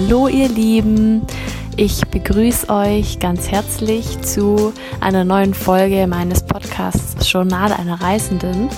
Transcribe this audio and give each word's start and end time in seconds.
Hallo 0.00 0.28
ihr 0.28 0.48
Lieben, 0.48 1.26
ich 1.76 2.00
begrüße 2.06 2.68
euch 2.68 3.18
ganz 3.18 3.50
herzlich 3.50 4.22
zu 4.22 4.72
einer 5.00 5.24
neuen 5.24 5.54
Folge 5.54 6.06
meines 6.06 6.44
Podcasts 6.44 7.30
Journal 7.32 7.72
einer 7.72 8.00
Reisenden. 8.00 8.68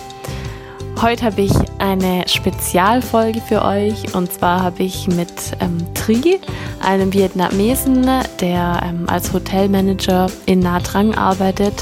Heute 1.03 1.27
habe 1.27 1.43
ich 1.43 1.53
eine 1.79 2.27
Spezialfolge 2.27 3.43
für 3.43 3.63
euch 3.63 4.15
und 4.15 4.33
zwar 4.33 4.63
habe 4.63 4.83
ich 4.83 5.09
mit 5.09 5.31
ähm, 5.61 5.77
Tri, 5.93 6.41
einem 6.81 7.13
Vietnamesen, 7.13 8.07
der 8.41 8.81
ähm, 8.83 9.05
als 9.07 9.31
Hotelmanager 9.35 10.29
in 10.47 10.61
Nha 10.61 10.81
Trang 10.81 11.15
arbeitet, 11.15 11.75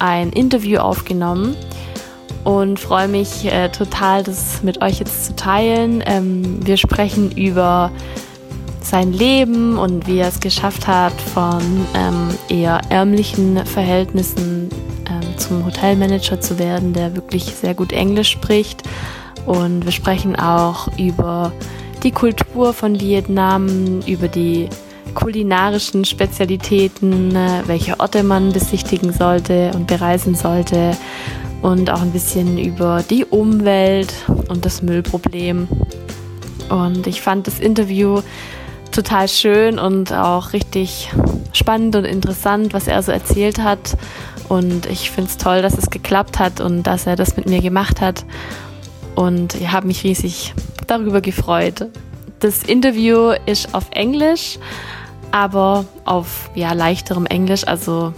ein 0.00 0.30
Interview 0.30 0.78
aufgenommen 0.78 1.54
und 2.44 2.78
freue 2.78 3.08
mich 3.08 3.46
äh, 3.46 3.70
total, 3.70 4.22
das 4.22 4.62
mit 4.62 4.82
euch 4.82 4.98
jetzt 4.98 5.24
zu 5.24 5.34
teilen. 5.34 6.02
Ähm, 6.06 6.64
wir 6.64 6.76
sprechen 6.76 7.30
über 7.32 7.90
sein 8.94 9.12
Leben 9.12 9.76
und 9.76 10.06
wie 10.06 10.18
er 10.18 10.28
es 10.28 10.38
geschafft 10.38 10.86
hat, 10.86 11.20
von 11.20 11.60
ähm, 11.96 12.28
eher 12.48 12.80
ärmlichen 12.90 13.66
Verhältnissen 13.66 14.70
ähm, 15.10 15.36
zum 15.36 15.66
Hotelmanager 15.66 16.40
zu 16.40 16.60
werden, 16.60 16.92
der 16.92 17.16
wirklich 17.16 17.42
sehr 17.42 17.74
gut 17.74 17.92
Englisch 17.92 18.30
spricht. 18.30 18.84
Und 19.46 19.84
wir 19.84 19.90
sprechen 19.90 20.36
auch 20.36 20.96
über 20.96 21.50
die 22.04 22.12
Kultur 22.12 22.72
von 22.72 23.00
Vietnam, 23.00 23.98
über 24.06 24.28
die 24.28 24.68
kulinarischen 25.14 26.04
Spezialitäten, 26.04 27.34
äh, 27.34 27.62
welche 27.66 27.98
Orte 27.98 28.22
man 28.22 28.52
besichtigen 28.52 29.12
sollte 29.12 29.72
und 29.74 29.88
bereisen 29.88 30.36
sollte 30.36 30.96
und 31.62 31.90
auch 31.90 32.00
ein 32.00 32.12
bisschen 32.12 32.58
über 32.58 33.02
die 33.10 33.24
Umwelt 33.24 34.14
und 34.48 34.64
das 34.64 34.82
Müllproblem. 34.82 35.66
Und 36.68 37.08
ich 37.08 37.22
fand 37.22 37.48
das 37.48 37.58
Interview 37.58 38.22
total 38.94 39.28
schön 39.28 39.78
und 39.78 40.12
auch 40.12 40.52
richtig 40.52 41.10
spannend 41.52 41.96
und 41.96 42.04
interessant, 42.04 42.72
was 42.72 42.86
er 42.88 43.02
so 43.02 43.12
erzählt 43.12 43.58
hat. 43.58 43.96
Und 44.48 44.86
ich 44.86 45.10
finde 45.10 45.30
es 45.30 45.36
toll, 45.36 45.62
dass 45.62 45.76
es 45.76 45.90
geklappt 45.90 46.38
hat 46.38 46.60
und 46.60 46.82
dass 46.84 47.06
er 47.06 47.16
das 47.16 47.36
mit 47.36 47.48
mir 47.48 47.60
gemacht 47.60 48.00
hat. 48.00 48.24
Und 49.14 49.54
ich 49.54 49.70
habe 49.70 49.86
mich 49.86 50.04
riesig 50.04 50.54
darüber 50.86 51.20
gefreut. 51.20 51.86
Das 52.40 52.62
Interview 52.62 53.32
ist 53.46 53.74
auf 53.74 53.86
Englisch, 53.90 54.58
aber 55.30 55.84
auf 56.04 56.50
ja, 56.54 56.72
leichterem 56.72 57.26
Englisch. 57.26 57.66
Also 57.66 58.12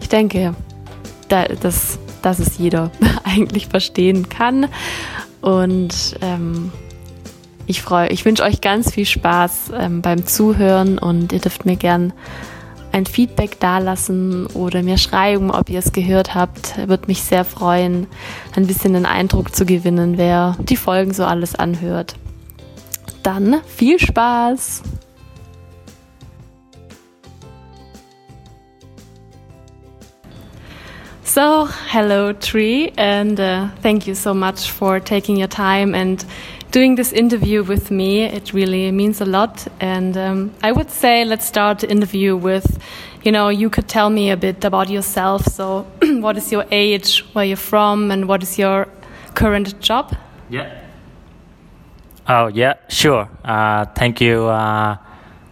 ich 0.00 0.08
denke, 0.08 0.54
da, 1.28 1.44
das 1.44 1.98
dass 2.22 2.38
es 2.38 2.58
jeder 2.58 2.90
eigentlich 3.24 3.66
verstehen 3.66 4.28
kann. 4.28 4.68
Und 5.40 6.16
ähm, 6.20 6.72
ich 7.70 7.82
freue, 7.82 8.08
ich 8.08 8.24
wünsche 8.24 8.42
euch 8.42 8.60
ganz 8.60 8.92
viel 8.92 9.06
Spaß 9.06 9.70
ähm, 9.78 10.02
beim 10.02 10.26
Zuhören 10.26 10.98
und 10.98 11.32
ihr 11.32 11.38
dürft 11.38 11.66
mir 11.66 11.76
gern 11.76 12.12
ein 12.90 13.06
Feedback 13.06 13.60
dalassen 13.60 14.46
oder 14.48 14.82
mir 14.82 14.98
schreiben, 14.98 15.52
ob 15.52 15.70
ihr 15.70 15.78
es 15.78 15.92
gehört 15.92 16.34
habt. 16.34 16.76
Würde 16.88 17.06
mich 17.06 17.22
sehr 17.22 17.44
freuen, 17.44 18.08
ein 18.56 18.66
bisschen 18.66 18.94
den 18.94 19.06
Eindruck 19.06 19.54
zu 19.54 19.64
gewinnen, 19.64 20.18
wer 20.18 20.56
die 20.58 20.76
Folgen 20.76 21.14
so 21.14 21.24
alles 21.24 21.54
anhört. 21.54 22.16
Dann 23.22 23.60
viel 23.68 24.00
Spaß! 24.00 24.82
So, 31.22 31.68
hello, 31.92 32.32
Tree, 32.32 32.90
and 32.96 33.38
uh, 33.38 33.68
thank 33.84 34.08
you 34.08 34.16
so 34.16 34.34
much 34.34 34.72
for 34.72 34.98
taking 34.98 35.36
your 35.36 35.48
time 35.48 35.94
and 35.94 36.26
doing 36.70 36.94
this 36.94 37.12
interview 37.12 37.62
with 37.62 37.90
me. 37.90 38.22
It 38.22 38.52
really 38.52 38.90
means 38.92 39.20
a 39.20 39.24
lot. 39.24 39.66
And 39.80 40.16
um, 40.16 40.52
I 40.62 40.72
would 40.72 40.90
say 40.90 41.24
let's 41.24 41.46
start 41.46 41.80
the 41.80 41.90
interview 41.90 42.36
with, 42.36 42.78
you 43.22 43.32
know, 43.32 43.48
you 43.48 43.70
could 43.70 43.88
tell 43.88 44.10
me 44.10 44.30
a 44.30 44.36
bit 44.36 44.64
about 44.64 44.88
yourself. 44.88 45.44
So, 45.46 45.86
what 46.02 46.36
is 46.36 46.52
your 46.52 46.64
age, 46.70 47.24
where 47.32 47.44
you're 47.44 47.56
from, 47.56 48.10
and 48.10 48.28
what 48.28 48.42
is 48.42 48.58
your 48.58 48.88
current 49.34 49.80
job? 49.80 50.14
Yeah. 50.48 50.84
Oh, 52.28 52.46
yeah, 52.46 52.74
sure. 52.88 53.28
Uh, 53.44 53.86
thank 53.86 54.20
you, 54.20 54.46
uh, 54.46 54.96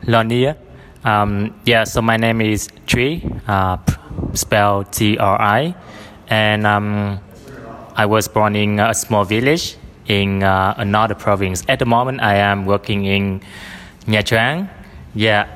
Lonia. 0.05 0.57
Um, 1.05 1.55
yeah, 1.65 1.85
so 1.85 2.03
my 2.03 2.17
name 2.17 2.41
is 2.41 2.69
Tri. 2.87 3.23
Uh, 3.47 3.79
spelled 4.35 4.93
T 4.93 5.17
R 5.19 5.41
I, 5.41 5.75
and 6.29 6.67
um, 6.67 7.21
I 7.97 8.07
was 8.07 8.29
born 8.29 8.55
in 8.55 8.79
a 8.79 8.95
small 8.95 9.25
village 9.25 9.77
in 10.09 10.43
uh, 10.43 10.75
another 10.77 11.15
province. 11.15 11.63
At 11.69 11.79
the 11.79 11.87
moment, 11.87 12.21
I 12.21 12.37
am 12.37 12.67
working 12.67 13.05
in 13.05 13.41
Nha 14.07 14.25
Trang. 14.25 14.69
Yeah, 15.15 15.47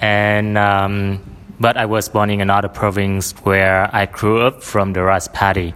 and 0.00 0.56
um, 0.56 1.20
but 1.58 1.76
I 1.76 1.86
was 1.86 2.08
born 2.08 2.30
in 2.30 2.40
another 2.40 2.68
province 2.68 3.32
where 3.42 3.90
I 3.92 4.06
grew 4.06 4.40
up 4.42 4.62
from 4.62 4.92
the 4.92 5.02
Rice 5.02 5.28
Paddy. 5.32 5.74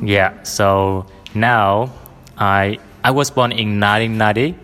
Yeah, 0.00 0.42
so 0.42 1.06
now 1.34 1.92
I 2.38 2.78
I 3.02 3.10
was 3.10 3.30
born 3.30 3.52
in 3.52 3.80
1990. 3.80 4.54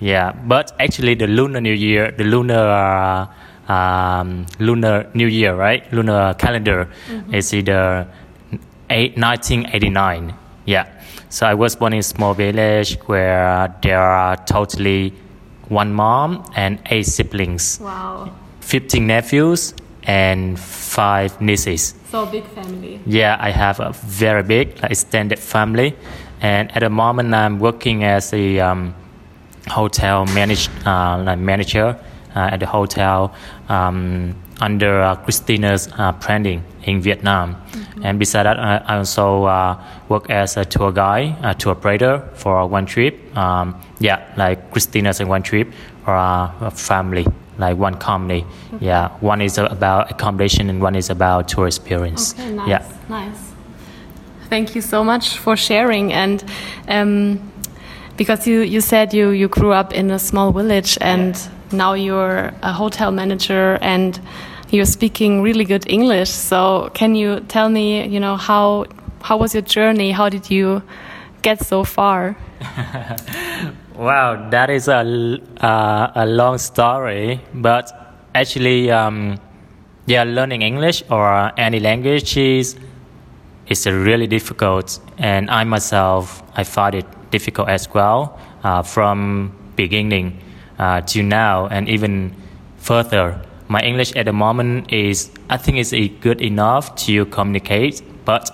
Yeah, 0.00 0.32
but 0.32 0.74
actually 0.80 1.14
the 1.14 1.26
Lunar 1.26 1.60
New 1.60 1.72
Year, 1.72 2.10
the 2.10 2.24
lunar. 2.24 2.66
Uh, 2.66 3.26
um, 3.68 4.46
lunar 4.58 5.10
New 5.14 5.26
Year, 5.26 5.54
right? 5.54 5.82
Lunar 5.92 6.34
calendar 6.34 6.88
mm-hmm. 7.08 7.34
is 7.34 7.52
either 7.52 8.08
eight, 8.90 9.16
1989. 9.18 10.34
Yeah. 10.64 10.86
So 11.36 11.44
I 11.44 11.52
was 11.52 11.76
born 11.76 11.92
in 11.92 11.98
a 11.98 12.02
small 12.02 12.32
village 12.32 12.96
where 13.04 13.68
there 13.82 14.00
are 14.00 14.36
totally 14.46 15.12
one 15.68 15.92
mom 15.92 16.50
and 16.56 16.78
eight 16.86 17.04
siblings. 17.04 17.78
Wow. 17.78 18.32
15 18.60 19.06
nephews 19.06 19.74
and 20.04 20.58
five 20.58 21.38
nieces. 21.38 21.94
So 22.10 22.24
big 22.24 22.46
family. 22.46 23.00
Yeah, 23.04 23.36
I 23.38 23.50
have 23.50 23.80
a 23.80 23.92
very 23.92 24.42
big 24.44 24.78
extended 24.82 25.38
family, 25.38 25.94
and 26.40 26.74
at 26.74 26.80
the 26.80 26.88
moment 26.88 27.34
I'm 27.34 27.58
working 27.58 28.02
as 28.04 28.32
a 28.32 28.58
um, 28.60 28.94
hotel 29.68 30.24
manage, 30.32 30.70
uh, 30.86 31.36
manager 31.36 31.98
uh, 32.34 32.48
at 32.52 32.60
the 32.60 32.66
hotel 32.66 33.34
um, 33.68 34.34
under 34.62 35.02
uh, 35.02 35.16
Christina's 35.16 35.90
uh, 35.98 36.12
branding 36.12 36.64
in 36.86 37.00
Vietnam. 37.00 37.54
Mm-hmm. 37.54 38.04
And 38.04 38.18
beside 38.18 38.44
that, 38.44 38.58
I, 38.58 38.96
also 38.96 39.44
work 40.08 40.30
as 40.30 40.56
a 40.56 40.64
tour 40.64 40.92
guide, 40.92 41.36
a 41.42 41.54
tour 41.54 41.72
operator 41.72 42.28
for 42.34 42.66
one 42.66 42.86
trip. 42.86 43.14
Um, 43.36 43.80
yeah, 43.98 44.32
like 44.36 44.70
Christina's 44.70 45.20
in 45.20 45.28
one 45.28 45.42
trip 45.42 45.72
or 46.06 46.14
a 46.14 46.70
family 46.70 47.26
like 47.58 47.78
one 47.78 47.94
company. 47.94 48.44
Okay. 48.74 48.86
Yeah, 48.86 49.08
one 49.20 49.40
is 49.40 49.56
about 49.56 50.10
accommodation 50.10 50.68
and 50.68 50.82
one 50.82 50.94
is 50.94 51.08
about 51.08 51.48
tour 51.48 51.66
experience. 51.66 52.34
Okay, 52.34 52.52
nice. 52.52 52.68
Yeah, 52.68 52.92
nice. 53.08 53.52
Thank 54.50 54.74
you 54.74 54.82
so 54.82 55.02
much 55.02 55.38
for 55.38 55.56
sharing 55.56 56.12
and. 56.12 56.44
Um, 56.88 57.52
because 58.16 58.46
you, 58.46 58.60
you 58.60 58.80
said 58.80 59.12
you, 59.12 59.28
you 59.28 59.46
grew 59.46 59.72
up 59.72 59.92
in 59.92 60.10
a 60.10 60.18
small 60.18 60.50
village 60.50 60.96
and 61.02 61.36
yeah 61.36 61.50
now 61.72 61.94
you're 61.94 62.52
a 62.62 62.72
hotel 62.72 63.10
manager 63.10 63.78
and 63.80 64.20
you're 64.70 64.86
speaking 64.86 65.42
really 65.42 65.64
good 65.64 65.84
English. 65.88 66.30
So 66.30 66.90
can 66.94 67.14
you 67.14 67.40
tell 67.48 67.68
me, 67.68 68.06
you 68.06 68.20
know, 68.20 68.36
how 68.36 68.86
how 69.22 69.36
was 69.36 69.54
your 69.54 69.62
journey? 69.62 70.12
How 70.12 70.28
did 70.28 70.50
you 70.50 70.82
get 71.42 71.64
so 71.64 71.84
far? 71.84 72.36
wow, 73.96 74.48
that 74.50 74.70
is 74.70 74.88
a 74.88 75.02
uh, 75.60 76.12
a 76.14 76.26
long 76.26 76.58
story, 76.58 77.40
but 77.54 78.16
actually, 78.34 78.90
um, 78.90 79.38
yeah, 80.06 80.24
learning 80.24 80.62
English 80.62 81.02
or 81.10 81.52
any 81.56 81.80
language 81.80 82.36
is 82.36 82.76
is 83.66 83.86
really 83.86 84.26
difficult, 84.26 85.00
and 85.18 85.50
I 85.50 85.64
myself 85.64 86.42
I 86.56 86.64
found 86.64 86.94
it 86.94 87.06
difficult 87.30 87.68
as 87.68 87.92
well 87.92 88.38
uh, 88.62 88.82
from 88.82 89.52
beginning 89.76 90.38
uh, 90.78 91.00
till 91.02 91.24
now 91.24 91.66
and 91.66 91.88
even 91.88 92.34
further. 92.78 93.40
My 93.68 93.80
English 93.80 94.14
at 94.14 94.26
the 94.26 94.32
moment 94.32 94.92
is, 94.92 95.30
I 95.50 95.56
think, 95.56 95.78
is 95.78 95.94
good 96.20 96.40
enough 96.40 96.94
to 97.06 97.26
communicate, 97.26 98.02
but 98.24 98.50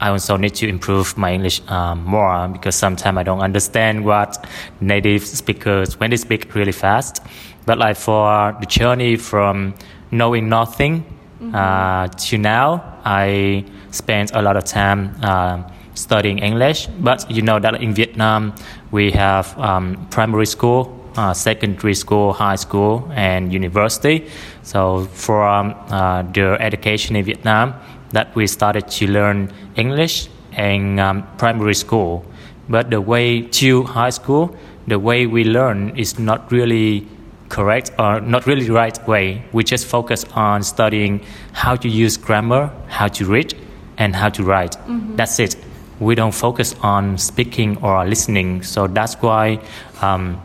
I 0.00 0.10
also 0.10 0.36
need 0.36 0.54
to 0.56 0.68
improve 0.68 1.16
my 1.16 1.32
English 1.32 1.62
um, 1.68 2.04
more 2.04 2.48
because 2.48 2.74
sometimes 2.74 3.18
I 3.18 3.22
don't 3.22 3.40
understand 3.40 4.04
what 4.04 4.46
native 4.80 5.24
speakers 5.24 5.98
when 5.98 6.10
they 6.10 6.16
speak 6.16 6.54
really 6.54 6.72
fast. 6.72 7.22
But 7.66 7.78
like 7.78 7.96
for 7.96 8.56
the 8.60 8.66
journey 8.66 9.16
from 9.16 9.74
knowing 10.10 10.48
nothing 10.48 11.04
mm-hmm. 11.40 11.54
uh, 11.54 12.08
to 12.08 12.38
now, 12.38 12.98
I 13.04 13.64
spent 13.92 14.32
a 14.34 14.42
lot 14.42 14.56
of 14.56 14.64
time 14.64 15.14
uh, 15.22 15.62
studying 15.94 16.38
English. 16.38 16.86
But 16.86 17.30
you 17.30 17.42
know 17.42 17.60
that 17.60 17.80
in 17.80 17.94
Vietnam 17.94 18.54
we 18.90 19.12
have 19.12 19.56
um, 19.58 20.06
primary 20.10 20.46
school 20.46 21.01
uh, 21.16 21.34
secondary 21.34 21.94
school, 21.94 22.32
high 22.32 22.56
school, 22.56 23.10
and 23.14 23.52
university. 23.52 24.28
So 24.62 25.06
from 25.12 25.74
uh, 25.88 26.22
the 26.22 26.56
education 26.60 27.16
in 27.16 27.24
Vietnam, 27.24 27.74
that 28.12 28.34
we 28.34 28.46
started 28.46 28.88
to 28.88 29.06
learn 29.06 29.52
English 29.76 30.28
in 30.56 30.98
um, 30.98 31.26
primary 31.38 31.74
school. 31.74 32.24
But 32.68 32.90
the 32.90 33.00
way 33.00 33.42
to 33.42 33.82
high 33.84 34.10
school, 34.10 34.56
the 34.86 34.98
way 34.98 35.26
we 35.26 35.44
learn 35.44 35.96
is 35.96 36.18
not 36.18 36.50
really 36.52 37.06
correct 37.48 37.90
or 37.98 38.20
not 38.20 38.46
really 38.46 38.70
right 38.70 38.96
way. 39.06 39.44
We 39.52 39.64
just 39.64 39.86
focus 39.86 40.24
on 40.34 40.62
studying 40.62 41.20
how 41.52 41.76
to 41.76 41.88
use 41.88 42.16
grammar, 42.16 42.70
how 42.88 43.08
to 43.08 43.26
read, 43.26 43.54
and 43.98 44.14
how 44.14 44.30
to 44.30 44.44
write. 44.44 44.72
Mm-hmm. 44.72 45.16
That's 45.16 45.38
it. 45.38 45.56
We 46.00 46.14
don't 46.14 46.34
focus 46.34 46.74
on 46.82 47.18
speaking 47.18 47.76
or 47.82 48.06
listening. 48.06 48.62
So 48.62 48.86
that's 48.86 49.14
why. 49.16 49.60
Um, 50.00 50.40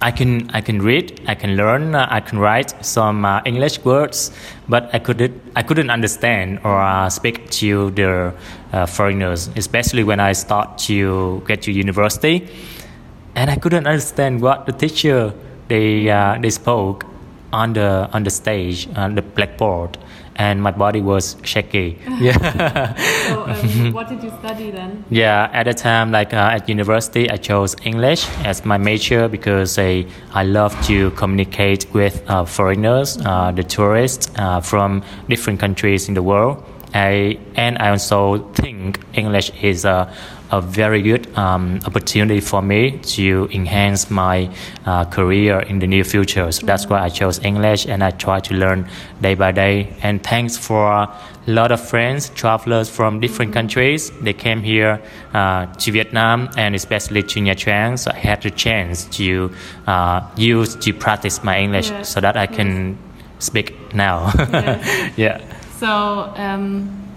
I 0.00 0.12
can 0.12 0.48
I 0.54 0.60
can 0.60 0.80
read, 0.80 1.20
I 1.26 1.34
can 1.34 1.56
learn, 1.56 1.94
uh, 1.94 2.06
I 2.08 2.20
can 2.20 2.38
write 2.38 2.84
some 2.84 3.24
uh, 3.24 3.42
English 3.44 3.84
words, 3.84 4.30
but 4.68 4.88
I 4.92 5.00
couldn't 5.00 5.34
I 5.56 5.62
couldn't 5.62 5.90
understand 5.90 6.60
or 6.62 6.80
uh, 6.80 7.08
speak 7.10 7.50
to 7.62 7.90
the 7.90 8.32
uh, 8.72 8.86
foreigners, 8.86 9.50
especially 9.56 10.04
when 10.04 10.20
I 10.20 10.34
start 10.34 10.78
to 10.86 11.42
get 11.48 11.62
to 11.62 11.72
university, 11.72 12.48
and 13.34 13.50
I 13.50 13.56
couldn't 13.56 13.88
understand 13.88 14.40
what 14.40 14.66
the 14.66 14.72
teacher 14.72 15.34
they 15.66 16.08
uh, 16.08 16.38
they 16.40 16.50
spoke 16.50 17.04
on 17.52 17.72
the 17.72 18.08
on 18.12 18.22
the 18.22 18.30
stage 18.30 18.88
on 18.94 19.16
the 19.16 19.22
blackboard 19.22 19.98
and 20.38 20.62
my 20.62 20.70
body 20.70 21.00
was 21.00 21.36
shaky. 21.42 21.98
yeah. 22.20 22.94
so, 23.28 23.42
um, 23.42 23.92
what 23.96 24.08
did 24.08 24.22
you 24.22 24.30
study 24.38 24.70
then? 24.70 25.04
Yeah, 25.10 25.50
at 25.52 25.64
the 25.64 25.74
time, 25.74 26.12
like 26.12 26.32
uh, 26.32 26.54
at 26.54 26.68
university, 26.68 27.28
I 27.28 27.36
chose 27.36 27.74
English 27.84 28.28
as 28.44 28.64
my 28.64 28.78
major 28.78 29.28
because 29.28 29.78
I, 29.78 30.06
I 30.32 30.44
love 30.44 30.80
to 30.86 31.10
communicate 31.12 31.92
with 31.92 32.22
uh, 32.30 32.44
foreigners, 32.44 33.18
uh, 33.24 33.50
the 33.50 33.64
tourists 33.64 34.30
uh, 34.36 34.60
from 34.60 35.02
different 35.28 35.58
countries 35.58 36.08
in 36.08 36.14
the 36.14 36.22
world. 36.22 36.64
I, 36.94 37.38
and 37.54 37.76
I 37.78 37.90
also 37.90 38.50
think 38.52 39.00
English 39.12 39.50
is 39.60 39.84
a 39.84 40.10
a 40.50 40.60
very 40.60 41.02
good 41.02 41.26
um, 41.36 41.80
opportunity 41.84 42.40
for 42.40 42.62
me 42.62 42.98
to 42.98 43.48
enhance 43.52 44.10
my 44.10 44.50
uh, 44.86 45.04
career 45.04 45.60
in 45.60 45.78
the 45.78 45.86
near 45.86 46.04
future. 46.04 46.50
So 46.52 46.66
that's 46.66 46.86
why 46.86 47.00
I 47.00 47.08
chose 47.08 47.38
English 47.44 47.86
and 47.86 48.02
I 48.02 48.10
try 48.10 48.40
to 48.40 48.54
learn 48.54 48.88
day 49.20 49.34
by 49.34 49.52
day. 49.52 49.94
And 50.02 50.22
thanks 50.22 50.56
for 50.56 50.90
a 50.90 51.10
lot 51.46 51.72
of 51.72 51.80
friends, 51.80 52.30
travelers 52.30 52.88
from 52.88 53.20
different 53.20 53.52
countries. 53.52 54.10
They 54.20 54.32
came 54.32 54.62
here 54.62 55.02
uh, 55.34 55.66
to 55.66 55.92
Vietnam 55.92 56.48
and 56.56 56.74
especially 56.74 57.22
to 57.22 57.40
Nha 57.40 57.54
Trang. 57.54 57.98
So 57.98 58.10
I 58.10 58.18
had 58.18 58.42
the 58.42 58.50
chance 58.50 59.04
to 59.16 59.52
uh, 59.86 60.26
use 60.36 60.76
to 60.76 60.92
practice 60.92 61.44
my 61.44 61.58
English 61.58 61.90
yes. 61.90 62.08
so 62.08 62.20
that 62.20 62.36
I 62.36 62.46
can 62.46 62.90
yes. 62.90 63.44
speak 63.44 63.94
now. 63.94 64.32
yes. 64.36 65.12
yeah. 65.16 65.58
So. 65.78 66.32
Um 66.36 67.07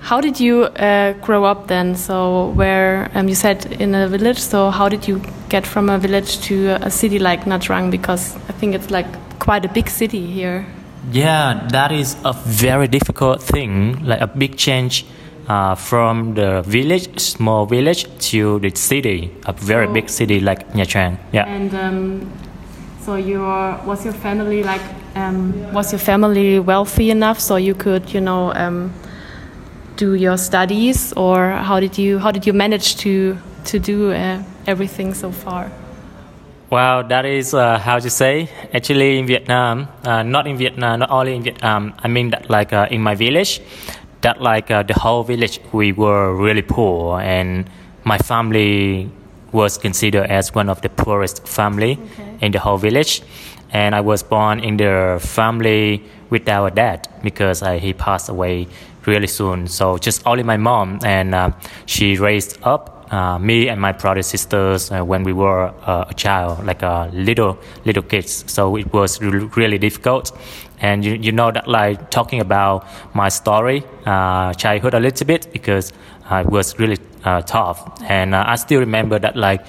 how 0.00 0.20
did 0.20 0.40
you 0.40 0.64
uh, 0.64 1.12
grow 1.14 1.44
up 1.44 1.66
then? 1.68 1.94
So 1.94 2.50
where 2.50 3.10
um, 3.14 3.28
you 3.28 3.34
said 3.34 3.66
in 3.80 3.94
a 3.94 4.08
village. 4.08 4.38
So 4.38 4.70
how 4.70 4.88
did 4.88 5.06
you 5.08 5.20
get 5.48 5.66
from 5.66 5.88
a 5.90 5.98
village 5.98 6.40
to 6.42 6.78
a 6.80 6.90
city 6.90 7.18
like 7.18 7.44
Nha 7.44 7.58
Trang? 7.58 7.90
Because 7.90 8.36
I 8.48 8.52
think 8.52 8.74
it's 8.74 8.90
like 8.90 9.06
quite 9.38 9.64
a 9.64 9.68
big 9.68 9.88
city 9.88 10.26
here. 10.26 10.66
Yeah, 11.12 11.66
that 11.70 11.92
is 11.92 12.16
a 12.24 12.32
very 12.32 12.88
difficult 12.88 13.42
thing. 13.42 14.04
Like 14.04 14.20
a 14.20 14.26
big 14.26 14.56
change 14.56 15.06
uh, 15.48 15.74
from 15.74 16.34
the 16.34 16.62
village, 16.62 17.18
small 17.18 17.66
village, 17.66 18.06
to 18.30 18.58
the 18.60 18.70
city, 18.74 19.32
a 19.46 19.52
very 19.52 19.86
so, 19.86 19.92
big 19.92 20.08
city 20.08 20.40
like 20.40 20.72
Nha 20.74 20.86
Trang. 20.86 21.18
Yeah. 21.32 21.46
And 21.46 21.74
um, 21.74 22.32
so 23.00 23.14
your 23.14 23.80
was 23.86 24.04
your 24.04 24.12
family 24.14 24.62
like 24.62 24.82
um, 25.14 25.72
was 25.72 25.92
your 25.92 25.98
family 25.98 26.60
wealthy 26.60 27.10
enough 27.10 27.40
so 27.40 27.56
you 27.56 27.74
could 27.74 28.12
you 28.12 28.20
know 28.20 28.52
um, 28.52 28.92
do 29.98 30.14
your 30.14 30.38
studies, 30.38 31.12
or 31.16 31.50
how 31.50 31.80
did 31.80 31.98
you 31.98 32.18
how 32.18 32.30
did 32.30 32.46
you 32.46 32.54
manage 32.54 32.96
to 33.04 33.36
to 33.64 33.78
do 33.78 34.12
uh, 34.12 34.42
everything 34.66 35.12
so 35.12 35.30
far? 35.30 35.70
Well, 36.70 37.02
that 37.08 37.24
is 37.24 37.54
uh, 37.54 37.78
how 37.78 37.98
to 37.98 38.10
say. 38.10 38.48
Actually, 38.72 39.18
in 39.18 39.26
Vietnam, 39.26 39.88
uh, 40.04 40.22
not 40.22 40.46
in 40.46 40.56
Vietnam, 40.56 41.00
not 41.00 41.10
only 41.10 41.34
in 41.34 41.42
Vietnam. 41.42 41.94
I 42.04 42.08
mean 42.08 42.30
that 42.30 42.48
like 42.48 42.72
uh, 42.72 42.86
in 42.90 43.02
my 43.02 43.14
village, 43.14 43.60
that 44.20 44.40
like 44.40 44.70
uh, 44.70 44.82
the 44.82 44.94
whole 44.94 45.24
village, 45.24 45.60
we 45.72 45.92
were 45.92 46.34
really 46.34 46.62
poor, 46.62 47.20
and 47.20 47.68
my 48.04 48.18
family 48.18 49.10
was 49.52 49.78
considered 49.78 50.30
as 50.30 50.54
one 50.54 50.68
of 50.68 50.80
the 50.82 50.88
poorest 50.88 51.48
family 51.48 51.98
okay. 51.98 52.46
in 52.46 52.52
the 52.52 52.58
whole 52.58 52.78
village. 52.78 53.22
And 53.70 53.94
I 53.94 54.00
was 54.00 54.22
born 54.22 54.60
in 54.60 54.76
the 54.76 55.18
family 55.20 56.02
without 56.30 56.66
a 56.66 56.74
dad 56.74 57.08
because 57.22 57.62
uh, 57.62 57.72
he 57.72 57.92
passed 57.92 58.28
away 58.28 58.66
really 59.08 59.26
soon. 59.26 59.66
So 59.66 59.98
just 59.98 60.26
only 60.26 60.42
my 60.42 60.56
mom, 60.56 60.98
and 61.04 61.34
uh, 61.34 61.50
she 61.86 62.16
raised 62.16 62.58
up 62.62 62.94
uh, 63.10 63.38
me 63.38 63.68
and 63.68 63.80
my 63.80 63.92
brother 63.92 64.22
sisters 64.22 64.90
uh, 64.90 65.02
when 65.02 65.22
we 65.24 65.32
were 65.32 65.72
uh, 65.86 66.04
a 66.08 66.14
child, 66.14 66.64
like 66.64 66.82
a 66.82 67.10
little 67.12 67.58
little 67.84 68.02
kids. 68.02 68.44
So 68.46 68.76
it 68.76 68.92
was 68.92 69.20
re- 69.20 69.50
really 69.56 69.78
difficult. 69.78 70.32
And 70.80 71.04
you, 71.04 71.14
you 71.14 71.32
know 71.32 71.50
that 71.50 71.66
like 71.66 72.10
talking 72.10 72.40
about 72.40 72.86
my 73.14 73.28
story, 73.30 73.82
uh, 74.06 74.52
childhood 74.54 74.94
a 74.94 75.00
little 75.00 75.26
bit 75.26 75.52
because 75.52 75.92
it 76.30 76.46
was 76.46 76.78
really 76.78 76.98
uh, 77.24 77.42
tough. 77.42 78.00
And 78.02 78.36
I 78.36 78.54
still 78.56 78.80
remember 78.80 79.18
that 79.18 79.36
like 79.36 79.66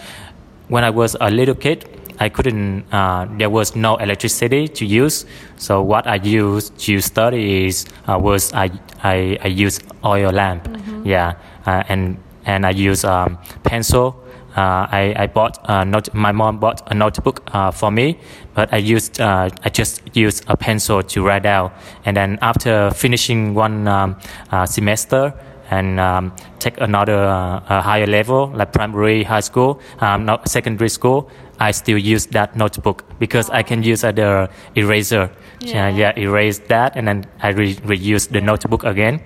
when 0.68 0.84
I 0.84 0.90
was 0.90 1.16
a 1.20 1.32
little 1.32 1.56
kid, 1.56 1.99
I 2.20 2.30
couldn't. 2.30 2.86
Uh, 2.92 3.28
there 3.38 3.50
was 3.50 3.76
no 3.76 3.96
electricity 3.98 4.68
to 4.68 4.86
use. 4.86 5.26
So 5.58 5.82
what 5.82 6.08
I 6.08 6.16
used 6.16 6.78
to 6.80 7.00
study 7.00 7.66
is 7.68 7.86
uh, 8.08 8.20
was 8.20 8.54
I 8.54 8.72
I, 9.04 9.38
I 9.42 9.48
use 9.48 9.80
oil 10.04 10.32
lamp. 10.32 10.66
Mm-hmm. 10.66 11.08
Yeah, 11.08 11.36
uh, 11.66 11.84
and 11.88 12.18
and 12.46 12.66
I 12.66 12.72
use 12.72 13.04
um, 13.04 13.38
pencil. 13.64 14.16
Uh, 14.58 14.88
I, 14.92 15.14
I 15.16 15.28
bought 15.28 15.60
a 15.66 15.86
note, 15.86 16.14
my 16.14 16.32
mom 16.32 16.60
bought 16.60 16.82
a 16.92 16.96
notebook 16.96 17.48
uh, 17.54 17.72
for 17.72 17.92
me, 17.92 18.18
but 18.56 18.74
I 18.74 18.78
used 18.78 19.22
uh, 19.22 19.50
I 19.64 19.70
just 19.70 20.02
used 20.14 20.44
a 20.48 20.58
pencil 20.58 21.04
to 21.04 21.24
write 21.24 21.46
out. 21.46 21.72
And 22.04 22.18
then 22.18 22.40
after 22.42 22.92
finishing 22.92 23.54
one 23.54 23.88
um, 23.88 24.18
semester, 24.66 25.34
and 25.70 26.00
um, 26.00 26.36
take 26.60 26.80
another 26.82 27.26
uh, 27.26 27.82
higher 27.82 28.08
level 28.08 28.52
like 28.56 28.74
primary, 28.74 29.24
high 29.24 29.40
school, 29.40 29.80
um, 30.00 30.26
not 30.26 30.48
secondary 30.50 30.90
school, 30.90 31.30
I 31.60 31.72
still 31.72 31.98
use 31.98 32.26
that 32.28 32.56
notebook 32.56 33.04
because 33.20 33.50
I 33.50 33.64
can 33.64 33.84
use 33.84 34.02
the 34.02 34.50
eraser. 34.76 35.30
Yeah. 35.62 35.90
Yeah, 35.90 36.14
erase 36.18 36.60
that 36.70 36.96
and 36.96 37.08
then 37.08 37.26
I 37.42 37.50
re- 37.50 37.76
reuse 37.76 38.30
the 38.30 38.42
notebook 38.42 38.84
again. 38.84 39.22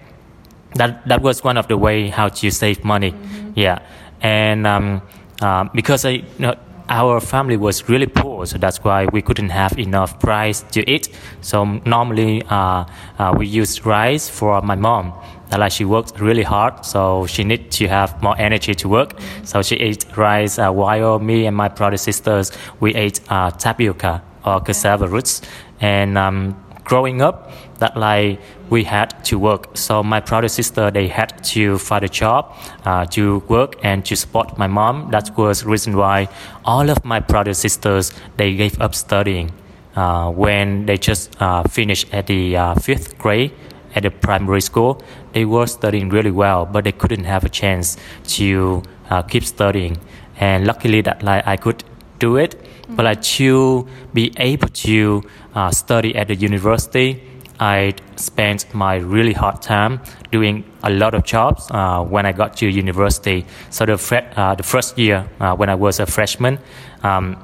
That 0.75 1.07
that 1.07 1.21
was 1.21 1.43
one 1.43 1.57
of 1.57 1.67
the 1.67 1.77
way 1.77 2.09
how 2.09 2.29
to 2.29 2.49
save 2.49 2.83
money. 2.83 3.11
Mm-hmm. 3.11 3.51
Yeah, 3.55 3.79
and 4.21 4.65
um, 4.65 5.01
uh, 5.41 5.65
because 5.73 6.05
I. 6.05 6.09
You 6.09 6.25
know, 6.39 6.55
our 6.89 7.19
family 7.21 7.57
was 7.57 7.87
really 7.87 8.07
poor, 8.07 8.45
so 8.45 8.57
that's 8.57 8.83
why 8.83 9.05
we 9.05 9.21
couldn't 9.21 9.49
have 9.49 9.79
enough 9.79 10.21
rice 10.23 10.63
to 10.71 10.87
eat. 10.89 11.09
So 11.41 11.63
normally 11.85 12.43
uh, 12.49 12.85
uh, 13.17 13.33
we 13.37 13.47
use 13.47 13.85
rice 13.85 14.29
for 14.29 14.61
my 14.61 14.75
mom 14.75 15.13
like 15.57 15.71
she 15.71 15.85
worked 15.85 16.19
really 16.19 16.43
hard, 16.43 16.85
so 16.85 17.25
she 17.25 17.43
need 17.43 17.71
to 17.71 17.87
have 17.87 18.21
more 18.21 18.35
energy 18.37 18.73
to 18.75 18.89
work. 18.89 19.19
So 19.43 19.61
she 19.61 19.75
ate 19.75 20.05
rice 20.17 20.59
uh, 20.59 20.71
while 20.71 21.19
me 21.19 21.45
and 21.45 21.55
my 21.55 21.67
brother 21.67 21.97
sisters 21.97 22.51
we 22.79 22.93
ate 22.95 23.19
uh, 23.29 23.51
tapioca 23.51 24.23
or 24.45 24.61
cassava 24.61 25.07
roots. 25.07 25.41
And 25.79 26.17
um, 26.17 26.55
growing 26.83 27.21
up, 27.21 27.51
that 27.79 27.97
like 27.97 28.39
we 28.69 28.83
had 28.83 29.09
to 29.25 29.37
work. 29.37 29.77
So 29.77 30.03
my 30.03 30.19
brother 30.19 30.47
sister 30.47 30.89
they 30.91 31.07
had 31.07 31.43
to 31.55 31.77
find 31.77 32.03
a 32.05 32.09
job 32.09 32.55
uh, 32.85 33.05
to 33.07 33.39
work 33.49 33.75
and 33.83 34.05
to 34.05 34.15
support 34.15 34.57
my 34.57 34.67
mom. 34.67 35.11
That 35.11 35.37
was 35.37 35.61
the 35.61 35.69
reason 35.69 35.97
why 35.97 36.29
all 36.63 36.89
of 36.89 37.03
my 37.03 37.19
brother 37.19 37.53
sisters 37.53 38.11
they 38.37 38.55
gave 38.55 38.79
up 38.79 38.95
studying. 38.95 39.51
Uh, 39.95 40.31
when 40.31 40.87
they 40.87 40.97
just 40.97 41.39
uh, 41.39 41.61
finished 41.63 42.11
at 42.11 42.25
the 42.25 42.57
uh, 42.57 42.73
fifth 42.73 43.15
grade 43.19 43.51
at 43.95 44.03
the 44.03 44.11
primary 44.11 44.61
school, 44.61 45.01
they 45.33 45.45
were 45.45 45.67
studying 45.67 46.09
really 46.09 46.31
well, 46.31 46.65
but 46.65 46.83
they 46.83 46.91
couldn't 46.91 47.25
have 47.25 47.43
a 47.43 47.49
chance 47.49 47.97
to 48.37 48.83
uh, 49.09 49.21
keep 49.21 49.43
studying. 49.43 49.97
And 50.39 50.65
luckily 50.65 51.01
that 51.01 51.23
like 51.23 51.45
I 51.45 51.57
could 51.57 51.83
do 52.19 52.37
it, 52.37 52.55
mm-hmm. 52.55 52.95
but 52.95 53.05
like 53.05 53.21
to 53.21 53.87
be 54.13 54.33
able 54.37 54.69
to 54.69 55.23
uh, 55.55 55.71
study 55.71 56.15
at 56.15 56.27
the 56.27 56.35
university, 56.35 57.21
I 57.59 57.93
spent 58.15 58.73
my 58.73 58.95
really 58.95 59.33
hard 59.33 59.61
time 59.61 60.01
doing 60.31 60.63
a 60.81 60.89
lot 60.89 61.13
of 61.13 61.23
jobs 61.23 61.67
uh, 61.71 62.03
when 62.03 62.25
I 62.25 62.31
got 62.31 62.57
to 62.57 62.67
university. 62.67 63.45
So 63.69 63.85
the, 63.85 63.97
fre- 63.97 64.27
uh, 64.35 64.55
the 64.55 64.63
first 64.63 64.97
year 64.97 65.29
uh, 65.39 65.55
when 65.55 65.69
I 65.69 65.75
was 65.75 65.99
a 65.99 66.05
freshman, 66.05 66.59
um, 67.03 67.37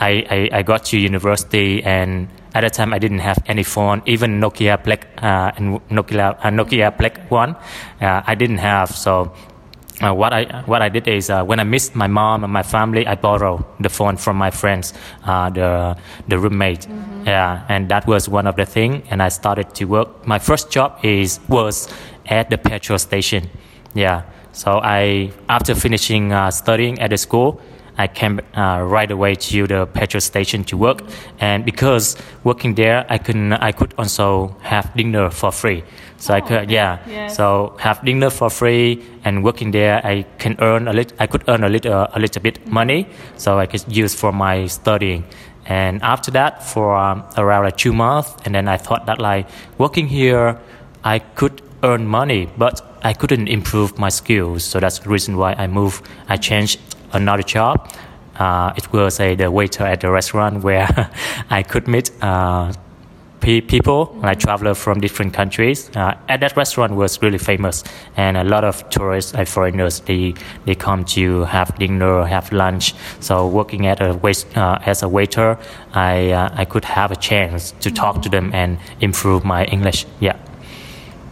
I, 0.00 0.24
I, 0.30 0.58
I 0.58 0.62
got 0.62 0.84
to 0.86 0.98
university 0.98 1.82
and 1.82 2.28
at 2.54 2.62
that 2.62 2.72
time 2.72 2.92
I 2.92 2.98
didn't 2.98 3.20
have 3.20 3.38
any 3.46 3.62
phone, 3.62 4.02
even 4.06 4.40
Nokia 4.40 4.82
Black 4.82 5.08
uh, 5.22 5.52
and 5.56 5.80
Nokia 5.88 6.36
uh, 6.38 6.50
Nokia 6.50 6.96
Black 6.96 7.30
one, 7.30 7.56
uh, 8.00 8.22
I 8.26 8.34
didn't 8.34 8.58
have. 8.58 8.90
So 8.90 9.32
uh, 10.00 10.14
what 10.14 10.32
I 10.32 10.44
what 10.66 10.80
I 10.80 10.88
did 10.88 11.08
is 11.08 11.28
uh, 11.28 11.44
when 11.44 11.60
I 11.60 11.64
missed 11.64 11.94
my 11.94 12.06
mom 12.06 12.44
and 12.44 12.52
my 12.52 12.62
family, 12.62 13.06
I 13.06 13.16
borrowed 13.16 13.64
the 13.80 13.88
phone 13.88 14.16
from 14.16 14.36
my 14.36 14.50
friends, 14.50 14.94
uh, 15.24 15.50
the 15.50 15.96
the 16.28 16.38
roommate. 16.38 16.86
Mm-hmm. 16.86 17.26
Yeah, 17.26 17.64
and 17.68 17.88
that 17.88 18.06
was 18.06 18.28
one 18.28 18.46
of 18.46 18.56
the 18.56 18.66
thing. 18.66 19.02
And 19.10 19.22
I 19.22 19.28
started 19.28 19.74
to 19.74 19.84
work. 19.84 20.26
My 20.26 20.38
first 20.38 20.70
job 20.70 20.98
is 21.02 21.40
was 21.48 21.88
at 22.26 22.50
the 22.50 22.58
petrol 22.58 22.98
station. 22.98 23.50
Yeah, 23.94 24.22
so 24.52 24.80
I 24.82 25.32
after 25.48 25.74
finishing 25.74 26.32
studying 26.50 27.00
at 27.00 27.10
the 27.10 27.18
school. 27.18 27.60
I 27.98 28.06
came 28.06 28.40
uh, 28.54 28.80
right 28.86 29.10
away 29.10 29.34
to 29.34 29.66
the 29.66 29.86
petrol 29.86 30.20
station 30.20 30.64
to 30.64 30.76
work, 30.76 31.02
and 31.40 31.64
because 31.64 32.16
working 32.44 32.74
there, 32.74 33.04
I 33.08 33.18
can 33.18 33.52
I 33.52 33.72
could 33.72 33.92
also 33.98 34.56
have 34.62 34.94
dinner 34.96 35.30
for 35.30 35.50
free. 35.52 35.82
So 36.16 36.32
Oh, 36.32 36.36
I 36.36 36.40
could 36.40 36.62
okay. 36.62 36.72
yeah. 36.74 36.98
Yes. 37.08 37.36
So 37.36 37.74
have 37.78 38.04
dinner 38.04 38.30
for 38.30 38.50
free, 38.50 39.02
and 39.24 39.42
working 39.44 39.72
there, 39.72 40.00
I 40.06 40.24
can 40.38 40.56
earn 40.60 40.88
a 40.88 40.92
little. 40.92 41.16
I 41.18 41.26
could 41.26 41.42
earn 41.48 41.64
a 41.64 41.68
little 41.68 42.06
a 42.14 42.18
little 42.18 42.42
bit 42.42 42.66
money, 42.66 43.06
so 43.36 43.58
I 43.58 43.66
could 43.66 43.84
use 43.96 44.14
for 44.14 44.32
my 44.32 44.66
studying. 44.68 45.24
And 45.66 46.00
after 46.02 46.30
that, 46.32 46.62
for 46.64 46.96
um, 46.96 47.24
around 47.36 47.64
like 47.64 47.76
two 47.76 47.92
months, 47.92 48.32
and 48.44 48.54
then 48.54 48.68
I 48.68 48.78
thought 48.78 49.04
that 49.06 49.18
like 49.18 49.46
working 49.78 50.08
here, 50.08 50.56
I 51.04 51.18
could 51.18 51.60
earn 51.82 52.06
money, 52.06 52.48
but 52.58 52.80
I 53.04 53.12
couldn't 53.12 53.48
improve 53.48 53.98
my 53.98 54.08
skills. 54.08 54.64
So 54.64 54.80
that's 54.80 54.98
the 55.00 55.10
reason 55.10 55.36
why 55.36 55.52
I 55.58 55.66
moved. 55.68 56.02
I 56.28 56.36
changed 56.36 56.80
another 57.12 57.42
job. 57.42 57.90
Uh, 58.36 58.72
it 58.76 58.92
was 58.92 59.18
a 59.20 59.34
the 59.34 59.50
waiter 59.50 59.84
at 59.84 60.00
the 60.00 60.10
restaurant 60.10 60.62
where 60.62 60.88
I 61.50 61.62
could 61.62 61.88
meet 61.88 62.10
uh, 62.22 62.72
pe- 63.40 63.60
people 63.60 64.16
like 64.22 64.38
travelers 64.38 64.78
from 64.78 65.00
different 65.00 65.32
countries. 65.34 65.90
Uh, 65.96 66.14
at 66.28 66.40
that 66.40 66.56
restaurant 66.56 66.94
was 66.94 67.20
really 67.22 67.38
famous, 67.38 67.82
and 68.16 68.36
a 68.36 68.44
lot 68.44 68.64
of 68.64 68.88
tourists 68.90 69.34
and 69.34 69.48
foreigners 69.48 70.00
they 70.00 70.34
they 70.66 70.74
come 70.74 71.04
to 71.16 71.44
have 71.44 71.76
dinner, 71.78 72.24
have 72.24 72.52
lunch. 72.52 72.94
So 73.20 73.48
working 73.48 73.86
at 73.86 74.00
a 74.00 74.14
wait, 74.14 74.46
uh, 74.56 74.78
as 74.86 75.02
a 75.02 75.08
waiter, 75.08 75.58
I 75.94 76.30
uh, 76.30 76.50
I 76.54 76.64
could 76.64 76.84
have 76.84 77.10
a 77.10 77.16
chance 77.16 77.72
to 77.80 77.90
talk 77.90 78.22
to 78.22 78.28
them 78.28 78.52
and 78.54 78.78
improve 79.00 79.44
my 79.44 79.64
English. 79.64 80.06
Yeah. 80.20 80.36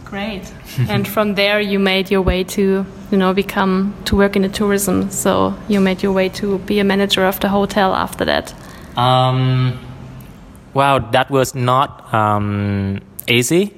Great. 0.09 0.51
and 0.89 1.05
from 1.07 1.35
there, 1.35 1.59
you 1.59 1.79
made 1.79 2.09
your 2.09 2.21
way 2.21 2.43
to, 2.43 2.85
you 3.11 3.17
know, 3.17 3.33
become 3.33 3.93
to 4.05 4.15
work 4.15 4.35
in 4.35 4.41
the 4.41 4.49
tourism. 4.49 5.11
So 5.11 5.53
you 5.67 5.81
made 5.81 6.01
your 6.01 6.13
way 6.13 6.29
to 6.29 6.59
be 6.59 6.79
a 6.79 6.83
manager 6.83 7.25
of 7.25 7.39
the 7.41 7.49
hotel 7.49 7.93
after 7.93 8.23
that. 8.25 8.53
Um, 8.97 9.77
well, 10.73 10.99
that 11.11 11.29
was 11.29 11.53
not 11.53 12.13
um, 12.13 13.01
easy. 13.27 13.73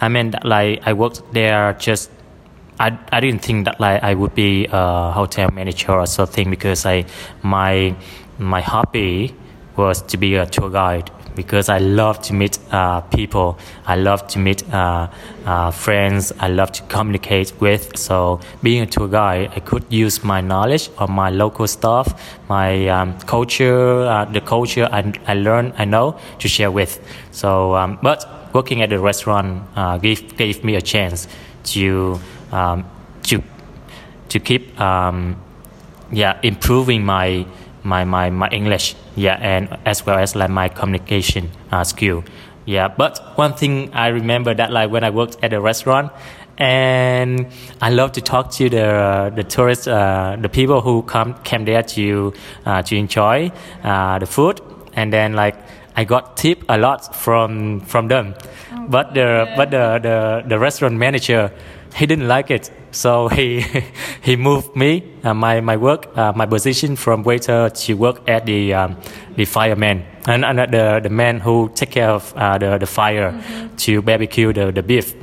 I 0.00 0.08
mean, 0.08 0.34
like 0.44 0.82
I 0.86 0.92
worked 0.92 1.22
there 1.32 1.72
just. 1.74 2.10
I, 2.78 2.98
I 3.12 3.20
didn't 3.20 3.42
think 3.42 3.66
that 3.66 3.78
like 3.78 4.02
I 4.02 4.14
would 4.14 4.34
be 4.34 4.66
a 4.70 5.12
hotel 5.12 5.48
manager 5.52 5.92
or 5.92 6.06
something 6.06 6.50
because 6.50 6.84
I 6.84 7.04
my 7.42 7.94
my 8.38 8.60
hobby 8.60 9.32
was 9.76 10.02
to 10.02 10.16
be 10.16 10.34
a 10.34 10.46
tour 10.46 10.70
guide 10.70 11.08
because 11.34 11.68
I 11.68 11.78
love 11.78 12.20
to 12.22 12.32
meet 12.32 12.58
uh, 12.70 13.00
people. 13.02 13.58
I 13.86 13.96
love 13.96 14.26
to 14.28 14.38
meet 14.38 14.62
uh, 14.72 15.08
uh, 15.44 15.70
friends. 15.70 16.32
I 16.38 16.48
love 16.48 16.72
to 16.72 16.82
communicate 16.84 17.52
with. 17.60 17.96
So 17.96 18.40
being 18.62 18.82
a 18.82 18.86
tour 18.86 19.08
guide, 19.08 19.52
I 19.56 19.60
could 19.60 19.84
use 19.90 20.24
my 20.24 20.40
knowledge 20.40 20.90
of 20.98 21.10
my 21.10 21.30
local 21.30 21.66
stuff, 21.66 22.20
my 22.48 22.88
um, 22.88 23.18
culture, 23.20 24.02
uh, 24.06 24.24
the 24.24 24.40
culture 24.40 24.88
I, 24.90 25.12
I 25.26 25.34
learn, 25.34 25.72
I 25.78 25.84
know 25.84 26.18
to 26.38 26.48
share 26.48 26.70
with. 26.70 27.00
So, 27.30 27.74
um, 27.74 27.98
but 28.02 28.44
working 28.54 28.82
at 28.82 28.90
the 28.90 28.98
restaurant 28.98 29.62
uh, 29.76 29.98
gave 29.98 30.36
gave 30.36 30.64
me 30.64 30.76
a 30.76 30.80
chance 30.82 31.26
to 31.64 32.18
um, 32.52 32.84
to 33.24 33.42
to 34.28 34.38
keep 34.38 34.80
um, 34.80 35.36
yeah 36.12 36.38
improving 36.42 37.04
my 37.04 37.46
my, 37.84 38.04
my 38.04 38.30
my 38.30 38.48
English 38.48 38.96
yeah 39.14 39.38
and 39.40 39.68
as 39.84 40.04
well 40.04 40.18
as 40.18 40.34
like 40.34 40.50
my 40.50 40.68
communication 40.68 41.50
uh, 41.70 41.84
skill 41.84 42.24
yeah. 42.66 42.88
But 42.88 43.20
one 43.36 43.54
thing 43.54 43.92
I 43.92 44.08
remember 44.08 44.54
that 44.54 44.72
like 44.72 44.90
when 44.90 45.04
I 45.04 45.10
worked 45.10 45.36
at 45.42 45.52
a 45.52 45.60
restaurant 45.60 46.12
and 46.56 47.48
I 47.80 47.90
love 47.90 48.12
to 48.12 48.20
talk 48.20 48.50
to 48.52 48.70
the 48.70 49.32
the 49.34 49.44
tourists 49.44 49.86
uh, 49.86 50.36
the 50.40 50.48
people 50.48 50.80
who 50.80 51.02
come 51.02 51.34
came 51.44 51.64
there 51.64 51.82
to 51.82 52.32
uh, 52.64 52.82
to 52.82 52.96
enjoy 52.96 53.52
uh, 53.82 54.18
the 54.18 54.26
food. 54.26 54.60
And 54.94 55.12
then 55.12 55.34
like 55.34 55.56
I 55.96 56.04
got 56.04 56.36
tip 56.36 56.64
a 56.68 56.78
lot 56.78 57.14
from 57.14 57.80
from 57.80 58.08
them. 58.08 58.34
But 58.88 59.14
the 59.14 59.52
but 59.56 59.70
the, 59.70 59.98
the 60.02 60.44
the 60.48 60.58
restaurant 60.58 60.96
manager 60.96 61.50
he 61.94 62.06
didn't 62.06 62.28
like 62.28 62.50
it. 62.50 62.70
So 62.90 63.28
he 63.28 63.64
he 64.22 64.36
moved 64.36 64.76
me 64.76 65.02
uh, 65.22 65.34
my 65.34 65.60
my 65.60 65.76
work 65.76 66.16
uh, 66.16 66.32
my 66.34 66.46
position 66.46 66.96
from 66.96 67.22
waiter 67.22 67.70
to 67.70 67.94
work 67.94 68.28
at 68.28 68.46
the 68.46 68.74
um, 68.74 68.96
the 69.36 69.44
fireman. 69.44 70.04
And, 70.26 70.44
and 70.44 70.58
the 70.58 71.00
the 71.02 71.10
man 71.10 71.40
who 71.40 71.70
take 71.74 71.90
care 71.90 72.10
of 72.10 72.32
uh, 72.36 72.58
the 72.58 72.78
the 72.78 72.86
fire 72.86 73.32
to 73.76 74.02
barbecue 74.02 74.52
the 74.52 74.72
the 74.72 74.82
beef. 74.82 75.14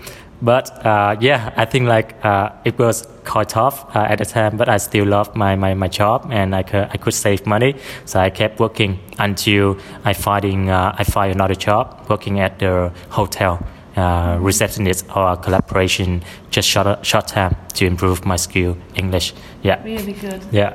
But 0.42 0.86
uh, 0.86 1.18
yeah 1.20 1.54
I 1.56 1.66
think 1.66 1.88
like 1.88 2.16
uh, 2.26 2.50
it 2.66 2.78
was 2.80 3.08
quite 3.26 3.50
tough 3.50 3.86
uh, 3.96 4.00
at 4.10 4.18
the 4.18 4.26
time 4.26 4.58
but 4.58 4.68
I 4.68 4.78
still 4.78 5.06
loved 5.06 5.36
my, 5.36 5.56
my, 5.56 5.76
my 5.76 5.88
job 5.88 6.28
and 6.32 6.56
I 6.56 6.64
could, 6.64 6.88
I 6.92 6.98
could 6.98 7.14
save 7.14 7.46
money. 7.46 7.76
So 8.06 8.20
I 8.20 8.32
kept 8.32 8.60
working 8.60 9.00
until 9.20 9.78
I 10.04 10.14
finding 10.14 10.70
uh, 10.72 10.96
I 10.98 11.04
find 11.04 11.32
another 11.32 11.54
job 11.54 12.08
working 12.10 12.40
at 12.40 12.58
the 12.58 12.92
hotel 13.10 13.60
uh, 13.96 14.38
receptionist 14.40 15.06
or 15.16 15.36
collaboration 15.38 16.22
just 16.50 16.68
short 16.70 17.06
short 17.06 17.28
time 17.28 17.56
to 17.74 17.86
improve 17.86 18.26
my 18.26 18.38
skill 18.38 18.78
English. 18.96 19.34
Yeah, 19.64 19.84
Really 19.84 20.14
good. 20.14 20.42
yeah. 20.52 20.74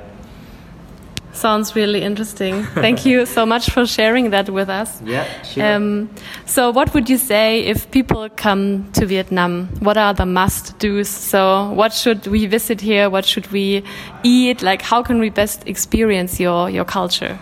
Sounds 1.33 1.77
really 1.77 2.01
interesting. 2.03 2.65
Thank 2.75 3.05
you 3.05 3.27
so 3.27 3.45
much 3.45 3.69
for 3.69 3.85
sharing 3.87 4.31
that 4.31 4.49
with 4.49 4.71
us. 4.71 5.03
Yeah, 5.05 5.27
Um, 5.61 6.09
so, 6.47 6.71
what 6.71 6.95
would 6.95 7.11
you 7.11 7.19
say 7.19 7.61
if 7.61 7.91
people 7.91 8.31
come 8.37 8.91
to 8.93 9.05
Vietnam? 9.05 9.69
What 9.81 9.99
are 9.99 10.15
the 10.15 10.25
must 10.25 10.79
dos? 10.79 11.09
So, 11.11 11.73
what 11.75 11.93
should 11.93 12.27
we 12.27 12.47
visit 12.47 12.81
here? 12.81 13.11
What 13.11 13.27
should 13.27 13.53
we 13.53 13.83
eat? 14.23 14.63
Like, 14.63 14.81
how 14.81 15.03
can 15.03 15.19
we 15.19 15.29
best 15.29 15.63
experience 15.69 16.41
your, 16.41 16.71
your 16.71 16.87
culture? 16.87 17.39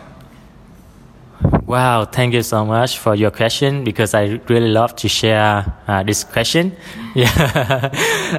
Wow, 1.67 2.05
thank 2.05 2.35
you 2.35 2.43
so 2.43 2.65
much 2.65 2.99
for 2.99 3.15
your 3.15 3.31
question 3.31 3.85
because 3.85 4.15
I 4.15 4.39
really 4.49 4.69
love 4.69 4.95
to 4.97 5.09
share 5.09 5.65
uh, 5.89 6.03
this 6.03 6.25
question. 6.25 6.77
Yeah, 7.15 7.91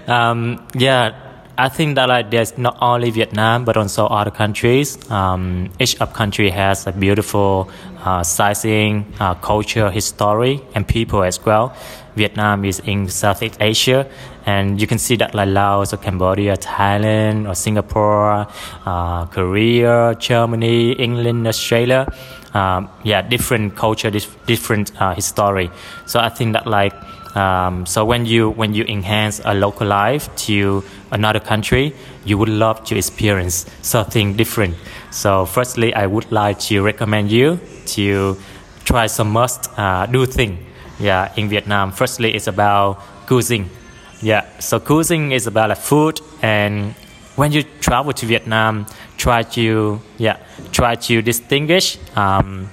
um, 0.08 0.68
yeah. 0.76 1.22
I 1.58 1.70
think 1.70 1.96
that 1.96 2.10
like 2.10 2.32
there's 2.32 2.58
not 2.58 2.78
only 2.82 3.10
Vietnam 3.12 3.64
but 3.64 3.78
also 3.78 4.06
other 4.08 4.32
countries. 4.32 5.00
Um, 5.10 5.72
each 5.80 6.00
of 6.02 6.12
country 6.12 6.50
has 6.50 6.86
a 6.86 6.92
beautiful 6.92 7.70
uh, 8.06 8.24
uh, 8.28 9.34
culture, 9.36 9.90
history, 9.90 10.62
and 10.76 10.86
people 10.86 11.24
as 11.24 11.44
well. 11.46 11.74
Vietnam 12.16 12.66
is 12.66 12.80
in 12.80 13.08
Southeast 13.08 13.58
Asia, 13.62 14.08
and 14.46 14.80
you 14.80 14.88
can 14.88 14.98
see 14.98 15.16
that 15.16 15.34
like 15.34 15.50
Laos 15.50 15.94
or 15.94 15.98
Cambodia, 15.98 16.58
Thailand 16.58 17.48
or 17.50 17.56
Singapore, 17.56 18.48
uh, 18.86 19.26
Korea, 19.28 20.16
Germany, 20.20 20.92
England, 20.94 21.48
Australia. 21.48 22.06
Um, 22.56 22.88
yeah, 23.04 23.22
different 23.22 23.76
culture, 23.76 24.10
dif- 24.10 24.38
different 24.46 24.92
uh, 25.02 25.14
history. 25.14 25.70
So 26.06 26.20
I 26.20 26.30
think 26.30 26.54
that 26.54 26.66
like 26.66 26.94
um, 27.36 27.86
so 27.86 28.06
when 28.06 28.26
you 28.26 28.50
when 28.50 28.74
you 28.74 28.86
enhance 28.88 29.42
a 29.44 29.54
local 29.54 29.88
life 29.88 30.34
to 30.48 30.84
another 31.12 31.42
country, 31.42 31.94
you 32.24 32.38
would 32.38 32.50
love 32.50 32.84
to 32.86 32.96
experience 32.96 33.66
something 33.82 34.38
different. 34.38 34.76
So 35.12 35.46
firstly, 35.46 35.94
I 35.94 36.08
would 36.08 36.32
like 36.32 36.60
to 36.70 36.82
recommend 36.82 37.32
you 37.32 37.60
to 37.88 38.38
try 38.86 39.08
some 39.08 39.32
must 39.32 39.70
uh, 39.78 40.06
do 40.06 40.26
thing. 40.26 40.66
Yeah, 40.98 41.34
in 41.36 41.50
Vietnam. 41.50 41.92
Firstly, 41.92 42.34
it's 42.34 42.48
about 42.48 43.02
cuisine. 43.28 43.70
Yeah, 44.22 44.46
so 44.60 44.80
cuisine 44.80 45.34
is 45.34 45.46
about 45.46 45.70
like 45.70 45.78
food 45.78 46.22
and 46.42 46.96
when 47.36 47.52
you 47.52 47.64
travel 47.82 48.14
to 48.14 48.26
Vietnam, 48.26 48.86
try 49.18 49.44
to 49.44 50.00
yeah 50.18 50.38
try 50.72 50.96
to 50.96 51.22
distinguish 51.22 51.98
um, 52.16 52.70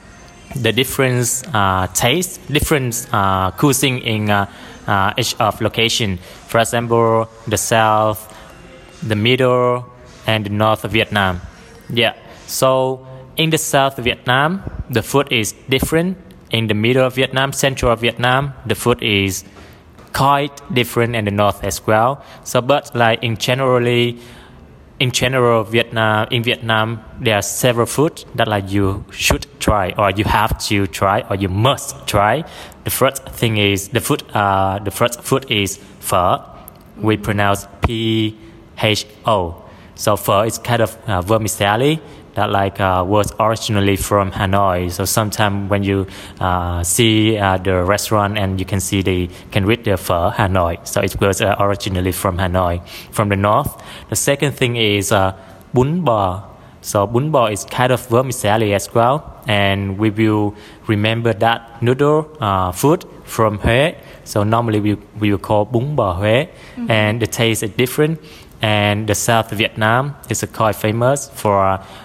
the 0.54 0.72
different 0.72 1.42
uh, 1.52 1.86
taste, 1.88 2.40
different 2.52 3.06
uh, 3.12 3.50
cuisine 3.52 3.98
in 3.98 4.30
uh, 4.30 4.46
uh, 4.86 5.14
each 5.16 5.34
of 5.40 5.60
location. 5.60 6.18
For 6.48 6.60
example, 6.60 7.28
the 7.46 7.56
south, 7.56 8.20
the 9.02 9.16
middle, 9.16 9.86
and 10.26 10.46
the 10.46 10.50
north 10.50 10.84
of 10.84 10.92
Vietnam. 10.92 11.40
Yeah. 11.88 12.14
So 12.46 13.06
in 13.36 13.50
the 13.50 13.58
south 13.58 13.98
of 13.98 14.04
Vietnam, 14.04 14.62
the 14.90 15.02
food 15.02 15.32
is 15.32 15.54
different. 15.68 16.18
In 16.50 16.66
the 16.66 16.74
middle 16.74 17.06
of 17.06 17.14
Vietnam, 17.14 17.52
central 17.52 17.92
of 17.92 18.00
Vietnam, 18.00 18.52
the 18.66 18.74
food 18.74 19.02
is 19.02 19.44
quite 20.12 20.52
different 20.74 21.16
in 21.16 21.24
the 21.24 21.30
north 21.30 21.64
as 21.64 21.86
well. 21.86 22.22
So, 22.44 22.60
but 22.60 22.94
like 22.94 23.22
in 23.22 23.36
generally, 23.36 24.18
in 24.98 25.10
general, 25.10 25.64
Vietnam 25.64 26.28
in 26.30 26.42
Vietnam 26.42 27.00
there 27.20 27.36
are 27.36 27.42
several 27.42 27.86
food 27.86 28.24
that 28.34 28.48
like 28.48 28.70
you 28.70 29.04
should 29.10 29.46
try 29.58 29.92
or 29.98 30.10
you 30.10 30.24
have 30.24 30.58
to 30.68 30.86
try 30.86 31.24
or 31.28 31.36
you 31.36 31.48
must 31.48 32.06
try. 32.06 32.44
The 32.84 32.90
first 32.90 33.24
thing 33.28 33.56
is 33.56 33.88
the 33.88 34.00
food. 34.00 34.22
Uh, 34.34 34.78
the 34.78 34.90
first 34.90 35.22
food 35.22 35.50
is 35.50 35.78
pho. 36.00 36.44
We 36.98 37.16
pronounce 37.16 37.66
P 37.82 38.36
H 38.80 39.06
O. 39.26 39.64
So 39.94 40.16
pho 40.16 40.42
is 40.42 40.58
kind 40.58 40.82
of 40.82 40.96
uh, 41.06 41.20
vermicelli 41.22 42.00
that 42.34 42.50
like 42.50 42.80
uh, 42.80 43.04
was 43.06 43.32
originally 43.38 43.96
from 43.96 44.32
Hanoi. 44.32 44.90
So 44.90 45.04
sometimes 45.04 45.70
when 45.70 45.82
you 45.82 46.06
uh, 46.40 46.82
see 46.82 47.38
uh, 47.38 47.58
the 47.58 47.82
restaurant 47.82 48.38
and 48.38 48.58
you 48.58 48.66
can 48.66 48.80
see 48.80 49.02
the 49.02 49.28
can 49.50 49.66
read 49.66 49.84
the 49.84 49.96
pho 49.96 50.30
Hanoi. 50.30 50.86
So 50.86 51.00
it 51.00 51.20
was 51.20 51.40
uh, 51.40 51.56
originally 51.58 52.12
from 52.12 52.38
Hanoi, 52.38 52.86
from 53.10 53.28
the 53.28 53.36
north. 53.36 53.82
The 54.08 54.16
second 54.16 54.52
thing 54.52 54.76
is 54.76 55.12
uh, 55.12 55.32
bún 55.74 56.04
bò. 56.04 56.44
So 56.80 57.06
bún 57.06 57.30
bò 57.30 57.52
is 57.52 57.64
kind 57.64 57.92
of 57.92 58.06
vermicelli 58.08 58.74
as 58.74 58.92
well, 58.92 59.40
and 59.46 59.98
we 59.98 60.10
will 60.10 60.54
remember 60.88 61.32
that 61.32 61.80
noodle 61.80 62.28
uh, 62.40 62.72
food 62.72 63.04
from 63.24 63.58
Huế. 63.58 63.94
So 64.24 64.42
normally 64.42 64.80
we 64.80 64.94
we 65.20 65.30
will 65.30 65.38
call 65.38 65.66
bún 65.66 65.94
bò 65.94 66.18
Huế, 66.20 66.48
and 66.88 67.20
the 67.20 67.26
taste 67.26 67.62
is 67.62 67.70
different. 67.70 68.18
And 68.62 69.08
the 69.08 69.14
South 69.14 69.50
Vietnam 69.50 70.10
is 70.28 70.44
quite 70.56 70.76
famous 70.76 71.28
for 71.34 71.64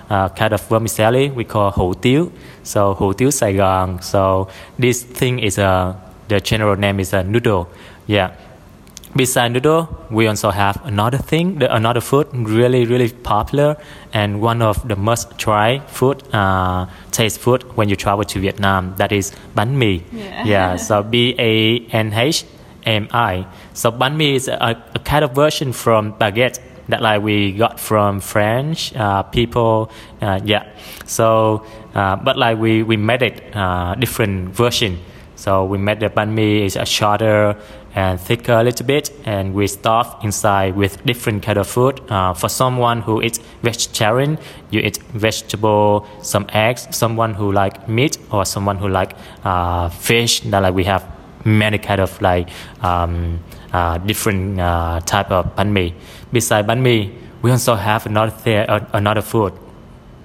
a 0.10 0.30
kind 0.36 0.54
of 0.54 0.70
vermicelli 0.70 1.30
we 1.36 1.44
call 1.44 1.72
hủ 1.72 1.94
tiếu. 1.94 2.28
So 2.64 2.94
hủ 2.94 3.14
tiếu 3.14 3.32
Sài 3.32 3.54
Gòn. 3.54 3.98
So 4.02 4.46
this 4.80 5.06
thing 5.20 5.40
is 5.40 5.60
a 5.60 5.94
the 6.28 6.40
general 6.40 6.76
name 6.80 7.00
is 7.00 7.14
a 7.14 7.24
noodle. 7.24 7.66
Yeah. 8.08 8.30
Beside 9.16 9.50
noodle, 9.50 9.86
we 10.10 10.28
also 10.28 10.52
have 10.52 10.76
another 10.84 11.18
thing, 11.18 11.60
the, 11.60 11.76
another 11.76 12.02
food 12.02 12.28
really 12.34 12.86
really 12.86 13.10
popular 13.24 13.76
and 14.14 14.42
one 14.42 14.62
of 14.62 14.88
the 14.88 14.96
must 14.96 15.38
try 15.38 15.80
food, 15.88 16.24
uh, 16.34 16.86
taste 17.12 17.40
food 17.40 17.64
when 17.76 17.90
you 17.90 17.96
travel 17.96 18.24
to 18.26 18.40
Vietnam. 18.40 18.94
That 18.98 19.12
is 19.12 19.34
bánh 19.56 19.80
mì. 19.80 20.00
Yeah. 20.12 20.46
yeah 20.46 20.76
so 20.78 21.04
B 21.04 21.36
A 21.38 21.80
N 21.92 22.14
H 22.14 22.46
M 22.88 23.08
I. 23.12 23.46
So 23.74 23.92
bánh 23.92 24.18
mì 24.18 24.36
is 24.36 24.48
a, 24.48 24.76
a 24.94 25.00
kind 25.00 25.24
of 25.24 25.32
version 25.36 25.74
from 25.74 26.14
baguette 26.20 26.60
that 26.90 27.02
like 27.02 27.22
we 27.22 27.52
got 27.52 27.80
from 27.80 28.20
French 28.20 28.96
uh, 28.96 29.24
people. 29.24 29.92
Uh, 30.22 30.40
yeah. 30.46 30.64
So, 31.06 31.66
uh, 31.94 32.16
but 32.16 32.38
like 32.38 32.58
we 32.58 32.84
we 32.84 32.98
made 32.98 33.22
it 33.22 33.56
uh, 33.56 33.96
different 33.96 34.56
version. 34.56 34.98
So 35.36 35.66
we 35.66 35.78
made 35.78 36.00
the 36.00 36.10
banh 36.10 36.34
mi 36.34 36.66
is 36.66 36.76
a 36.76 36.86
shorter 36.86 37.56
and 37.96 38.20
thicker 38.20 38.54
a 38.54 38.64
little 38.64 38.86
bit, 38.86 39.12
and 39.26 39.54
we 39.54 39.68
stuff 39.68 40.24
inside 40.24 40.76
with 40.76 41.04
different 41.06 41.44
kind 41.44 41.58
of 41.58 41.68
food. 41.68 42.02
Uh, 42.10 42.34
for 42.34 42.50
someone 42.50 43.02
who 43.02 43.22
eats 43.22 43.40
vegetarian, 43.64 44.38
you 44.72 44.82
eat 44.82 44.98
vegetable, 45.14 46.08
some 46.22 46.46
eggs. 46.54 46.88
Someone 46.92 47.34
who 47.34 47.52
like 47.52 47.88
meat, 47.88 48.18
or 48.32 48.46
someone 48.46 48.78
who 48.78 48.88
like 48.88 49.16
uh, 49.44 49.90
fish. 49.90 50.40
That 50.42 50.64
like 50.64 50.74
we 50.74 50.86
have 50.86 51.04
many 51.46 51.78
kind 51.78 52.02
of 52.02 52.22
like 52.22 52.50
um, 52.82 53.40
uh, 53.74 53.98
different 54.00 54.60
uh, 54.60 55.00
type 55.06 55.32
of 55.32 55.56
banh 55.56 55.72
mi. 55.72 55.94
Besides 56.32 56.68
banh 56.68 56.82
mi, 56.82 57.12
we 57.42 57.52
also 57.52 57.76
have 57.76 58.06
another 58.06 58.34
th- 58.44 58.68
uh, 58.70 58.80
another 58.94 59.22
food 59.22 59.54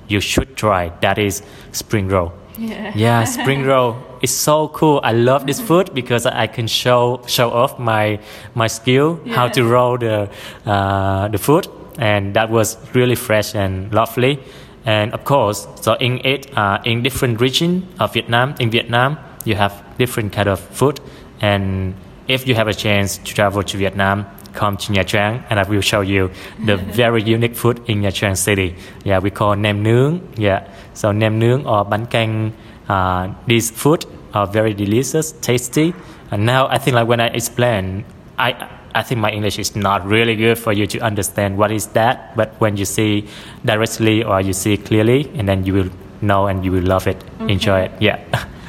you 0.09 0.21
should 0.21 0.57
try. 0.57 0.91
That 1.01 1.19
is 1.19 1.43
spring 1.73 2.09
roll. 2.09 2.33
Yeah. 2.59 2.93
Yeah, 2.95 3.25
spring 3.37 3.65
roll 3.65 3.97
is 4.21 4.31
so 4.35 4.69
cool. 4.69 5.01
I 5.03 5.13
love 5.13 5.47
this 5.47 5.61
food 5.61 5.95
because 5.95 6.27
I 6.27 6.47
can 6.47 6.67
show 6.67 7.23
show 7.27 7.51
off 7.51 7.79
my 7.79 8.19
my 8.55 8.67
skill 8.69 9.21
how 9.35 9.49
to 9.49 9.65
roll 9.65 9.99
the 9.99 10.29
uh, 10.67 11.29
the 11.29 11.39
food, 11.39 11.67
and 11.99 12.35
that 12.35 12.51
was 12.51 12.77
really 12.95 13.15
fresh 13.17 13.55
and 13.55 13.93
lovely. 13.93 14.39
And 14.85 15.13
of 15.15 15.25
course, 15.25 15.67
so 15.81 15.95
in 15.95 16.19
it 16.27 16.51
uh, 16.57 16.79
in 16.85 17.03
different 17.03 17.41
region 17.41 17.87
of 18.01 18.13
Vietnam, 18.15 18.55
in 18.59 18.71
Vietnam, 18.71 19.17
you 19.45 19.55
have 19.55 19.73
different 19.99 20.33
kind 20.33 20.49
of 20.49 20.61
food. 20.61 21.01
And 21.41 21.95
if 22.29 22.47
you 22.47 22.55
have 22.55 22.69
a 22.69 22.75
chance 22.75 23.19
to 23.19 23.35
travel 23.35 23.63
to 23.63 23.77
Vietnam, 23.77 24.27
come 24.53 24.77
to 24.77 24.93
Nha 24.93 25.05
Trang, 25.05 25.45
and 25.51 25.59
I 25.59 25.65
will 25.65 25.81
show 25.81 26.01
you 26.01 26.31
the 26.65 26.77
very 27.03 27.23
unique 27.23 27.57
food 27.57 27.81
in 27.87 28.03
Nha 28.03 28.13
Trang 28.13 28.37
City. 28.37 28.75
Yeah, 29.05 29.19
we 29.19 29.31
call 29.31 29.57
nem 29.57 29.83
nướng. 29.83 30.21
Yeah, 30.37 30.69
so 30.95 31.13
nem 31.13 31.41
nướng 31.41 31.65
or 31.67 31.85
bánh 31.85 32.07
canh. 32.07 32.53
Uh, 32.89 33.29
these 33.47 33.71
food 33.71 34.05
are 34.35 34.47
very 34.47 34.75
delicious, 34.75 35.33
tasty. 35.41 35.93
And 36.31 36.47
now 36.47 36.67
I 36.67 36.79
think 36.79 36.95
like 36.95 37.09
when 37.09 37.21
I 37.21 37.29
explain, 37.29 38.05
I 38.39 38.55
I 38.95 39.03
think 39.03 39.21
my 39.21 39.31
English 39.31 39.59
is 39.59 39.75
not 39.75 40.07
really 40.07 40.37
good 40.37 40.59
for 40.59 40.73
you 40.73 40.87
to 40.87 40.99
understand 41.01 41.57
what 41.57 41.73
is 41.73 41.87
that. 41.89 42.37
But 42.37 42.55
when 42.59 42.77
you 42.77 42.85
see 42.85 43.29
directly 43.65 44.23
or 44.23 44.41
you 44.41 44.53
see 44.53 44.77
clearly, 44.77 45.31
and 45.35 45.49
then 45.49 45.65
you 45.65 45.75
will 45.75 45.91
know 46.21 46.47
and 46.47 46.65
you 46.65 46.73
will 46.73 46.85
love 46.85 47.07
it, 47.07 47.17
enjoy 47.49 47.81
it. 47.89 47.93
Yeah. 48.01 48.19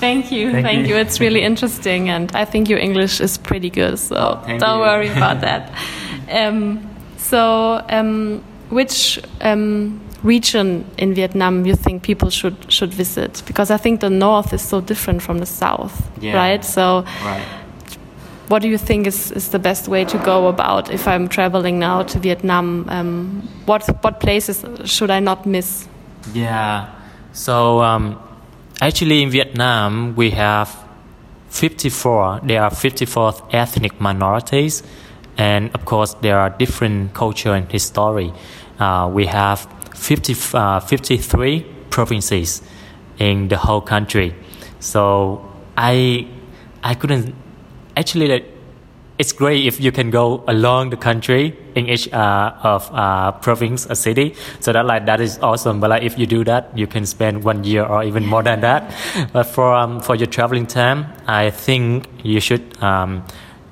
Thank 0.00 0.32
you. 0.32 0.50
Thank 0.52 0.66
Thank, 0.66 0.88
you. 0.88 0.94
you. 0.94 1.00
It's 1.00 1.20
really 1.20 1.42
interesting, 1.42 2.08
and 2.08 2.30
I 2.34 2.44
think 2.46 2.68
your 2.68 2.78
English 2.78 3.20
is 3.20 3.38
pretty 3.38 3.70
good. 3.70 3.98
So 3.98 4.16
Oh, 4.16 4.58
don't 4.58 4.60
you. 4.78 4.80
worry 4.80 5.08
about 5.08 5.40
that. 5.46 5.70
Um, 6.30 6.78
so, 7.18 7.82
um, 7.90 8.42
which 8.70 9.20
um, 9.42 10.00
region 10.22 10.84
in 10.96 11.14
Vietnam 11.14 11.66
you 11.66 11.76
think 11.76 12.02
people 12.02 12.30
should 12.30 12.56
should 12.72 12.94
visit? 12.94 13.42
Because 13.46 13.70
I 13.74 13.78
think 13.78 14.00
the 14.00 14.10
north 14.10 14.52
is 14.54 14.62
so 14.62 14.80
different 14.80 15.22
from 15.22 15.38
the 15.38 15.46
south, 15.46 15.94
Yeah. 16.22 16.34
right? 16.36 16.64
So, 16.64 17.04
right. 17.24 17.44
what 18.48 18.62
do 18.62 18.68
you 18.68 18.78
think 18.78 19.06
is, 19.06 19.32
is 19.32 19.48
the 19.50 19.58
best 19.58 19.88
way 19.88 20.04
to 20.04 20.18
go 20.18 20.48
about 20.48 20.90
if 20.90 21.06
I'm 21.06 21.28
traveling 21.28 21.78
now 21.78 22.02
to 22.04 22.18
Vietnam? 22.18 22.84
Um, 22.88 23.42
what 23.66 23.82
what 24.02 24.18
places 24.20 24.64
should 24.84 25.10
I 25.10 25.20
not 25.20 25.44
miss? 25.46 25.88
Yeah. 26.34 26.86
So 27.32 27.80
um, 27.82 28.16
actually, 28.80 29.22
in 29.22 29.30
Vietnam, 29.30 30.14
we 30.16 30.30
have 30.30 30.68
54. 31.48 32.40
There 32.44 32.62
are 32.62 32.70
54 32.70 33.48
ethnic 33.52 34.00
minorities, 34.00 34.82
and 35.36 35.70
of 35.74 35.84
course, 35.84 36.14
there 36.22 36.38
are 36.38 36.50
different 36.50 37.14
culture 37.14 37.54
and 37.54 37.70
history. 37.70 38.32
Uh, 38.78 39.10
we 39.12 39.26
have 39.26 39.68
50, 39.94 40.34
uh, 40.54 40.80
53 40.80 41.66
provinces 41.90 42.62
in 43.18 43.48
the 43.48 43.56
whole 43.56 43.80
country. 43.80 44.34
So 44.78 45.44
I 45.76 46.26
I 46.82 46.94
couldn't 46.94 47.34
actually 47.96 48.44
it's 49.20 49.32
great 49.32 49.66
if 49.66 49.78
you 49.78 49.92
can 49.92 50.10
go 50.10 50.42
along 50.48 50.88
the 50.88 50.96
country 50.96 51.54
in 51.74 51.86
each 51.90 52.10
uh, 52.10 52.54
of 52.62 52.90
uh, 52.90 53.30
province 53.32 53.86
or 53.86 53.94
city. 53.94 54.34
So 54.60 54.72
that 54.72 54.86
like 54.86 55.04
that 55.04 55.20
is 55.20 55.38
awesome. 55.40 55.78
But 55.78 55.90
like 55.90 56.02
if 56.02 56.18
you 56.18 56.24
do 56.26 56.42
that, 56.44 56.76
you 56.76 56.86
can 56.86 57.04
spend 57.04 57.44
one 57.44 57.62
year 57.62 57.84
or 57.84 58.02
even 58.02 58.24
more 58.24 58.42
than 58.42 58.62
that. 58.62 58.94
But 59.34 59.44
for 59.44 59.74
um, 59.74 60.00
for 60.00 60.14
your 60.16 60.26
traveling 60.26 60.66
time, 60.66 61.04
I 61.26 61.50
think 61.50 62.08
you 62.24 62.40
should 62.40 62.64
um, 62.82 63.22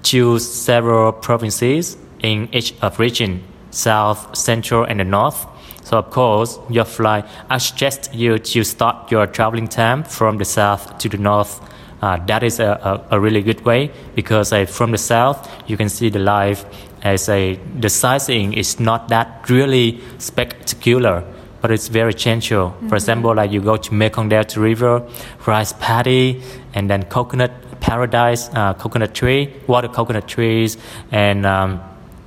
choose 0.03 0.45
several 0.47 1.13
provinces 1.13 1.97
in 2.21 2.51
each 2.53 2.75
of 2.83 2.99
region, 2.99 3.43
south, 3.71 4.37
central, 4.37 4.85
and 4.85 5.01
the 5.01 5.05
north. 5.05 5.47
So 5.83 5.97
of 5.97 6.11
course, 6.11 6.59
your 6.69 6.85
flight. 6.85 7.25
I 7.49 7.57
suggest 7.57 8.13
you 8.13 8.39
to 8.39 8.65
start 8.65 9.11
your 9.11 9.27
traveling 9.27 9.69
time 9.69 10.05
from 10.05 10.37
the 10.37 10.45
south 10.45 10.99
to 10.99 11.09
the 11.09 11.17
north. 11.17 11.59
Uh, 12.01 12.17
that 12.27 12.43
is 12.43 12.61
a, 12.61 13.05
a, 13.11 13.17
a 13.17 13.21
really 13.21 13.43
good 13.43 13.61
way 13.65 13.91
because 14.15 14.53
uh, 14.53 14.65
from 14.65 14.93
the 14.93 14.99
south 14.99 15.49
you 15.67 15.77
can 15.77 15.89
see 15.89 16.09
the 16.09 16.19
life 16.19 16.65
as 17.03 17.29
a 17.29 17.59
the 17.81 17.89
sightseeing 17.89 18.53
is 18.53 18.79
not 18.79 19.09
that 19.09 19.51
really 19.51 20.01
spectacular 20.19 21.25
but 21.61 21.73
it's 21.73 21.89
very 21.89 22.15
gentle 22.15 22.73
for 22.89 22.95
example 22.95 23.35
like 23.35 23.51
you 23.51 23.61
go 23.61 23.77
to 23.77 23.93
mekong 23.93 24.29
delta 24.29 24.61
river 24.61 25.03
rice 25.45 25.73
paddy 25.81 26.41
and 26.73 26.89
then 26.89 27.03
coconut 27.05 27.51
paradise 27.81 28.49
uh, 28.55 28.75
coconut 28.75 29.13
tree 29.13 29.53
water 29.67 29.89
coconut 29.89 30.29
trees 30.29 30.79
and 31.11 31.45
um, 31.45 31.81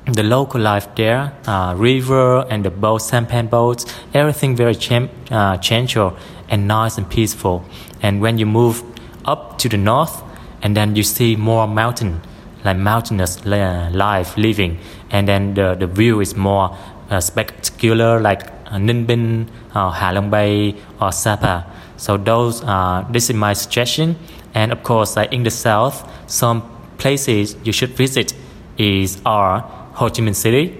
the 0.05 0.23
local 0.23 0.59
life 0.59 0.93
there, 0.95 1.33
uh, 1.45 1.75
river 1.77 2.45
and 2.49 2.65
the 2.65 2.71
boat, 2.71 3.01
sampan 3.01 3.47
boats, 3.47 3.85
everything 4.13 4.55
very 4.55 4.75
cham- 4.75 5.09
uh, 5.29 5.57
gentle 5.57 6.17
and 6.49 6.67
nice 6.67 6.97
and 6.97 7.09
peaceful. 7.09 7.63
And 8.01 8.21
when 8.21 8.37
you 8.37 8.45
move 8.45 8.83
up 9.25 9.57
to 9.59 9.69
the 9.69 9.77
north, 9.77 10.23
and 10.61 10.75
then 10.75 10.95
you 10.95 11.03
see 11.03 11.35
more 11.35 11.67
mountain, 11.67 12.21
like 12.63 12.77
mountainous 12.77 13.45
life 13.45 14.37
living, 14.37 14.79
and 15.09 15.27
then 15.27 15.53
the, 15.53 15.75
the 15.75 15.87
view 15.87 16.21
is 16.21 16.35
more 16.35 16.75
uh, 17.09 17.19
spectacular, 17.19 18.19
like 18.19 18.47
uh, 18.67 18.77
Ninh 18.77 19.47
uh, 19.73 19.91
Hạ 19.91 20.13
Long 20.13 20.29
Bay, 20.29 20.75
or 20.99 21.11
Sapa. 21.11 21.65
So 21.97 22.17
those, 22.17 22.63
uh, 22.63 23.05
this 23.11 23.29
is 23.29 23.35
my 23.35 23.53
suggestion. 23.53 24.15
And 24.53 24.71
of 24.71 24.83
course, 24.83 25.15
like 25.15 25.31
in 25.31 25.43
the 25.43 25.49
south, 25.49 26.09
some 26.27 26.63
places 26.97 27.55
you 27.63 27.71
should 27.71 27.91
visit 27.91 28.33
is 28.77 29.21
are 29.25 29.61
Ho 29.93 30.09
Chi 30.09 30.21
Minh 30.21 30.35
City, 30.35 30.77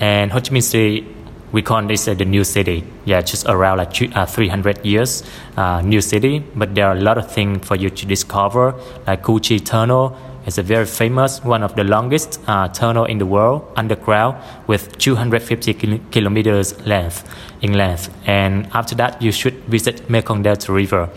and 0.00 0.32
Ho 0.32 0.40
Chi 0.40 0.50
Minh 0.50 0.62
City 0.62 1.06
we 1.54 1.62
call 1.62 1.86
this 1.86 2.08
uh, 2.08 2.14
the 2.14 2.24
new 2.24 2.42
city. 2.42 2.82
Yeah, 3.04 3.22
just 3.22 3.46
around 3.46 3.78
like 3.78 4.16
uh, 4.16 4.26
300 4.26 4.84
years, 4.84 5.22
uh, 5.56 5.80
new 5.82 6.00
city. 6.00 6.42
But 6.56 6.74
there 6.74 6.88
are 6.88 6.96
a 6.96 7.00
lot 7.00 7.16
of 7.16 7.30
things 7.30 7.64
for 7.66 7.76
you 7.76 7.90
to 7.90 8.06
discover, 8.06 8.74
like 9.06 9.22
Cu 9.22 9.38
Chi 9.38 9.58
Tunnel. 9.58 10.16
It's 10.46 10.58
a 10.58 10.62
very 10.62 10.84
famous, 10.84 11.42
one 11.42 11.62
of 11.62 11.74
the 11.76 11.84
longest 11.84 12.40
uh, 12.46 12.68
tunnel 12.68 13.04
in 13.06 13.18
the 13.18 13.24
world, 13.24 13.72
underground, 13.76 14.36
with 14.66 14.98
250 14.98 15.74
kil- 15.74 16.00
kilometers 16.10 16.84
length 16.84 17.24
in 17.62 17.72
length. 17.72 18.10
And 18.26 18.66
after 18.74 18.94
that, 18.96 19.22
you 19.22 19.32
should 19.32 19.54
visit 19.64 20.10
Mekong 20.10 20.42
Delta 20.42 20.72
River. 20.72 21.08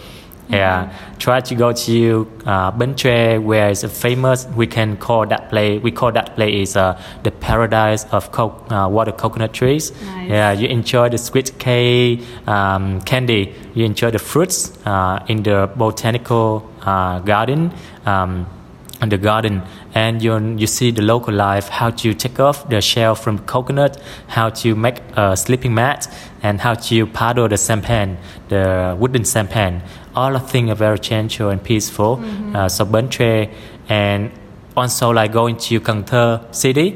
Yeah, 0.49 0.93
try 1.19 1.41
to 1.41 1.55
go 1.55 1.73
to 1.73 2.27
uh, 2.45 2.71
Bến 2.71 2.95
Tre, 2.95 3.37
where 3.37 3.69
is 3.69 3.83
a 3.83 3.89
famous. 3.89 4.47
We 4.55 4.67
can 4.67 4.97
call 4.97 5.25
that 5.27 5.49
place. 5.49 5.81
We 5.83 5.91
call 5.91 6.11
that 6.13 6.35
place 6.35 6.69
is 6.69 6.77
uh, 6.77 7.01
the 7.23 7.31
paradise 7.31 8.05
of 8.11 8.31
co- 8.31 8.55
uh, 8.69 8.87
water 8.87 9.11
coconut 9.11 9.53
trees. 9.53 9.91
Nice. 9.91 10.29
Yeah, 10.29 10.51
you 10.53 10.67
enjoy 10.67 11.09
the 11.09 11.17
sweet 11.17 11.59
cake 11.59 12.21
um, 12.47 13.01
candy. 13.01 13.53
You 13.73 13.85
enjoy 13.85 14.11
the 14.11 14.19
fruits 14.19 14.71
uh, 14.85 15.19
in 15.27 15.43
the 15.43 15.69
botanical 15.75 16.69
uh, 16.81 17.19
garden. 17.19 17.73
Um, 18.05 18.47
in 19.01 19.09
the 19.09 19.17
garden 19.17 19.61
and 19.93 20.21
you 20.23 20.37
you 20.57 20.67
see 20.67 20.91
the 20.91 21.01
local 21.01 21.33
life, 21.33 21.69
how 21.69 21.89
to 21.91 22.13
take 22.13 22.39
off 22.39 22.67
the 22.69 22.81
shell 22.81 23.15
from 23.15 23.39
coconut, 23.39 24.01
how 24.27 24.49
to 24.49 24.75
make 24.75 24.97
a 25.15 25.37
sleeping 25.37 25.73
mat, 25.73 26.07
and 26.41 26.59
how 26.61 26.73
to 26.73 27.05
paddle 27.07 27.47
the 27.47 27.57
sampan, 27.57 28.17
the 28.49 28.95
wooden 28.99 29.23
sampan. 29.25 29.81
All 30.17 30.35
of 30.35 30.49
things 30.49 30.69
are 30.71 30.75
very 30.75 30.99
gentle 30.99 31.49
and 31.49 31.61
peaceful. 31.63 32.17
Mm-hmm. 32.17 32.55
Uh, 32.55 32.69
so 32.69 32.85
Bến 32.85 33.07
and 33.87 34.31
also 34.75 35.11
like 35.11 35.31
going 35.31 35.57
to 35.57 35.79
Cần 35.79 36.03
city 36.51 36.89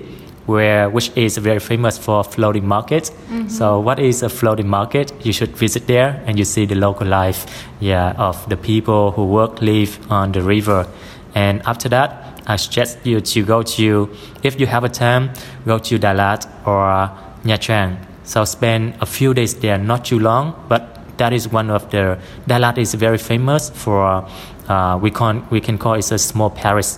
where 0.45 0.89
which 0.89 1.11
is 1.15 1.37
very 1.37 1.59
famous 1.59 1.97
for 1.97 2.23
floating 2.23 2.67
market. 2.67 3.03
Mm-hmm. 3.03 3.47
So 3.47 3.79
what 3.79 3.99
is 3.99 4.23
a 4.23 4.29
floating 4.29 4.67
market? 4.67 5.13
You 5.25 5.33
should 5.33 5.55
visit 5.55 5.87
there 5.87 6.21
and 6.25 6.37
you 6.37 6.45
see 6.45 6.65
the 6.65 6.75
local 6.75 7.07
life, 7.07 7.45
yeah, 7.79 8.13
of 8.17 8.49
the 8.49 8.57
people 8.57 9.11
who 9.11 9.25
work 9.25 9.61
live 9.61 9.99
on 10.11 10.31
the 10.31 10.41
river. 10.41 10.87
And 11.35 11.61
after 11.65 11.89
that, 11.89 12.41
I 12.47 12.55
suggest 12.57 13.05
you 13.05 13.21
to 13.21 13.45
go 13.45 13.61
to 13.61 14.09
if 14.43 14.59
you 14.59 14.67
have 14.67 14.83
a 14.83 14.89
time, 14.89 15.31
go 15.65 15.77
to 15.77 15.97
Lạt 15.99 16.47
or 16.65 17.09
Nha 17.43 17.57
Trang. 17.57 17.97
So 18.23 18.45
spend 18.45 18.95
a 18.99 19.05
few 19.05 19.33
days 19.33 19.55
there, 19.55 19.77
not 19.77 20.05
too 20.05 20.19
long, 20.19 20.53
but 20.67 20.97
that 21.21 21.33
is 21.33 21.47
one 21.47 21.69
of 21.69 21.89
the 21.91 22.17
Lạt 22.47 22.77
is 22.79 22.95
very 22.95 23.19
famous 23.19 23.69
for 23.69 24.25
uh, 24.67 24.97
we 25.01 25.11
can 25.11 25.45
we 25.51 25.61
can 25.61 25.77
call 25.77 25.93
it 25.93 26.11
a 26.11 26.17
small 26.17 26.49
Paris 26.49 26.97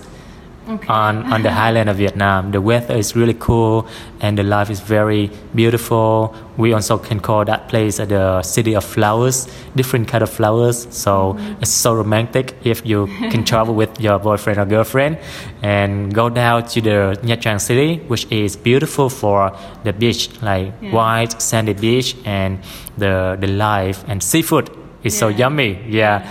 okay. 0.68 0.86
on, 0.88 1.32
on 1.32 1.42
the 1.42 1.50
highland 1.50 1.88
of 1.88 1.96
Vietnam. 1.96 2.50
The 2.50 2.60
weather 2.60 2.94
is 2.94 3.14
really 3.16 3.34
cool 3.34 3.86
and 4.20 4.38
the 4.38 4.42
life 4.42 4.70
is 4.70 4.80
very 4.80 5.30
beautiful. 5.54 6.34
We 6.56 6.72
also 6.72 6.98
can 6.98 7.20
call 7.20 7.44
that 7.44 7.68
place 7.68 7.96
the 7.96 8.42
city 8.42 8.74
of 8.74 8.84
flowers, 8.84 9.48
different 9.76 10.08
kind 10.08 10.22
of 10.22 10.30
flowers. 10.30 10.86
So 10.90 11.34
mm-hmm. 11.34 11.62
it's 11.62 11.70
so 11.70 11.94
romantic 11.94 12.54
if 12.64 12.84
you 12.86 13.06
can 13.30 13.44
travel 13.50 13.74
with 13.74 14.00
your 14.00 14.18
boyfriend 14.18 14.58
or 14.58 14.64
girlfriend 14.64 15.18
and 15.62 16.14
go 16.14 16.28
down 16.28 16.66
to 16.68 16.80
the 16.80 17.18
Nha 17.22 17.36
Trang 17.36 17.60
city, 17.60 17.98
which 18.08 18.30
is 18.30 18.56
beautiful 18.56 19.08
for 19.08 19.56
the 19.84 19.92
beach, 19.92 20.30
like 20.42 20.72
yeah. 20.80 20.92
white 20.92 21.40
sandy 21.40 21.74
beach 21.74 22.16
and 22.24 22.58
the 22.96 23.36
the 23.40 23.48
life 23.48 24.04
and 24.06 24.22
seafood 24.22 24.70
is 25.02 25.14
yeah. 25.14 25.20
so 25.20 25.28
yummy. 25.28 25.78
yeah. 25.88 26.30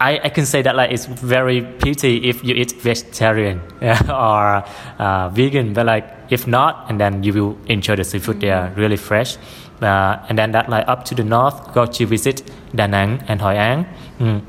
I, 0.00 0.20
I 0.24 0.28
can 0.28 0.44
say 0.44 0.62
that 0.62 0.74
like 0.74 0.90
it's 0.90 1.06
very 1.06 1.62
pity 1.62 2.28
if 2.28 2.42
you 2.44 2.54
eat 2.54 2.72
vegetarian 2.72 3.60
or 4.08 4.64
uh, 4.98 5.28
vegan, 5.30 5.72
but 5.72 5.86
like 5.86 6.04
if 6.30 6.46
not, 6.46 6.86
and 6.88 7.00
then 7.00 7.22
you 7.22 7.32
will 7.32 7.58
enjoy 7.66 7.96
the 7.96 8.04
seafood 8.04 8.36
mm-hmm. 8.36 8.46
there 8.46 8.72
really 8.76 8.96
fresh. 8.96 9.36
Uh, 9.80 10.24
and 10.28 10.38
then 10.38 10.52
that 10.52 10.68
like 10.68 10.86
up 10.88 11.04
to 11.04 11.14
the 11.14 11.24
north, 11.24 11.72
go 11.74 11.86
to 11.86 12.06
visit 12.06 12.42
Da 12.74 12.86
Nang 12.86 13.22
and 13.28 13.40
Hoi 13.40 13.54
An. 13.54 13.86
Mm. 14.18 14.42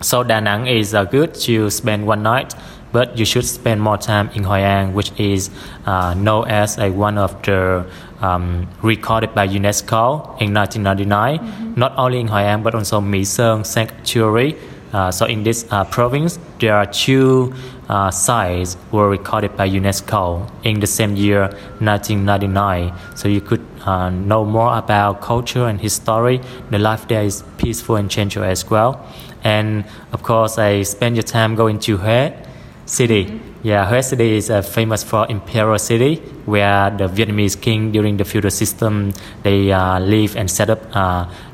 So 0.00 0.22
Da 0.22 0.40
Nang 0.40 0.66
is 0.66 0.94
uh, 0.94 1.04
good 1.04 1.34
to 1.34 1.70
spend 1.70 2.06
one 2.06 2.22
night, 2.22 2.54
but 2.92 3.18
you 3.18 3.24
should 3.24 3.44
spend 3.44 3.80
more 3.80 3.98
time 3.98 4.30
in 4.34 4.44
Hoi 4.44 4.60
An, 4.60 4.94
which 4.94 5.12
is 5.18 5.50
uh, 5.86 6.14
known 6.14 6.48
as 6.48 6.78
like 6.78 6.94
one 6.94 7.18
of 7.18 7.40
the 7.42 7.86
um, 8.20 8.66
recorded 8.82 9.34
by 9.34 9.46
UNESCO 9.46 10.40
in 10.40 10.54
1999. 10.54 11.38
Mm-hmm. 11.38 11.74
Not 11.78 11.92
only 11.96 12.20
in 12.20 12.28
Hoi 12.28 12.42
An, 12.42 12.62
but 12.62 12.74
also 12.74 13.00
Mỹ 13.00 13.26
Sơn 13.26 13.64
Sanctuary 13.64 14.56
uh, 14.92 15.10
so 15.10 15.26
in 15.26 15.42
this 15.42 15.66
uh, 15.70 15.84
province, 15.84 16.38
there 16.60 16.74
are 16.74 16.86
two 16.86 17.52
uh, 17.88 18.10
sites 18.10 18.76
were 18.90 19.08
recorded 19.08 19.56
by 19.56 19.68
UNESCO 19.68 20.50
in 20.64 20.80
the 20.80 20.86
same 20.86 21.16
year, 21.16 21.42
1999. 21.80 22.92
So 23.14 23.28
you 23.28 23.40
could 23.40 23.64
uh, 23.84 24.10
know 24.10 24.44
more 24.44 24.76
about 24.76 25.20
culture 25.20 25.66
and 25.66 25.80
history. 25.80 26.40
The 26.70 26.78
life 26.78 27.06
there 27.08 27.22
is 27.22 27.44
peaceful 27.58 27.96
and 27.96 28.10
gentle 28.10 28.44
as 28.44 28.68
well. 28.70 29.06
And 29.44 29.84
of 30.12 30.22
course, 30.22 30.58
I 30.58 30.82
spend 30.82 31.16
your 31.16 31.22
time 31.22 31.54
going 31.54 31.78
to 31.80 31.98
Huế 31.98 32.46
city. 32.86 33.26
Mm-hmm. 33.26 33.48
Yeah, 33.62 33.90
Huế 33.90 34.02
city 34.02 34.36
is 34.36 34.50
uh, 34.50 34.62
famous 34.62 35.02
for 35.02 35.26
imperial 35.28 35.78
city, 35.78 36.16
where 36.46 36.90
the 36.90 37.08
Vietnamese 37.08 37.60
king 37.60 37.92
during 37.92 38.16
the 38.16 38.24
feudal 38.24 38.50
system 38.50 39.12
they 39.42 39.74
live 40.00 40.36
and 40.36 40.50
set 40.50 40.70
up 40.70 40.80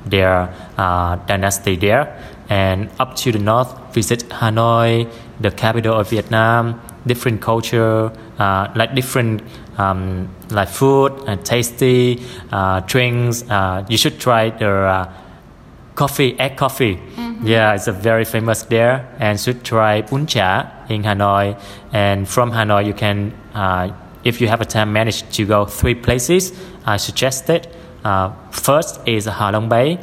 their 0.07 0.49
dynasty 1.27 1.77
there 1.77 2.17
and 2.49 2.91
up 2.99 3.17
to 3.17 3.33
the 3.33 3.39
north 3.39 3.95
visit 3.95 4.29
Hanoi, 4.29 5.11
the 5.41 5.51
capital 5.51 5.99
of 5.99 6.11
Vietnam. 6.11 6.81
Different 7.07 7.43
culture, 7.43 8.11
uh, 8.39 8.73
like 8.75 8.95
different 8.95 9.43
um, 9.77 10.31
like 10.49 10.71
food 10.71 11.13
and 11.27 11.45
tasty 11.45 12.19
uh, 12.51 12.81
drinks. 12.81 13.45
Uh, 13.51 13.85
you 13.91 13.99
should 13.99 14.19
try 14.19 14.49
the 14.49 14.71
uh, 14.71 15.13
coffee, 15.95 16.35
egg 16.41 16.57
coffee. 16.57 16.97
Mm-hmm. 16.97 17.47
Yeah, 17.47 17.75
it's 17.75 17.89
a 17.89 17.93
very 17.93 18.25
famous 18.25 18.63
there, 18.63 19.15
and 19.19 19.39
should 19.39 19.65
try 19.65 20.01
bún 20.01 20.27
chả 20.27 20.71
in 20.89 21.03
Hanoi. 21.03 21.61
And 21.93 22.27
from 22.27 22.53
Hanoi, 22.53 22.87
you 22.87 22.95
can, 22.95 23.35
uh, 23.53 23.91
if 24.25 24.41
you 24.41 24.49
have 24.49 24.63
a 24.63 24.65
time, 24.65 24.91
manage 24.95 25.29
to 25.37 25.45
go 25.45 25.67
three 25.67 25.95
places. 25.95 26.53
I 26.87 26.97
suggest 26.97 27.51
it. 27.51 27.69
Uh, 28.03 28.31
first 28.51 29.07
is 29.07 29.27
Ha 29.27 29.51
Long 29.51 29.69
Bay, 29.69 29.99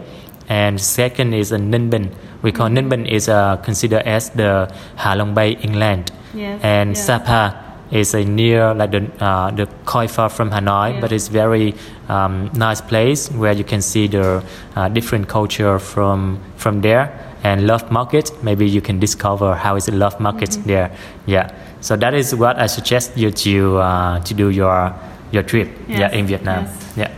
and 0.49 0.79
second 0.79 1.33
is 1.33 1.51
Ninh 1.51 1.89
Bình 1.89 2.09
we 2.41 2.51
call 2.51 2.69
mm-hmm. 2.69 3.05
Is 3.05 3.29
uh, 3.29 3.57
considered 3.57 4.03
as 4.03 4.29
the 4.31 4.71
Halong 4.97 5.33
Bay 5.33 5.51
inland, 5.51 6.11
yes, 6.33 6.59
and 6.63 6.89
yes. 6.91 7.05
Sapa 7.05 7.71
is 7.91 8.13
a 8.13 8.23
near 8.23 8.73
like 8.73 8.91
the 8.91 9.11
uh, 9.23 9.51
the 9.51 9.67
quite 9.85 10.09
far 10.09 10.29
from 10.29 10.49
Hanoi, 10.49 10.93
yeah. 10.93 11.01
but 11.01 11.11
it's 11.11 11.27
very 11.27 11.75
um, 12.09 12.49
nice 12.53 12.81
place 12.81 13.29
where 13.31 13.51
you 13.51 13.63
can 13.63 13.81
see 13.81 14.07
the 14.07 14.43
uh, 14.75 14.89
different 14.89 15.27
culture 15.27 15.77
from 15.79 16.39
from 16.57 16.81
there. 16.81 17.27
And 17.43 17.65
Love 17.65 17.91
Market, 17.91 18.31
maybe 18.43 18.69
you 18.69 18.81
can 18.81 18.99
discover 18.99 19.55
how 19.55 19.75
is 19.75 19.85
the 19.85 19.93
Love 19.93 20.19
Market 20.19 20.49
mm-hmm. 20.51 20.67
there. 20.67 20.91
Yeah, 21.25 21.51
so 21.81 21.95
that 21.97 22.13
is 22.13 22.35
what 22.35 22.57
I 22.59 22.67
suggest 22.67 23.17
you 23.17 23.31
to 23.31 23.77
uh, 23.77 24.19
to 24.19 24.33
do 24.33 24.49
your 24.49 24.93
your 25.31 25.43
trip. 25.43 25.69
Yes. 25.87 25.99
Yeah, 25.99 26.11
in 26.11 26.27
Vietnam. 26.27 26.65
Yes. 26.65 26.93
Yeah. 26.97 27.11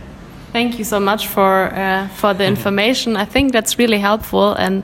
Thank 0.52 0.78
you 0.78 0.84
so 0.84 0.98
much 0.98 1.28
for 1.28 1.72
uh, 1.74 2.08
for 2.08 2.34
the 2.34 2.44
information. 2.46 3.16
I 3.16 3.26
think 3.26 3.52
that's 3.52 3.78
really 3.78 3.98
helpful 3.98 4.54
and. 4.54 4.82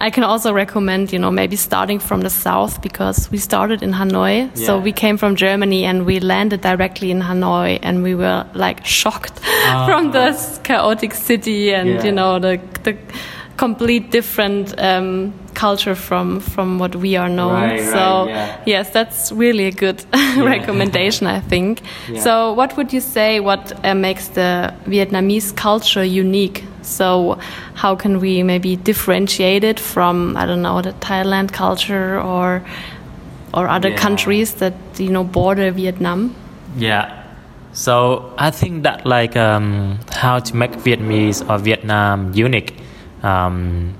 I 0.00 0.10
can 0.10 0.22
also 0.22 0.52
recommend, 0.52 1.12
you 1.12 1.18
know, 1.18 1.30
maybe 1.30 1.56
starting 1.56 1.98
from 1.98 2.20
the 2.20 2.30
south 2.30 2.80
because 2.82 3.30
we 3.30 3.38
started 3.38 3.82
in 3.82 3.92
Hanoi. 3.92 4.50
Yeah. 4.54 4.66
So 4.66 4.78
we 4.78 4.92
came 4.92 5.16
from 5.16 5.34
Germany 5.34 5.84
and 5.84 6.06
we 6.06 6.20
landed 6.20 6.60
directly 6.60 7.10
in 7.10 7.20
Hanoi 7.20 7.78
and 7.82 8.02
we 8.02 8.14
were 8.14 8.46
like 8.54 8.86
shocked 8.86 9.40
uh, 9.44 9.86
from 9.88 10.12
this 10.12 10.60
chaotic 10.62 11.14
city 11.14 11.74
and, 11.74 11.88
yeah. 11.88 12.04
you 12.04 12.12
know, 12.12 12.38
the, 12.38 12.60
the 12.84 12.96
complete 13.56 14.12
different 14.12 14.72
um, 14.78 15.32
culture 15.54 15.96
from 15.96 16.40
from 16.40 16.78
what 16.78 16.94
we 16.94 17.16
are 17.16 17.28
known. 17.28 17.52
Right, 17.52 17.82
so 17.82 18.24
right, 18.24 18.28
yeah. 18.28 18.62
yes, 18.66 18.90
that's 18.90 19.32
really 19.32 19.66
a 19.66 19.72
good 19.72 20.04
recommendation, 20.36 21.26
I 21.26 21.40
think. 21.40 21.82
So 22.24 22.52
what 22.54 22.76
would 22.76 22.92
you 22.92 23.00
say? 23.00 23.40
What 23.40 23.72
uh, 23.84 23.94
makes 23.94 24.28
the 24.28 24.72
Vietnamese 24.86 25.54
culture 25.54 26.04
unique? 26.04 26.64
So 26.88 27.38
how 27.74 27.94
can 27.94 28.20
we 28.20 28.42
maybe 28.42 28.76
differentiate 28.76 29.64
it 29.64 29.78
from 29.78 30.36
I 30.36 30.46
don't 30.46 30.62
know 30.62 30.82
the 30.82 30.92
Thailand 30.92 31.52
culture 31.52 32.20
or 32.20 32.62
or 33.54 33.68
other 33.68 33.90
yeah. 33.90 33.96
countries 33.96 34.54
that 34.54 34.74
you 34.98 35.10
know 35.10 35.24
border 35.24 35.70
Vietnam? 35.70 36.34
Yeah. 36.76 37.14
So 37.72 38.34
I 38.38 38.50
think 38.50 38.82
that 38.82 39.06
like 39.06 39.36
um, 39.36 39.98
how 40.10 40.40
to 40.40 40.56
make 40.56 40.72
Vietnamese 40.72 41.48
or 41.48 41.58
Vietnam 41.58 42.32
unique 42.34 42.74
um, 43.22 43.94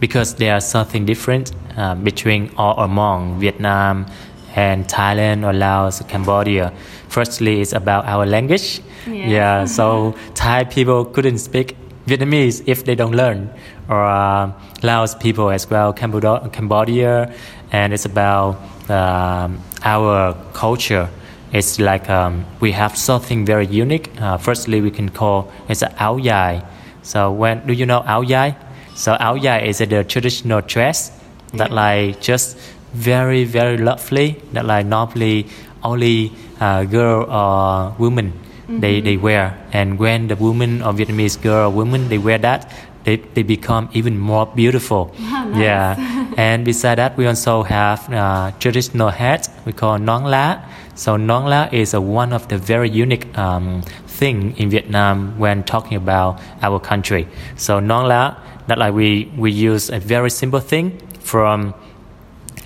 because 0.00 0.34
there 0.34 0.54
are 0.54 0.60
something 0.60 1.04
different 1.04 1.52
uh, 1.76 1.94
between 1.94 2.50
or 2.56 2.74
among 2.78 3.40
Vietnam 3.40 4.06
and 4.54 4.86
Thailand 4.86 5.44
or 5.44 5.52
Laos, 5.52 6.00
or 6.00 6.04
Cambodia. 6.04 6.72
Firstly, 7.08 7.60
it's 7.60 7.72
about 7.72 8.06
our 8.06 8.24
language. 8.26 8.80
Yeah. 9.06 9.28
yeah 9.28 9.64
so 9.64 10.14
Thai 10.34 10.64
people 10.64 11.04
couldn't 11.04 11.38
speak 11.38 11.76
Vietnamese 12.06 12.62
if 12.66 12.84
they 12.84 12.94
don't 12.94 13.12
learn, 13.12 13.50
or 13.88 14.04
uh, 14.04 14.50
Laos 14.82 15.14
people 15.14 15.50
as 15.50 15.68
well, 15.70 15.92
Cambodia, 15.92 16.48
Cambodia 16.52 17.32
and 17.72 17.92
it's 17.92 18.04
about 18.04 18.56
um, 18.90 19.58
our 19.82 20.34
culture. 20.52 21.08
It's 21.52 21.78
like 21.78 22.10
um, 22.10 22.44
we 22.60 22.72
have 22.72 22.96
something 22.96 23.46
very 23.46 23.66
unique. 23.66 24.10
Uh, 24.20 24.36
firstly, 24.36 24.80
we 24.80 24.90
can 24.90 25.08
call 25.08 25.50
it's 25.68 25.82
an 25.82 25.92
áo 25.98 26.18
dài. 26.18 26.62
So 27.02 27.30
when 27.32 27.66
do 27.66 27.72
you 27.72 27.86
know 27.86 28.02
áo 28.06 28.22
dài? 28.22 28.52
So 28.94 29.16
áo 29.16 29.36
dài 29.36 29.66
is 29.66 29.78
the 29.78 30.04
traditional 30.04 30.60
dress 30.60 31.10
that 31.52 31.70
like 31.70 32.20
just 32.20 32.56
very 32.92 33.44
very 33.44 33.76
lovely 33.76 34.34
that 34.52 34.64
like 34.64 34.86
normally 34.86 35.44
only 35.82 36.30
uh, 36.60 36.84
girl 36.84 37.24
or 37.28 37.94
women 37.98 38.32
mm-hmm. 38.64 38.80
they, 38.80 39.00
they 39.00 39.16
wear. 39.16 39.56
And 39.72 39.98
when 39.98 40.28
the 40.28 40.36
woman 40.36 40.82
or 40.82 40.92
Vietnamese 40.92 41.40
girl 41.40 41.68
or 41.68 41.72
woman 41.72 42.08
they 42.08 42.18
wear 42.18 42.38
that, 42.38 42.72
they, 43.04 43.16
they 43.16 43.42
become 43.42 43.88
even 43.92 44.18
more 44.18 44.46
beautiful. 44.46 45.14
Oh, 45.18 45.44
nice. 45.50 45.60
Yeah. 45.60 46.32
and 46.36 46.64
beside 46.64 46.96
that, 46.96 47.16
we 47.16 47.26
also 47.26 47.62
have 47.62 48.12
uh, 48.12 48.52
traditional 48.58 49.10
hat 49.10 49.48
we 49.64 49.72
call 49.72 49.98
nón 49.98 50.24
lá. 50.24 50.64
So 50.94 51.16
nón 51.16 51.44
lá 51.46 51.72
is 51.72 51.94
a, 51.94 52.00
one 52.00 52.32
of 52.32 52.48
the 52.48 52.58
very 52.58 52.88
unique 52.88 53.36
um, 53.36 53.82
thing 54.06 54.56
in 54.56 54.70
Vietnam 54.70 55.38
when 55.38 55.62
talking 55.64 55.96
about 55.96 56.40
our 56.62 56.80
country. 56.80 57.26
So 57.56 57.80
nón 57.80 58.06
lá, 58.06 58.36
that 58.66 58.78
like 58.78 58.94
we, 58.94 59.30
we 59.36 59.50
use 59.50 59.90
a 59.90 59.98
very 59.98 60.30
simple 60.30 60.60
thing 60.60 60.98
from 61.20 61.74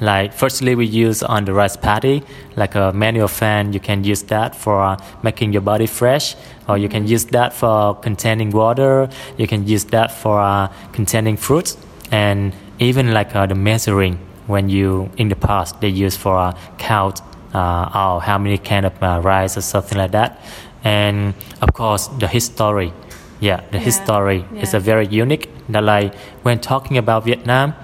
Like 0.00 0.32
firstly, 0.32 0.74
we 0.74 0.86
use 0.86 1.22
on 1.22 1.44
the 1.44 1.52
rice 1.52 1.76
paddy, 1.76 2.22
like 2.56 2.74
a 2.74 2.92
manual 2.92 3.28
fan. 3.28 3.72
You 3.72 3.80
can 3.80 4.04
use 4.04 4.22
that 4.24 4.54
for 4.54 4.80
uh, 4.80 4.96
making 5.22 5.52
your 5.52 5.62
body 5.62 5.86
fresh, 5.86 6.36
or 6.68 6.78
you 6.78 6.88
can 6.88 7.06
use 7.06 7.24
that 7.26 7.52
for 7.52 7.96
containing 7.96 8.50
water. 8.50 9.08
You 9.36 9.46
can 9.46 9.66
use 9.66 9.84
that 9.86 10.12
for 10.12 10.40
uh, 10.40 10.68
containing 10.92 11.36
fruits, 11.36 11.76
and 12.12 12.52
even 12.78 13.12
like 13.12 13.34
uh, 13.34 13.46
the 13.46 13.54
measuring 13.56 14.18
when 14.46 14.68
you 14.68 15.10
in 15.16 15.28
the 15.28 15.36
past 15.36 15.80
they 15.80 15.88
use 15.88 16.16
for 16.16 16.38
uh, 16.38 16.58
count 16.78 17.20
uh, 17.54 17.90
oh, 17.94 18.18
how 18.18 18.38
many 18.38 18.58
kind 18.58 18.86
of 18.86 19.02
uh, 19.02 19.20
rice 19.22 19.56
or 19.56 19.62
something 19.62 19.98
like 19.98 20.12
that, 20.12 20.40
and 20.84 21.34
of 21.60 21.72
course 21.72 22.08
the 22.18 22.28
history. 22.28 22.92
Yeah, 23.40 23.60
the 23.70 23.78
Yeah, 23.78 23.84
history 23.84 24.44
is 24.60 24.74
a 24.74 24.80
very 24.80 25.06
unique. 25.06 25.48
That 25.68 25.84
like 25.84 26.14
when 26.42 26.58
talking 26.58 26.98
about 26.98 27.24
Vietnam, 27.24 27.74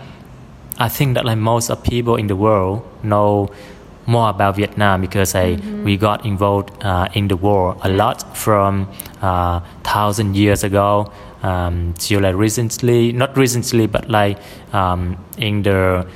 I 0.79 0.89
think 0.89 1.15
that 1.15 1.25
like 1.25 1.39
most 1.39 1.71
of 1.71 1.83
people 1.83 2.17
in 2.17 2.27
the 2.27 2.37
world 2.37 2.83
know 3.03 3.51
more 4.07 4.29
about 4.29 4.57
Vietnam 4.57 5.01
because 5.01 5.35
I, 5.35 5.55
we 5.85 5.97
got 5.97 6.27
involved 6.27 6.71
uh, 6.85 7.09
in 7.15 7.29
the 7.29 7.37
war 7.37 7.77
a 7.83 7.89
lot 7.89 8.37
from 8.37 8.89
uh, 9.23 9.61
thousand 9.83 10.37
years 10.37 10.65
ago 10.65 11.13
um, 11.43 11.95
to 11.95 12.21
like 12.21 12.35
recently, 12.35 13.13
not 13.13 13.37
recently, 13.37 13.87
but 13.87 14.09
like 14.11 14.39
um, 14.73 15.17
in 15.39 15.63
the 15.63 16.07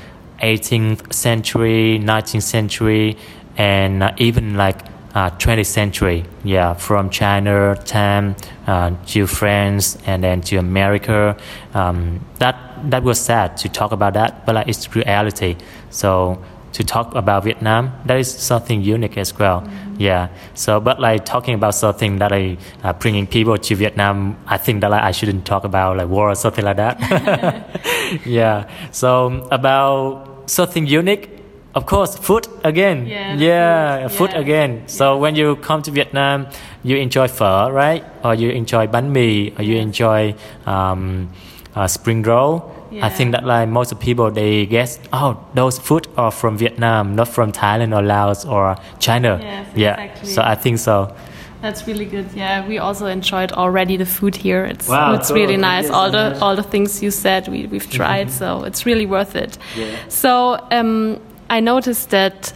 18th 0.41 1.13
century, 1.13 1.99
19th 2.03 2.43
century, 2.43 3.17
and 3.57 4.03
uh, 4.03 4.13
even 4.19 4.57
like 4.57 4.85
uh, 5.15 5.31
20th 5.31 5.67
century. 5.67 6.25
Yeah, 6.45 6.75
from 6.75 7.11
China 7.11 7.77
time 7.85 8.37
uh, 8.69 8.93
to 9.07 9.27
France 9.27 9.97
and 10.07 10.23
then 10.23 10.43
to 10.43 10.57
America. 10.57 11.37
Um, 11.75 12.25
that 12.39 12.57
that 12.91 13.03
was 13.03 13.19
sad 13.19 13.57
to 13.57 13.69
talk 13.69 13.93
about 13.93 14.15
that, 14.15 14.47
but 14.47 14.55
like 14.55 14.69
it's 14.69 14.95
reality. 14.95 15.57
So 15.91 16.41
to 16.75 16.85
talk 16.85 17.15
about 17.15 17.45
Vietnam, 17.45 17.93
that 18.05 18.19
is 18.19 18.31
something 18.31 18.83
unique 18.83 19.17
as 19.17 19.37
well. 19.39 19.67
Yeah. 19.97 20.29
So, 20.55 20.81
but 20.81 21.01
like 21.01 21.25
talking 21.25 21.55
about 21.55 21.75
something 21.75 22.19
that 22.19 22.31
I 22.33 22.59
uh, 22.85 22.93
bringing 22.93 23.27
people 23.27 23.57
to 23.57 23.75
Vietnam, 23.75 24.37
I 24.47 24.59
think 24.59 24.83
that 24.83 24.91
like, 24.91 25.03
I 25.03 25.13
shouldn't 25.13 25.47
talk 25.47 25.65
about 25.65 25.97
like 25.97 26.09
war 26.09 26.31
or 26.31 26.35
something 26.35 26.65
like 26.65 26.77
that. 26.77 28.21
yeah. 28.27 28.69
So 28.93 29.49
about 29.51 30.51
something 30.51 30.87
unique. 30.87 31.38
Of 31.79 31.87
course, 31.87 32.17
food 32.17 32.47
again. 32.65 33.07
Yeah, 33.07 33.37
yeah, 33.39 34.09
food. 34.09 34.17
food 34.17 34.31
Yes. 34.33 34.41
again. 34.41 34.71
So 34.87 35.17
when 35.17 35.37
you 35.37 35.57
come 35.57 35.83
to 35.83 35.91
Vietnam, 35.93 36.47
you 36.83 36.97
enjoy 36.97 37.29
phở, 37.29 37.71
right? 37.73 38.03
Or 38.23 38.35
you 38.35 38.51
enjoy 38.51 38.87
bánh 38.87 39.13
mì, 39.13 39.51
or 39.59 39.63
you 39.63 39.77
enjoy 39.79 40.35
um, 40.67 41.29
uh, 41.77 41.87
spring 41.87 42.23
roll. 42.25 42.63
I 43.03 43.11
think 43.11 43.33
that 43.33 43.45
like 43.45 43.69
most 43.69 43.93
of 43.93 44.01
people 44.01 44.31
they 44.31 44.67
guess, 44.67 44.99
oh, 45.13 45.37
those 45.55 45.79
food 45.79 46.07
are 46.17 46.33
from 46.33 46.57
Vietnam, 46.57 47.15
not 47.15 47.29
from 47.29 47.53
Thailand 47.53 47.95
or 47.95 48.03
Laos 48.03 48.45
or 48.45 48.77
China. 48.99 49.39
Yes, 49.41 49.67
yeah. 49.77 49.93
exactly. 49.93 50.31
So 50.31 50.43
I 50.43 50.55
think 50.57 50.79
so. 50.79 51.15
That's 51.63 51.87
really 51.87 52.07
good. 52.07 52.27
Yeah, 52.35 52.67
we 52.67 52.79
also 52.79 53.07
enjoyed 53.07 53.53
already 53.53 53.97
the 53.97 54.07
food 54.07 54.37
here. 54.37 54.65
It's 54.65 54.89
Wow, 54.89 55.15
it's 55.15 55.31
really 55.31 55.57
nice. 55.57 55.85
Yes, 55.85 55.93
all 55.93 56.11
the 56.11 56.39
all 56.41 56.57
the 56.57 56.63
things 56.63 57.03
you 57.03 57.11
said 57.11 57.49
we 57.49 57.67
we've 57.67 57.91
tried, 57.91 58.31
so 58.31 58.65
it's 58.65 58.87
really 58.87 59.07
worth 59.07 59.35
it. 59.37 59.59
Yeah. 59.77 59.91
So 60.09 60.59
um, 60.71 61.19
I 61.51 61.61
noticed 61.61 62.11
that 62.11 62.53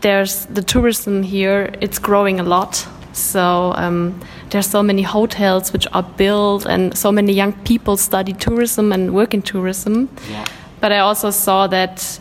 there's 0.00 0.46
the 0.46 0.62
tourism 0.62 1.22
here. 1.22 1.72
It's 1.80 1.98
growing 1.98 2.40
a 2.40 2.42
lot. 2.42 2.86
So 3.12 3.72
um, 3.76 4.20
there's 4.50 4.66
so 4.70 4.82
many 4.82 5.02
hotels 5.02 5.72
which 5.72 5.86
are 5.92 6.02
built, 6.16 6.66
and 6.66 6.96
so 6.96 7.12
many 7.12 7.32
young 7.32 7.52
people 7.64 7.96
study 7.96 8.32
tourism 8.32 8.92
and 8.92 9.12
work 9.14 9.34
in 9.34 9.42
tourism. 9.42 10.08
Yeah. 10.30 10.44
But 10.80 10.92
I 10.92 10.98
also 11.00 11.30
saw 11.30 11.66
that 11.68 12.20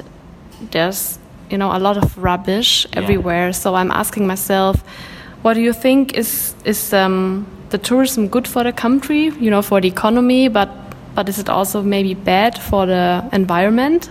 there's 0.72 1.19
you 1.50 1.58
know 1.58 1.72
a 1.76 1.80
lot 1.80 1.98
of 1.98 2.17
rubbish 2.17 2.86
Yeah. 2.91 3.02
everywhere. 3.04 3.54
So 3.54 3.76
I'm 3.76 3.91
asking 3.91 4.28
myself, 4.28 4.84
what 5.43 5.54
do 5.54 5.62
you 5.62 5.74
think 5.74 6.13
is 6.17 6.54
is 6.65 6.93
um, 6.93 7.45
the 7.69 7.78
tourism 7.78 8.28
good 8.28 8.48
for 8.48 8.63
the 8.63 8.74
country? 8.74 9.32
You 9.39 9.50
know, 9.52 9.62
for 9.62 9.82
the 9.82 9.88
economy, 9.88 10.50
but 10.50 10.69
but 11.15 11.30
is 11.30 11.38
it 11.39 11.50
also 11.50 11.82
maybe 11.82 12.13
bad 12.13 12.58
for 12.58 12.86
the 12.88 13.24
environment? 13.32 14.10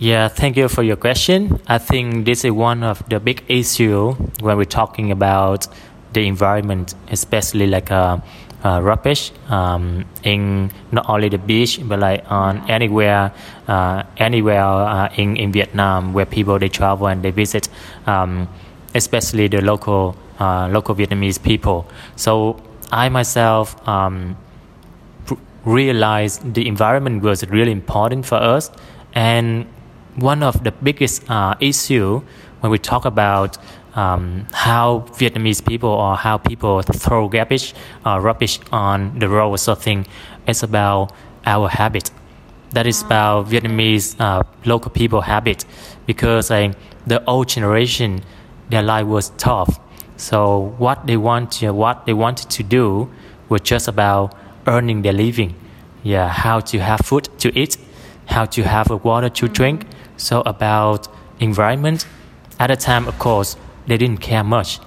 Yeah, 0.00 0.28
thank 0.28 0.56
you 0.56 0.68
for 0.68 0.82
your 0.82 0.96
question. 0.96 1.60
I 1.68 1.76
think 1.76 2.24
this 2.24 2.42
is 2.42 2.52
one 2.52 2.82
of 2.82 3.06
the 3.10 3.20
big 3.20 3.44
issue 3.48 4.12
when 4.40 4.56
we're 4.56 4.64
talking 4.64 5.12
about 5.12 5.66
the 6.14 6.26
environment, 6.26 6.94
especially 7.10 7.66
like 7.66 7.90
uh, 7.90 8.16
uh, 8.64 8.80
rubbish 8.82 9.30
um, 9.50 10.06
in 10.22 10.70
not 10.90 11.06
only 11.06 11.28
the 11.28 11.36
beach 11.36 11.78
but 11.84 11.98
like 11.98 12.24
on 12.32 12.64
anywhere, 12.70 13.30
uh, 13.68 14.04
anywhere 14.16 14.64
uh, 14.64 15.10
in 15.16 15.36
in 15.36 15.52
Vietnam 15.52 16.14
where 16.14 16.24
people 16.24 16.58
they 16.58 16.70
travel 16.70 17.06
and 17.06 17.22
they 17.22 17.30
visit, 17.30 17.68
um, 18.06 18.48
especially 18.94 19.48
the 19.48 19.60
local 19.60 20.16
uh, 20.38 20.66
local 20.72 20.94
Vietnamese 20.94 21.42
people. 21.42 21.86
So 22.16 22.56
I 22.90 23.10
myself. 23.10 23.76
Um, 23.86 24.38
realized 25.62 26.54
the 26.54 26.66
environment 26.66 27.22
was 27.22 27.46
really 27.50 27.70
important 27.70 28.24
for 28.24 28.36
us 28.36 28.70
and 29.14 29.66
one 30.20 30.42
of 30.42 30.62
the 30.64 30.72
biggest 30.72 31.28
uh, 31.30 31.54
issue 31.60 32.22
when 32.60 32.70
we 32.70 32.78
talk 32.78 33.04
about 33.04 33.56
um, 33.94 34.46
how 34.52 35.06
Vietnamese 35.12 35.66
people 35.66 35.90
or 35.90 36.16
how 36.16 36.38
people 36.38 36.82
throw 36.82 37.28
garbage 37.28 37.74
or 38.06 38.20
rubbish 38.20 38.60
on 38.70 39.18
the 39.18 39.28
road 39.28 39.50
or 39.50 39.58
something 39.58 40.06
it's 40.46 40.62
about 40.62 41.12
our 41.46 41.68
habit. 41.68 42.10
That 42.72 42.86
is 42.86 43.02
about 43.02 43.48
Vietnamese 43.48 44.16
uh, 44.20 44.42
local 44.64 44.90
people 44.90 45.22
habit 45.22 45.64
because 46.06 46.50
like, 46.50 46.74
the 47.06 47.24
old 47.24 47.48
generation, 47.48 48.22
their 48.68 48.82
life 48.82 49.06
was 49.06 49.30
tough. 49.30 49.80
So 50.16 50.74
what 50.78 51.06
they 51.06 51.16
want 51.16 51.52
to, 51.52 51.72
what 51.72 52.06
they 52.06 52.12
wanted 52.12 52.50
to 52.50 52.62
do 52.62 53.10
was 53.48 53.62
just 53.62 53.88
about 53.88 54.34
earning 54.66 55.02
their 55.02 55.12
living. 55.12 55.54
Yeah, 56.02 56.28
how 56.28 56.60
to 56.60 56.78
have 56.78 57.00
food 57.00 57.28
to 57.38 57.58
eat, 57.58 57.76
how 58.26 58.44
to 58.46 58.62
have 58.62 58.90
a 58.90 58.96
water 58.96 59.28
to 59.28 59.48
drink. 59.48 59.86
So 60.20 60.42
about 60.44 61.08
environment. 61.40 62.06
At 62.58 62.66
the 62.66 62.76
time, 62.76 63.08
of 63.08 63.18
course, 63.18 63.56
they 63.86 63.96
didn't 63.96 64.20
care 64.20 64.44
much, 64.44 64.78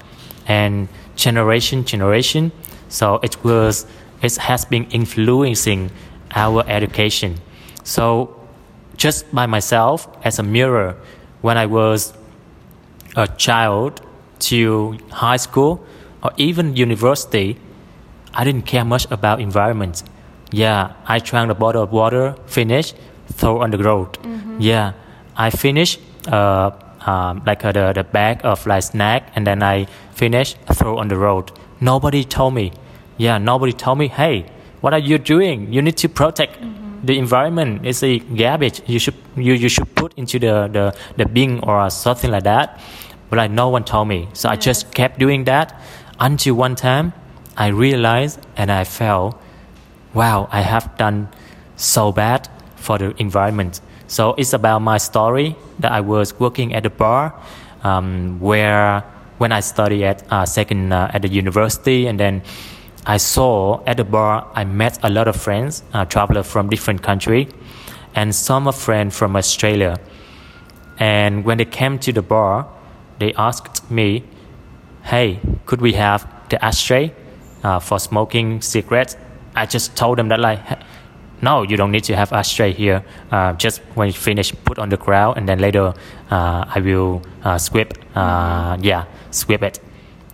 and 0.48 0.88
generation 1.16 1.86
generation. 1.86 2.52
So 2.88 3.20
it 3.24 3.44
was 3.44 3.88
it 4.22 4.38
has 4.38 4.64
been 4.66 4.86
influencing 4.92 5.90
our 6.36 6.64
education. 6.68 7.40
So 7.84 8.40
just 8.96 9.34
by 9.34 9.48
myself 9.48 10.08
as 10.24 10.38
a 10.38 10.44
mirror, 10.44 10.96
when 11.42 11.58
I 11.58 11.66
was 11.66 12.14
a 13.16 13.28
child 13.28 14.02
to 14.52 14.98
high 15.12 15.38
school 15.38 15.84
or 16.24 16.32
even 16.38 16.76
university, 16.76 17.58
I 18.34 18.44
didn't 18.44 18.68
care 18.68 18.86
much 18.86 19.10
about 19.10 19.42
environment. 19.42 20.04
Yeah, 20.52 20.94
I 21.08 21.18
drank 21.18 21.50
a 21.50 21.56
bottle 21.56 21.82
of 21.82 21.92
water, 21.92 22.36
finish, 22.46 22.94
throw 23.34 23.62
on 23.64 23.72
the 23.72 23.80
road. 23.80 24.14
Mm-hmm. 24.14 24.62
Yeah, 24.62 24.94
I 25.36 25.50
finish 25.50 25.98
uh, 26.28 26.72
um, 27.06 27.44
like 27.46 27.66
uh, 27.66 27.72
the, 27.72 27.94
the 27.94 28.04
bag 28.04 28.42
of 28.44 28.66
like 28.66 28.84
snack 28.84 29.32
and 29.36 29.46
then 29.46 29.62
I 29.64 29.86
finish, 30.12 30.56
throw 30.74 30.98
on 30.98 31.08
the 31.08 31.18
road. 31.18 31.52
Nobody 31.82 32.24
told 32.24 32.54
me. 32.54 32.72
Yeah, 33.18 33.38
nobody 33.38 33.74
told 33.74 34.00
me, 34.00 34.08
hey, 34.08 34.46
what 34.82 34.94
are 34.94 35.00
you 35.00 35.18
doing? 35.18 35.72
You 35.72 35.82
need 35.82 35.98
to 35.98 36.10
protect 36.10 36.58
the 37.04 37.18
environment. 37.18 37.86
It's 37.86 38.04
a 38.04 38.20
garbage. 38.20 38.82
You 38.88 39.00
should 39.00 39.16
you, 39.36 39.54
you 39.54 39.70
should 39.70 39.94
put 39.96 40.14
into 40.16 40.40
the, 40.40 40.70
the, 40.72 40.96
the 41.18 41.26
bin 41.26 41.60
or 41.60 41.90
something 41.90 42.32
like 42.32 42.44
that. 42.44 42.80
But 43.30 43.38
like 43.38 43.52
no 43.52 43.70
one 43.70 43.84
told 43.84 44.08
me. 44.08 44.30
So 44.34 44.50
I 44.50 44.56
just 44.56 44.94
kept 44.94 45.20
doing 45.20 45.44
that 45.46 45.80
until 46.20 46.56
one 46.56 46.76
time 46.76 47.14
I 47.58 47.68
realized 47.68 48.40
and 48.56 48.72
I 48.72 48.84
felt, 48.84 49.40
wow, 50.14 50.48
I 50.52 50.62
have 50.62 50.98
done 50.98 51.30
so 51.76 52.12
bad 52.12 52.50
for 52.76 52.98
the 52.98 53.14
environment. 53.22 53.82
So 54.14 54.36
it's 54.38 54.54
about 54.54 54.84
my 54.84 55.00
story 55.00 55.56
that 55.80 55.92
I 55.92 56.00
was 56.02 56.40
working 56.40 56.76
at 56.76 56.86
a 56.86 56.92
bar 56.92 57.34
um, 57.84 58.40
where 58.40 59.02
when 59.40 59.52
I 59.52 59.60
studied 59.60 60.04
at 60.04 60.32
uh, 60.32 60.46
second 60.46 60.94
uh, 60.94 61.10
at 61.12 61.24
the 61.24 61.30
university 61.30 62.06
and 62.06 62.20
then 62.20 62.44
I 63.08 63.18
saw 63.18 63.84
at 63.88 63.98
the 63.98 64.04
bar 64.04 64.48
I 64.54 64.66
met 64.66 65.00
a 65.02 65.10
lot 65.10 65.28
of 65.28 65.36
friends, 65.36 65.82
uh, 65.94 66.06
travelers 66.06 66.46
from 66.46 66.70
different 66.70 67.02
country, 67.02 67.50
and 68.14 68.36
some 68.36 68.68
of 68.68 68.76
friends 68.76 69.18
from 69.18 69.36
Australia. 69.36 69.98
And 71.00 71.44
when 71.44 71.58
they 71.58 71.66
came 71.66 71.98
to 72.06 72.14
the 72.14 72.22
bar, 72.22 72.68
they 73.18 73.34
asked 73.34 73.90
me, 73.90 74.26
"Hey, 75.02 75.40
could 75.66 75.82
we 75.82 75.94
have 75.94 76.28
the 76.50 76.64
ashtray 76.64 77.16
uh, 77.64 77.80
for 77.80 77.98
smoking 77.98 78.62
cigarettes?" 78.62 79.18
I 79.56 79.66
just 79.66 79.96
told 79.96 80.20
them 80.20 80.30
that 80.30 80.40
like, 80.40 80.62
"No, 81.44 81.64
you 81.64 81.78
don't 81.78 81.92
need 81.92 82.04
to 82.06 82.16
have 82.16 82.32
ashtray 82.34 82.72
here. 82.74 83.04
Uh, 83.32 83.54
just 83.54 83.82
when 83.96 84.08
you 84.08 84.14
finish, 84.14 84.54
put 84.66 84.80
on 84.80 84.90
the 84.90 84.98
ground, 84.98 85.38
and 85.38 85.48
then 85.48 85.60
later 85.60 85.94
uh, 86.32 86.76
I 86.76 86.80
will 86.80 87.22
uh, 87.44 87.58
sweep. 87.58 87.94
Uh, 88.16 88.78
yeah, 88.82 89.06
sweep 89.32 89.62
it." 89.64 89.80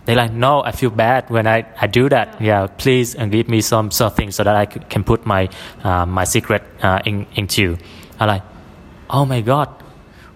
They're 0.04 0.16
like, 0.16 0.32
"No, 0.32 0.62
I 0.62 0.72
feel 0.72 0.90
bad 0.90 1.28
when 1.30 1.46
I, 1.46 1.66
I 1.80 1.86
do 1.86 2.08
that. 2.08 2.40
Yeah, 2.40 2.66
please 2.78 3.14
and 3.14 3.30
give 3.32 3.48
me 3.48 3.60
some 3.60 3.90
something 3.90 4.30
so 4.30 4.44
that 4.44 4.56
I 4.56 4.66
c- 4.72 4.80
can 4.88 5.04
put 5.04 5.26
my 5.26 5.48
uh, 5.84 6.06
my 6.06 6.24
uh, 6.82 7.00
in 7.04 7.26
into." 7.34 7.76
I 8.20 8.26
like, 8.26 8.42
oh 9.10 9.24
my 9.24 9.40
god 9.40 9.68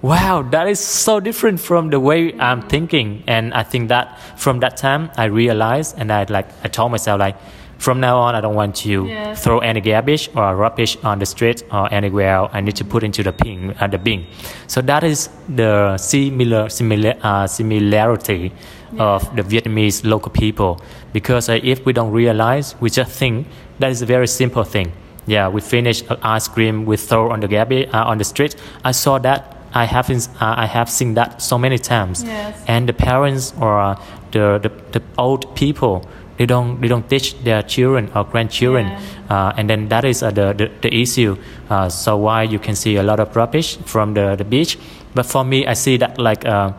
wow 0.02 0.42
that 0.42 0.68
is 0.68 0.80
so 0.80 1.18
different 1.18 1.58
from 1.58 1.88
the 1.88 1.98
way 1.98 2.38
i'm 2.38 2.60
thinking 2.68 3.22
and 3.26 3.54
i 3.54 3.62
think 3.62 3.88
that 3.88 4.18
from 4.36 4.60
that 4.60 4.76
time 4.76 5.10
i 5.16 5.24
realized 5.24 5.94
and 5.96 6.12
i 6.12 6.24
like 6.28 6.46
i 6.62 6.68
told 6.68 6.90
myself 6.92 7.18
like 7.18 7.36
from 7.84 8.00
now 8.00 8.16
on, 8.18 8.34
I 8.34 8.40
don't 8.40 8.54
want 8.54 8.76
to 8.76 9.06
yes. 9.06 9.44
throw 9.44 9.58
any 9.58 9.80
garbage 9.80 10.30
or 10.34 10.56
rubbish 10.56 10.96
on 11.04 11.18
the 11.18 11.26
street 11.26 11.62
or 11.70 11.92
anywhere. 11.92 12.48
I 12.56 12.60
need 12.62 12.76
to 12.76 12.84
put 12.84 13.04
into 13.04 13.22
the 13.22 13.32
bin. 13.32 13.76
Uh, 13.78 13.86
the 13.86 13.98
bin. 13.98 14.26
So 14.66 14.80
that 14.82 15.04
is 15.04 15.28
the 15.48 15.98
similar, 15.98 16.70
similar 16.70 17.14
uh, 17.22 17.46
similarity 17.46 18.52
yeah. 18.92 19.02
of 19.02 19.36
the 19.36 19.42
Vietnamese 19.42 20.02
local 20.04 20.32
people. 20.32 20.80
Because 21.12 21.50
uh, 21.50 21.60
if 21.62 21.84
we 21.84 21.92
don't 21.92 22.10
realize, 22.10 22.74
we 22.80 22.88
just 22.88 23.12
think 23.12 23.46
that 23.80 23.90
is 23.90 24.00
a 24.00 24.06
very 24.06 24.28
simple 24.28 24.64
thing. 24.64 24.92
Yeah, 25.26 25.48
we 25.48 25.60
finish 25.60 26.02
ice 26.22 26.48
cream, 26.48 26.86
we 26.86 26.96
throw 26.96 27.30
on 27.30 27.40
the 27.40 27.48
garbage 27.48 27.88
uh, 27.92 28.04
on 28.04 28.18
the 28.18 28.24
street. 28.24 28.56
I 28.82 28.92
saw 28.92 29.18
that. 29.18 29.50
I 29.76 29.86
have 29.86 30.08
uh, 30.08 30.16
I 30.40 30.66
have 30.66 30.88
seen 30.88 31.14
that 31.14 31.42
so 31.42 31.58
many 31.58 31.78
times. 31.78 32.22
Yes. 32.22 32.64
And 32.68 32.88
the 32.88 32.92
parents 32.92 33.52
or 33.60 33.80
uh, 33.80 34.00
the, 34.30 34.60
the 34.62 34.70
the 34.92 35.02
old 35.18 35.54
people 35.56 36.08
they 36.36 36.46
don't 36.46 36.80
they 36.80 36.88
don't 36.88 37.08
teach 37.08 37.38
their 37.44 37.62
children 37.62 38.10
or 38.14 38.24
grandchildren 38.24 38.86
yeah. 38.86 39.00
uh, 39.30 39.54
and 39.56 39.70
then 39.70 39.88
that 39.88 40.04
is 40.04 40.22
uh, 40.22 40.30
the, 40.30 40.52
the, 40.54 40.70
the 40.82 40.94
issue 40.94 41.36
uh, 41.70 41.88
so 41.88 42.16
why 42.16 42.42
you 42.42 42.58
can 42.58 42.74
see 42.74 42.96
a 42.96 43.02
lot 43.02 43.20
of 43.20 43.34
rubbish 43.36 43.76
from 43.78 44.14
the, 44.14 44.36
the 44.36 44.44
beach 44.44 44.78
but 45.14 45.26
for 45.26 45.44
me 45.44 45.66
i 45.66 45.72
see 45.72 45.96
that 45.96 46.18
like 46.18 46.44
uh, 46.44 46.72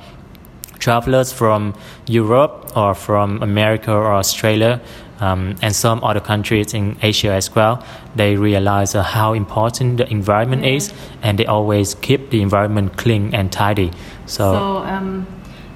travelers 0.80 1.32
from 1.32 1.74
europe 2.08 2.72
or 2.76 2.94
from 2.94 3.42
america 3.42 3.92
or 3.92 4.14
australia 4.14 4.82
um, 5.22 5.56
and 5.62 5.74
some 5.74 6.04
other 6.04 6.20
countries 6.20 6.74
in 6.74 6.98
asia 7.02 7.32
as 7.32 7.56
well 7.56 7.84
they 8.16 8.36
realize 8.36 8.94
uh, 8.94 9.02
how 9.02 9.34
important 9.34 9.98
the 9.98 10.10
environment 10.12 10.64
yeah. 10.64 10.74
is 10.74 10.94
and 11.22 11.40
they 11.40 11.46
always 11.46 11.96
keep 11.96 12.30
the 12.30 12.42
environment 12.42 12.98
clean 12.98 13.34
and 13.34 13.52
tidy 13.54 13.92
so, 14.26 14.54
so 14.54 14.78
um, 14.80 15.26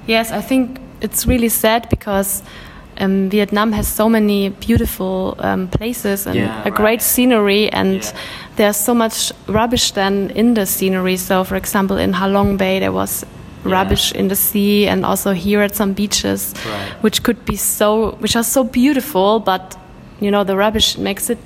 yes 0.06 0.30
i 0.30 0.40
think 0.40 0.78
it's 1.00 1.26
really 1.26 1.48
sad 1.48 1.88
because 1.88 2.42
um, 3.00 3.30
Vietnam 3.30 3.72
has 3.72 3.88
so 3.88 4.08
many 4.08 4.50
beautiful 4.50 5.34
um, 5.38 5.68
places 5.68 6.26
and 6.26 6.36
yeah, 6.36 6.62
a 6.64 6.70
great 6.70 7.02
scenery, 7.02 7.70
and 7.72 8.02
yeah. 8.02 8.12
there's 8.56 8.76
so 8.76 8.94
much 8.94 9.32
rubbish 9.46 9.92
then 9.92 10.30
in 10.30 10.54
the 10.54 10.66
scenery. 10.66 11.16
So, 11.16 11.44
for 11.44 11.56
example, 11.56 11.96
in 11.96 12.12
Ha 12.12 12.26
Long 12.26 12.56
Bay, 12.56 12.78
there 12.78 12.92
was 12.92 13.24
rubbish 13.64 14.12
yeah. 14.12 14.20
in 14.20 14.28
the 14.28 14.36
sea, 14.36 14.86
and 14.86 15.04
also 15.04 15.32
here 15.32 15.62
at 15.62 15.74
some 15.74 15.94
beaches, 15.94 16.54
right. 16.66 16.92
which 17.02 17.22
could 17.22 17.44
be 17.44 17.56
so, 17.56 18.12
which 18.20 18.36
are 18.36 18.44
so 18.44 18.64
beautiful, 18.64 19.40
but 19.40 19.76
you 20.20 20.30
know, 20.30 20.44
the 20.44 20.56
rubbish 20.56 20.98
makes 20.98 21.30
it, 21.30 21.38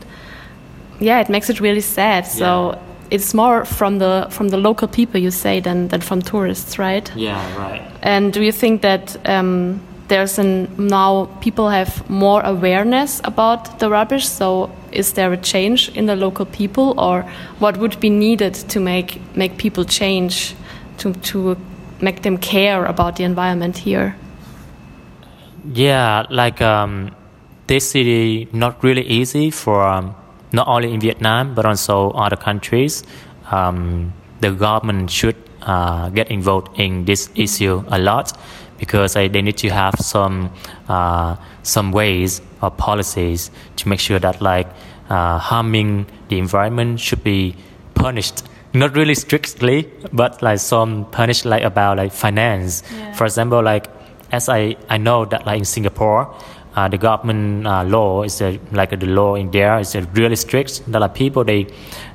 yeah, 0.98 1.20
it 1.20 1.28
makes 1.28 1.48
it 1.50 1.60
really 1.60 1.80
sad. 1.80 2.26
So 2.26 2.78
it's 3.10 3.32
more 3.32 3.64
from 3.64 3.98
the 3.98 4.26
from 4.30 4.48
the 4.48 4.56
local 4.56 4.88
people 4.88 5.20
you 5.20 5.30
say 5.30 5.60
than 5.60 5.88
than 5.88 6.00
from 6.00 6.20
tourists, 6.20 6.78
right? 6.78 7.10
Yeah, 7.14 7.38
right. 7.56 7.82
And 8.02 8.32
do 8.32 8.42
you 8.42 8.52
think 8.52 8.82
that? 8.82 9.16
Um, 9.28 9.80
there's 10.08 10.38
an 10.38 10.68
now 10.76 11.26
people 11.40 11.70
have 11.70 12.08
more 12.10 12.42
awareness 12.42 13.20
about 13.24 13.78
the 13.78 13.88
rubbish 13.88 14.28
so 14.28 14.70
is 14.92 15.12
there 15.14 15.32
a 15.32 15.36
change 15.36 15.88
in 15.96 16.06
the 16.06 16.16
local 16.16 16.46
people 16.46 16.94
or 16.98 17.22
what 17.58 17.76
would 17.78 17.98
be 18.00 18.10
needed 18.10 18.54
to 18.54 18.80
make 18.80 19.20
make 19.36 19.56
people 19.56 19.84
change 19.84 20.54
to 20.98 21.12
to 21.14 21.56
make 22.00 22.22
them 22.22 22.36
care 22.38 22.84
about 22.84 23.16
the 23.16 23.24
environment 23.24 23.76
here? 23.78 24.14
Yeah 25.72 26.26
like 26.30 26.60
um, 26.60 27.10
this 27.66 27.90
city 27.90 28.48
not 28.52 28.82
really 28.84 29.02
easy 29.02 29.50
for 29.50 29.82
um, 29.82 30.14
not 30.52 30.68
only 30.68 30.92
in 30.92 31.00
vietnam 31.00 31.54
but 31.54 31.64
also 31.64 32.10
other 32.10 32.36
countries. 32.36 33.04
Um, 33.50 34.12
the 34.40 34.50
government 34.50 35.10
should 35.10 35.36
uh, 35.62 36.10
get 36.10 36.30
involved 36.30 36.78
in 36.78 37.04
this 37.04 37.30
issue 37.34 37.82
a 37.88 37.98
lot 37.98 38.36
because 38.78 39.16
uh, 39.16 39.28
they 39.28 39.42
need 39.42 39.56
to 39.58 39.70
have 39.70 39.94
some 39.98 40.50
uh, 40.88 41.36
some 41.62 41.92
ways 41.92 42.40
or 42.62 42.70
policies 42.70 43.50
to 43.76 43.88
make 43.88 44.00
sure 44.00 44.18
that 44.18 44.40
like 44.40 44.66
uh, 45.08 45.38
harming 45.38 46.06
the 46.28 46.38
environment 46.38 47.00
should 47.00 47.22
be 47.24 47.56
punished. 47.94 48.44
Not 48.72 48.96
really 48.96 49.14
strictly 49.14 49.90
but 50.12 50.42
like 50.42 50.58
some 50.58 51.04
punished 51.10 51.44
like 51.44 51.62
about 51.62 51.98
like 51.98 52.12
finance. 52.12 52.82
Yeah. 52.92 53.12
for 53.14 53.24
example 53.24 53.62
like 53.62 53.86
as 54.32 54.48
I, 54.48 54.76
I 54.88 54.98
know 54.98 55.24
that 55.26 55.46
like 55.46 55.58
in 55.58 55.64
Singapore 55.64 56.34
uh, 56.76 56.88
the 56.88 56.98
government 56.98 57.66
uh, 57.66 57.84
law 57.84 58.22
is 58.24 58.42
uh, 58.42 58.58
like 58.72 58.90
the 58.98 59.06
law 59.06 59.36
in 59.36 59.50
there 59.52 59.78
is 59.78 59.94
really 60.14 60.36
strict. 60.36 60.82
That 60.90 61.00
like 61.00 61.14
people 61.14 61.44
they 61.44 61.66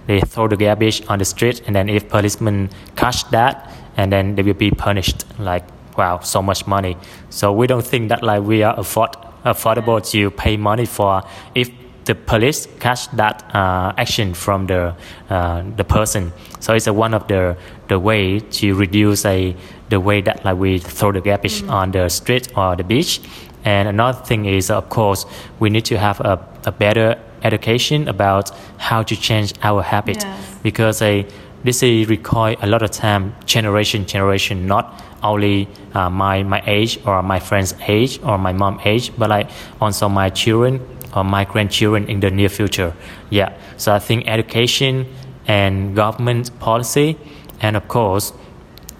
they 0.07 0.19
throw 0.21 0.47
the 0.47 0.57
garbage 0.57 1.01
on 1.07 1.19
the 1.19 1.25
street 1.25 1.61
and 1.65 1.75
then 1.75 1.87
if 1.87 2.09
policemen 2.09 2.69
catch 2.95 3.29
that 3.31 3.71
and 3.95 4.11
then 4.11 4.35
they 4.35 4.43
will 4.43 4.53
be 4.53 4.71
punished 4.71 5.25
like 5.39 5.63
wow, 5.97 6.19
so 6.19 6.41
much 6.41 6.67
money. 6.67 6.97
So 7.29 7.51
we 7.51 7.67
don't 7.67 7.85
think 7.85 8.09
that 8.09 8.23
like 8.23 8.43
we 8.43 8.63
are 8.63 8.79
afford 8.79 9.11
affordable 9.45 10.01
to 10.11 10.31
pay 10.31 10.57
money 10.57 10.85
for 10.85 11.23
if 11.55 11.69
the 12.05 12.15
police 12.15 12.67
catch 12.79 13.09
that 13.11 13.43
uh, 13.55 13.93
action 13.97 14.33
from 14.33 14.65
the 14.65 14.95
uh, 15.29 15.63
the 15.77 15.83
person. 15.83 16.33
So 16.59 16.73
it's 16.73 16.87
a, 16.87 16.93
one 16.93 17.13
of 17.13 17.27
the 17.27 17.55
the 17.87 17.99
way 17.99 18.39
to 18.39 18.73
reduce 18.73 19.25
a 19.25 19.55
the 19.89 19.99
way 19.99 20.21
that 20.21 20.43
like 20.45 20.57
we 20.57 20.79
throw 20.79 21.11
the 21.11 21.21
garbage 21.21 21.61
mm-hmm. 21.61 21.69
on 21.69 21.91
the 21.91 22.09
street 22.09 22.45
or 22.57 22.75
the 22.75 22.83
beach. 22.83 23.21
And 23.65 23.87
another 23.87 24.23
thing 24.23 24.45
is, 24.45 24.71
of 24.71 24.89
course, 24.89 25.25
we 25.59 25.69
need 25.69 25.85
to 25.85 25.97
have 25.97 26.21
a, 26.21 26.39
a 26.65 26.71
better 26.71 27.19
education 27.43 28.07
about 28.07 28.51
how 28.77 29.03
to 29.03 29.15
change 29.15 29.53
our 29.61 29.81
habit 29.83 30.23
yes. 30.23 30.57
because 30.63 31.01
a 31.01 31.25
this 31.63 31.83
is 31.83 32.07
require 32.07 32.55
a 32.61 32.67
lot 32.67 32.81
of 32.81 32.91
time, 32.91 33.35
generation 33.45 34.05
generation, 34.05 34.65
not 34.65 34.85
only 35.23 35.67
uh, 35.93 36.09
my 36.09 36.43
my 36.43 36.61
age 36.65 36.99
or 37.05 37.23
my 37.23 37.39
friend's 37.39 37.75
age 37.87 38.19
or 38.23 38.37
my 38.37 38.53
mom 38.53 38.79
age, 38.85 39.11
but 39.17 39.29
like 39.29 39.49
also 39.81 40.09
my 40.09 40.29
children 40.29 40.79
or 41.15 41.23
my 41.23 41.45
grandchildren 41.45 42.07
in 42.07 42.19
the 42.19 42.29
near 42.29 42.49
future. 42.49 42.93
Yeah, 43.29 43.53
so 43.77 43.93
I 43.93 43.99
think 43.99 44.27
education 44.27 45.05
and 45.47 45.95
government 45.95 46.57
policy, 46.59 47.17
and 47.61 47.75
of 47.75 47.87
course, 47.87 48.33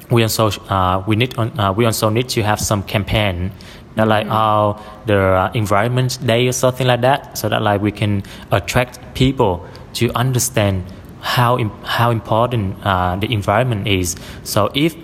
we 0.10 0.24
also 0.24 0.50
uh, 0.70 1.04
we 1.08 1.16
need 1.16 1.38
uh, 1.38 1.74
we 1.76 1.86
also 1.86 2.10
need 2.10 2.30
to 2.30 2.44
have 2.44 2.60
some 2.60 2.84
campaign 2.84 3.52
that 3.96 4.08
like 4.08 4.26
mm-hmm. 4.26 4.36
oh 4.36 5.02
the 5.06 5.18
uh, 5.18 5.52
environment 5.54 6.18
day 6.26 6.48
or 6.48 6.52
something 6.52 6.88
like 6.88 7.02
that, 7.02 7.38
so 7.38 7.50
that 7.50 7.62
like 7.62 7.82
we 7.82 7.92
can 7.92 8.24
attract 8.52 9.00
people 9.14 9.66
to 9.94 10.12
understand 10.16 10.84
how 11.22 11.58
how 11.84 12.12
important 12.12 12.76
uh, 12.84 13.16
the 13.18 13.32
environment 13.32 13.88
is. 13.88 14.16
So 14.44 14.72
if 14.74 14.96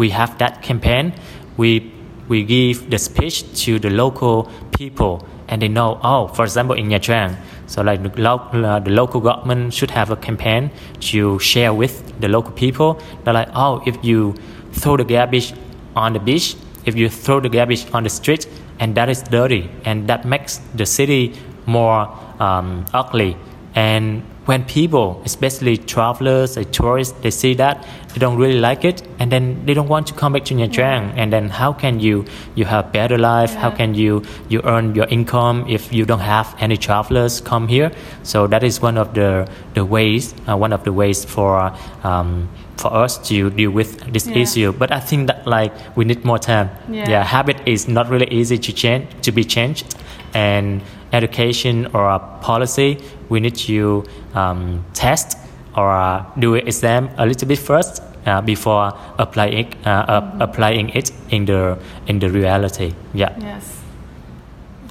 we 0.00 0.08
have 0.10 0.38
that 0.38 0.62
campaign. 0.62 1.12
We 1.60 1.92
we 2.30 2.38
give 2.44 2.88
the 2.90 2.98
speech 2.98 3.36
to 3.64 3.78
the 3.78 3.90
local 3.90 4.48
people, 4.78 5.14
and 5.48 5.60
they 5.60 5.68
know. 5.68 6.00
Oh, 6.02 6.28
for 6.28 6.44
example, 6.48 6.74
in 6.80 6.88
Nha 6.88 7.00
Trang, 7.06 7.36
so 7.66 7.82
like 7.82 8.00
the, 8.02 8.10
uh, 8.22 8.78
the 8.80 8.90
local 8.90 9.20
government 9.20 9.74
should 9.74 9.90
have 9.90 10.10
a 10.10 10.16
campaign 10.16 10.70
to 11.10 11.38
share 11.38 11.74
with 11.74 11.94
the 12.20 12.28
local 12.28 12.52
people. 12.52 12.98
They're 13.24 13.34
like, 13.34 13.50
oh, 13.54 13.82
if 13.84 13.96
you 14.02 14.34
throw 14.72 14.96
the 14.96 15.04
garbage 15.04 15.52
on 15.94 16.14
the 16.14 16.22
beach, 16.30 16.56
if 16.86 16.94
you 16.96 17.10
throw 17.10 17.40
the 17.40 17.50
garbage 17.50 17.84
on 17.92 18.04
the 18.04 18.10
street, 18.20 18.48
and 18.78 18.94
that 18.94 19.08
is 19.10 19.22
dirty, 19.22 19.68
and 19.84 20.08
that 20.08 20.24
makes 20.24 20.60
the 20.74 20.86
city 20.86 21.34
more 21.66 22.08
um, 22.38 22.86
ugly, 22.94 23.36
and 23.74 24.22
when 24.50 24.64
people, 24.64 25.22
especially 25.24 25.76
travelers 25.76 26.58
or 26.58 26.64
tourists, 26.64 27.14
they 27.22 27.30
see 27.30 27.54
that 27.54 27.86
they 28.12 28.18
don't 28.18 28.36
really 28.36 28.58
like 28.58 28.84
it, 28.84 29.00
and 29.20 29.30
then 29.30 29.64
they 29.64 29.74
don't 29.74 29.86
want 29.86 30.08
to 30.08 30.14
come 30.14 30.32
back 30.32 30.44
to 30.46 30.54
Nha. 30.54 31.12
And 31.14 31.32
then 31.32 31.48
how 31.48 31.72
can 31.72 32.00
you 32.00 32.24
you 32.56 32.64
have 32.64 32.90
better 32.92 33.16
life? 33.16 33.54
How 33.54 33.70
can 33.70 33.94
you 33.94 34.24
you 34.48 34.60
earn 34.64 34.96
your 34.96 35.06
income 35.18 35.66
if 35.68 35.92
you 35.92 36.04
don't 36.04 36.26
have 36.34 36.56
any 36.58 36.76
travelers 36.76 37.40
come 37.40 37.68
here? 37.68 37.92
So 38.24 38.48
that 38.48 38.64
is 38.64 38.82
one 38.82 38.98
of 38.98 39.14
the 39.14 39.46
the 39.74 39.84
ways, 39.84 40.34
uh, 40.48 40.56
one 40.56 40.72
of 40.72 40.82
the 40.82 40.92
ways 40.92 41.24
for. 41.24 41.72
Um, 42.02 42.48
for 42.80 42.94
us 43.04 43.18
to 43.28 43.50
deal 43.50 43.70
with 43.70 43.90
this 44.10 44.26
yeah. 44.26 44.42
issue. 44.42 44.72
But 44.72 44.90
I 44.90 45.00
think 45.00 45.26
that 45.26 45.46
like 45.46 45.72
we 45.98 46.06
need 46.06 46.24
more 46.24 46.38
time. 46.38 46.70
Yeah. 46.88 47.10
yeah, 47.10 47.24
habit 47.24 47.58
is 47.66 47.88
not 47.88 48.08
really 48.08 48.30
easy 48.40 48.56
to 48.56 48.72
change 48.72 49.04
to 49.26 49.30
be 49.32 49.44
changed, 49.44 49.84
and 50.32 50.80
education 51.12 51.86
or 51.92 52.08
a 52.08 52.18
policy, 52.40 52.96
we 53.30 53.40
need 53.40 53.56
to 53.56 54.04
um, 54.34 54.84
test 54.92 55.38
or 55.76 55.90
uh, 55.90 56.24
do 56.38 56.54
an 56.56 56.66
exam 56.66 57.08
a 57.16 57.24
little 57.24 57.48
bit 57.48 57.58
first 57.58 58.02
uh, 58.26 58.40
before 58.42 58.92
applying 59.18 59.66
it, 59.66 59.76
uh, 59.86 60.20
mm-hmm. 60.20 60.42
applying 60.42 60.88
it 60.90 61.12
in 61.30 61.46
the 61.46 61.78
in 62.06 62.18
the 62.18 62.28
reality. 62.28 62.92
Yeah. 63.14 63.34
Yes. 63.40 63.78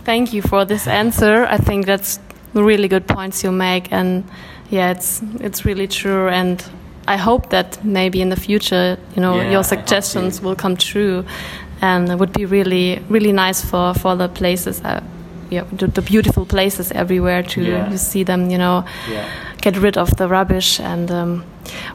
Thank 0.05 0.33
you 0.33 0.41
for 0.41 0.65
this 0.65 0.87
answer. 0.87 1.45
I 1.45 1.57
think 1.57 1.85
that's 1.85 2.19
really 2.53 2.87
good 2.87 3.07
points 3.07 3.43
you 3.43 3.51
make, 3.51 3.91
and 3.91 4.23
yeah, 4.71 4.91
it's 4.91 5.21
it's 5.39 5.65
really 5.65 5.87
true. 5.87 6.29
And 6.29 6.63
I 7.07 7.17
hope 7.17 7.49
that 7.49 7.83
maybe 7.83 8.21
in 8.21 8.29
the 8.29 8.35
future, 8.35 8.97
you 9.15 9.21
know, 9.21 9.35
yeah, 9.35 9.51
your 9.51 9.63
suggestions 9.63 10.41
will 10.41 10.55
come 10.55 10.75
true, 10.77 11.23
and 11.81 12.09
it 12.09 12.17
would 12.17 12.33
be 12.33 12.45
really 12.45 12.99
really 13.09 13.33
nice 13.33 13.63
for 13.63 13.93
for 13.93 14.15
the 14.15 14.27
places. 14.27 14.81
Uh, 14.81 15.01
yeah, 15.49 15.65
the, 15.71 15.87
the, 15.87 16.01
beautiful 16.01 16.45
places 16.45 16.91
everywhere 16.91 17.43
to, 17.43 17.61
yeah. 17.61 17.95
see 17.95 18.23
them, 18.23 18.49
you 18.49 18.57
know, 18.57 18.85
yeah. 19.09 19.27
get 19.61 19.77
rid 19.77 19.97
of 19.97 20.15
the 20.17 20.27
rubbish. 20.27 20.79
And 20.79 21.11
um, 21.11 21.43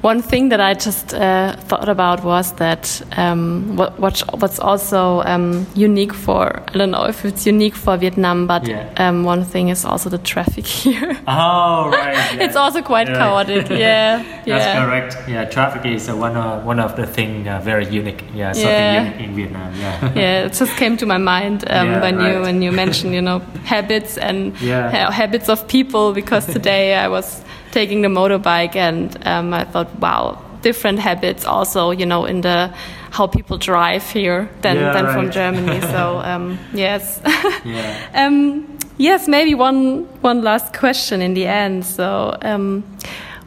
one 0.03 0.23
thing 0.23 0.49
that 0.51 0.61
I 0.61 0.75
just 0.75 1.15
uh, 1.15 1.57
thought 1.69 1.89
about 1.89 2.25
was 2.25 2.53
that 2.55 3.03
um, 3.17 3.77
what, 3.77 3.99
what, 3.99 4.21
what's 4.41 4.59
also 4.59 5.23
um, 5.23 5.67
unique 5.75 6.13
for 6.15 6.63
I 6.69 6.79
don't 6.79 6.91
know 6.91 7.05
if 7.05 7.25
it's 7.25 7.47
unique 7.47 7.75
for 7.77 7.97
Vietnam, 7.97 8.47
but 8.47 8.67
Yeah. 8.67 8.89
um, 8.99 9.25
one 9.25 9.45
thing 9.45 9.69
is 9.71 9.85
also 9.85 10.11
the 10.11 10.19
traffic 10.19 10.67
here. 10.85 11.17
Oh, 11.27 11.91
right. 11.91 12.41
it's 12.41 12.57
also 12.57 12.83
quite 12.83 13.09
Yeah. 13.09 13.19
chaotic. 13.19 13.69
Yeah, 13.85 14.23
That's 14.47 14.47
yeah. 14.47 14.85
correct. 14.85 15.17
Yeah, 15.29 15.45
traffic 15.45 15.85
is 15.87 16.09
uh, 16.09 16.17
one 16.17 16.37
of 16.37 16.65
one 16.65 16.81
of 16.81 16.95
the 16.97 17.07
thing 17.07 17.49
uh, 17.49 17.61
very 17.61 17.87
unique. 17.87 18.23
Yeah, 18.35 18.53
something 18.53 18.71
Yeah. 18.71 19.03
unique 19.05 19.21
in 19.29 19.35
Vietnam. 19.37 19.73
Yeah. 19.81 20.13
yeah, 20.15 20.47
it 20.47 20.53
just 20.59 20.77
came 20.77 20.97
to 20.99 21.07
my 21.07 21.19
mind 21.19 21.65
um, 21.71 21.89
Yeah, 21.91 22.01
when 22.01 22.21
you 22.21 22.41
when 22.43 22.63
you 22.63 22.73
mentioned 22.73 23.15
you 23.15 23.23
know 23.23 23.41
habits 23.65 24.19
and 24.19 24.53
Yeah. 24.61 24.91
ha- 24.91 25.11
habits 25.11 25.49
of 25.49 25.67
people. 25.69 26.13
Because 26.15 26.47
today 26.47 26.95
I 26.95 27.09
was 27.09 27.43
taking 27.75 28.03
the 28.03 28.09
motorbike 28.09 28.77
and 28.77 29.17
um, 29.27 29.53
I 29.53 29.65
thought, 29.73 29.89
wow, 30.01 30.39
different 30.63 30.99
habits 31.01 31.45
also 31.47 31.91
you 32.01 32.07
know 32.07 32.25
in 32.27 32.41
the 32.41 32.71
how 33.11 33.27
people 33.29 33.59
drive 33.59 34.03
here 34.15 34.49
than 34.63 34.77
Yeah, 34.77 34.93
than 34.95 35.07
from. 35.15 35.31
Germany. 35.31 35.81
so 35.81 36.21
um, 36.33 36.59
yes. 36.75 37.21
yeah. 37.65 38.09
um, 38.27 38.65
yes, 38.99 39.29
maybe 39.29 39.55
one 39.55 40.05
one 40.23 40.41
last 40.43 40.73
question 40.81 41.21
in 41.23 41.35
the 41.35 41.47
end. 41.47 41.85
So, 41.85 42.07
um, 42.43 42.83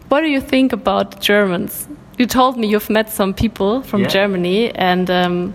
what 0.10 0.22
do 0.22 0.28
you 0.28 0.42
think 0.42 0.74
about 0.74 1.20
Germans? 1.30 1.88
You 2.20 2.28
told 2.28 2.56
me 2.58 2.68
you've 2.68 2.90
met 2.90 3.10
some 3.10 3.34
people 3.34 3.82
from 3.84 4.02
Yeah. 4.02 4.10
Germany, 4.10 4.72
and 4.76 5.10
um, 5.10 5.54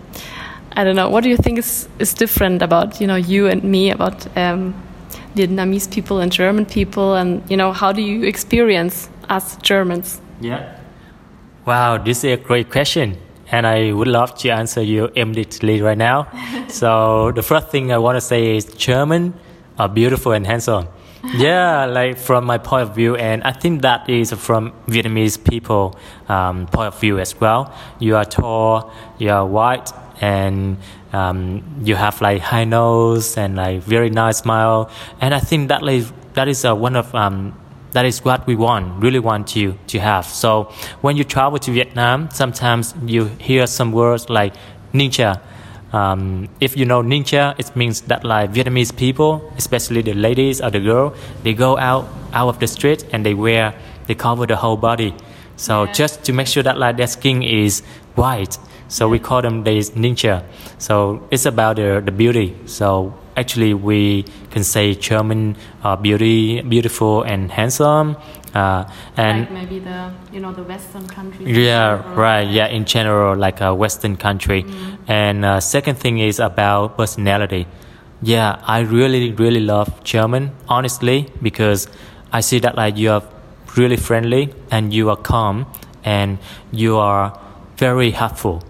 I 0.77 0.85
don't 0.85 0.95
know. 0.97 1.09
What 1.11 1.25
do 1.25 1.29
you 1.31 1.37
think 1.43 1.59
is 1.59 1.89
is 1.99 2.15
different 2.15 2.63
about 2.63 3.01
you 3.01 3.07
know 3.07 3.19
you 3.19 3.49
and 3.51 3.63
me 3.63 3.93
about 3.93 4.27
um, 4.37 4.75
Vietnamese 5.35 5.91
people 5.91 6.21
and 6.21 6.31
German 6.31 6.67
people, 6.67 7.15
and 7.15 7.43
you 7.51 7.57
know 7.57 7.73
how 7.73 7.93
do 7.93 8.03
you 8.03 8.25
experience 8.25 9.09
us 9.29 9.57
Germans? 9.57 10.21
Yeah. 10.41 10.79
Wow, 11.65 11.99
this 11.99 12.25
is 12.25 12.33
a 12.33 12.37
great 12.37 12.71
question. 12.71 13.17
And 13.51 13.67
I 13.67 13.93
would 13.93 14.09
love 14.09 14.35
to 14.39 14.49
answer 14.51 14.83
you 14.83 15.11
immediately 15.15 15.83
right 15.83 15.99
now. 15.99 16.27
so 16.69 17.33
the 17.33 17.43
first 17.43 17.69
thing 17.69 17.93
I 17.93 17.99
want 17.99 18.17
to 18.17 18.21
say 18.21 18.57
is 18.57 18.65
German 18.65 19.35
are 19.79 19.89
beautiful 19.89 20.33
and 20.33 20.47
handsome. 20.47 20.89
yeah, 21.37 21.85
like 21.85 22.19
from 22.19 22.45
my 22.45 22.59
point 22.59 22.83
of 22.89 22.97
view, 22.97 23.15
and 23.15 23.45
I 23.45 23.53
think 23.53 23.83
that 23.83 24.11
is 24.11 24.33
from 24.33 24.73
Vietnamese 24.89 25.43
people 25.43 25.97
um, 26.29 26.67
point 26.67 26.89
of 26.89 26.99
view 27.01 27.21
as 27.21 27.41
well. 27.41 27.73
You 28.01 28.17
are 28.17 28.25
tall, 28.25 28.93
you 29.19 29.31
are 29.31 29.47
white, 29.47 29.93
and 30.23 30.79
um, 31.13 31.63
you 31.83 31.97
have 31.97 32.23
like 32.23 32.41
high 32.41 32.65
nose 32.65 33.37
and 33.37 33.57
like 33.57 33.83
very 33.83 34.09
nice 34.09 34.39
smile. 34.39 34.89
And 35.21 35.35
I 35.35 35.41
think 35.41 35.69
that 35.69 35.83
is 35.87 36.13
that 36.35 36.49
is 36.49 36.65
uh, 36.65 36.75
one 36.75 36.97
of 36.97 37.15
um, 37.15 37.53
that 37.91 38.07
is 38.07 38.25
what 38.25 38.47
we 38.47 38.55
want, 38.57 39.03
really 39.03 39.19
want 39.19 39.55
you 39.55 39.77
to 39.89 39.99
have. 40.01 40.25
So 40.25 40.73
when 41.03 41.17
you 41.19 41.25
travel 41.25 41.59
to 41.59 41.71
Vietnam, 41.73 42.31
sometimes 42.33 42.95
you 43.05 43.27
hear 43.39 43.67
some 43.67 43.93
words 43.93 44.31
like 44.31 44.55
ninja. 44.95 45.41
Um, 45.93 46.49
if 46.61 46.75
you 46.75 46.87
know 46.87 47.03
ninja, 47.03 47.55
it 47.59 47.77
means 47.77 48.01
that 48.03 48.25
like 48.25 48.53
Vietnamese 48.53 48.97
people, 48.97 49.53
especially 49.59 50.01
the 50.03 50.15
ladies 50.15 50.63
or 50.63 50.71
the 50.71 50.81
girl, 50.81 51.15
they 51.43 51.53
go 51.53 51.77
out 51.77 52.09
out 52.33 52.49
of 52.49 52.59
the 52.61 52.67
street 52.67 53.05
and 53.13 53.27
they 53.27 53.35
wear, 53.35 53.75
they 54.07 54.15
cover 54.15 54.47
the 54.47 54.57
whole 54.57 54.77
body. 54.79 55.15
So 55.57 55.85
Yeah. 55.85 55.93
just 55.93 56.25
to 56.25 56.33
make 56.33 56.47
sure 56.47 56.63
that 56.63 56.79
like 56.79 56.97
their 56.97 57.09
skin 57.09 57.43
is 57.43 57.83
white. 58.15 58.57
So 58.93 59.09
we 59.09 59.19
call 59.19 59.41
them 59.41 59.63
days 59.63 59.91
ninja. 59.93 60.45
So 60.77 61.27
it's 61.31 61.47
about 61.47 61.77
the, 61.77 62.03
the 62.05 62.13
beauty. 62.13 62.55
So 62.67 63.15
actually 63.39 63.73
we 63.73 64.25
can 64.51 64.65
say 64.65 64.95
German 64.95 65.57
uh, 65.83 65.97
beauty, 65.97 66.61
beautiful 66.61 67.23
and 67.23 67.51
handsome. 67.51 68.17
Uh, 68.55 68.85
and 69.17 69.41
like 69.41 69.51
maybe 69.51 69.79
the 69.79 70.13
you 70.31 70.41
know 70.41 70.53
the 70.53 70.63
Western 70.63 71.07
countries. 71.09 71.49
yeah, 71.49 72.03
right. 72.15 72.43
Yeah, 72.43 72.67
in 72.67 72.85
general, 72.85 73.35
like 73.35 73.63
a 73.63 73.75
Western 73.75 74.17
country. 74.19 74.67
And 75.09 75.43
uh, 75.47 75.61
second 75.61 75.97
thing 75.97 76.19
is 76.19 76.39
about 76.39 76.99
personality. 76.99 77.67
Yeah, 78.21 78.61
I 78.67 78.81
really, 78.81 79.33
really 79.33 79.61
love 79.61 80.05
German, 80.05 80.53
honestly, 80.69 81.31
because 81.41 81.89
I 82.31 82.41
see 82.43 82.59
that 82.61 82.77
like 82.77 82.99
you 82.99 83.11
are 83.11 83.23
really 83.75 83.97
friendly 83.97 84.53
and 84.71 84.93
you 84.93 85.09
are 85.09 85.17
calm 85.17 85.65
and 86.05 86.39
you 86.73 86.99
are 86.99 87.41
very 87.79 88.11
helpful. 88.11 88.63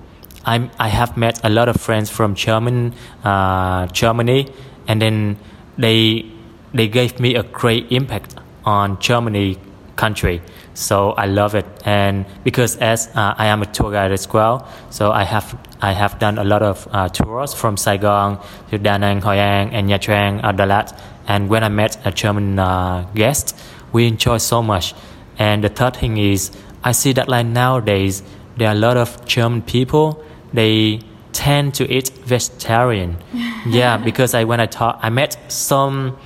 I'm, 0.45 0.71
I 0.79 0.89
have 0.89 1.17
met 1.17 1.41
a 1.45 1.49
lot 1.49 1.69
of 1.69 1.77
friends 1.77 2.11
from 2.11 2.35
German, 2.35 2.95
uh, 3.25 3.87
Germany, 3.87 4.49
and 4.89 5.01
then 5.01 5.39
they 5.79 6.27
they 6.75 6.89
gave 6.89 7.21
me 7.21 7.35
a 7.35 7.43
great 7.43 7.93
impact 7.93 8.35
on 8.65 8.99
Germany 8.99 9.59
country. 9.97 10.41
So 10.75 11.13
I 11.13 11.27
love 11.27 11.55
it, 11.55 11.67
and 11.85 12.25
because 12.45 12.77
as 12.79 13.09
uh, 13.15 13.35
I 13.37 13.47
am 13.47 13.63
a 13.63 13.67
tour 13.67 13.93
guide 13.93 14.11
as 14.13 14.27
well, 14.33 14.67
so 14.91 15.13
I 15.13 15.25
have 15.25 15.57
I 15.81 15.93
have 15.93 16.19
done 16.19 16.39
a 16.39 16.45
lot 16.45 16.63
of 16.63 16.89
uh, 16.91 17.09
tours 17.09 17.53
from 17.55 17.77
Saigon 17.77 18.39
to 18.71 18.79
Da 18.79 18.97
Nang, 18.97 19.21
Hoi 19.21 19.37
An, 19.37 19.71
and 19.71 19.89
Nha 19.89 19.99
Trang, 19.99 20.41
uh, 20.43 20.53
Dalat. 20.53 20.99
And 21.29 21.49
when 21.49 21.63
I 21.63 21.69
met 21.69 21.99
a 22.05 22.11
German 22.11 22.59
uh, 22.59 23.07
guest, 23.15 23.57
we 23.93 24.07
enjoy 24.07 24.39
so 24.39 24.63
much. 24.63 24.95
And 25.39 25.63
the 25.63 25.69
third 25.69 25.97
thing 25.97 26.17
is, 26.17 26.51
I 26.83 26.93
see 26.93 27.13
that 27.13 27.29
like 27.29 27.47
nowadays 27.47 28.23
there 28.57 28.69
are 28.69 28.75
a 28.75 28.79
lot 28.79 28.97
of 28.97 29.25
German 29.27 29.63
people. 29.63 30.25
They 30.53 31.01
tend 31.33 31.75
to 31.75 31.91
eat 31.91 32.11
vegetarian. 32.25 33.17
yeah, 33.67 33.97
because 33.97 34.35
I 34.35 34.45
when 34.45 34.61
I 34.61 34.67
talk, 34.67 34.99
I 35.03 35.11
met 35.11 35.37
some 35.49 36.17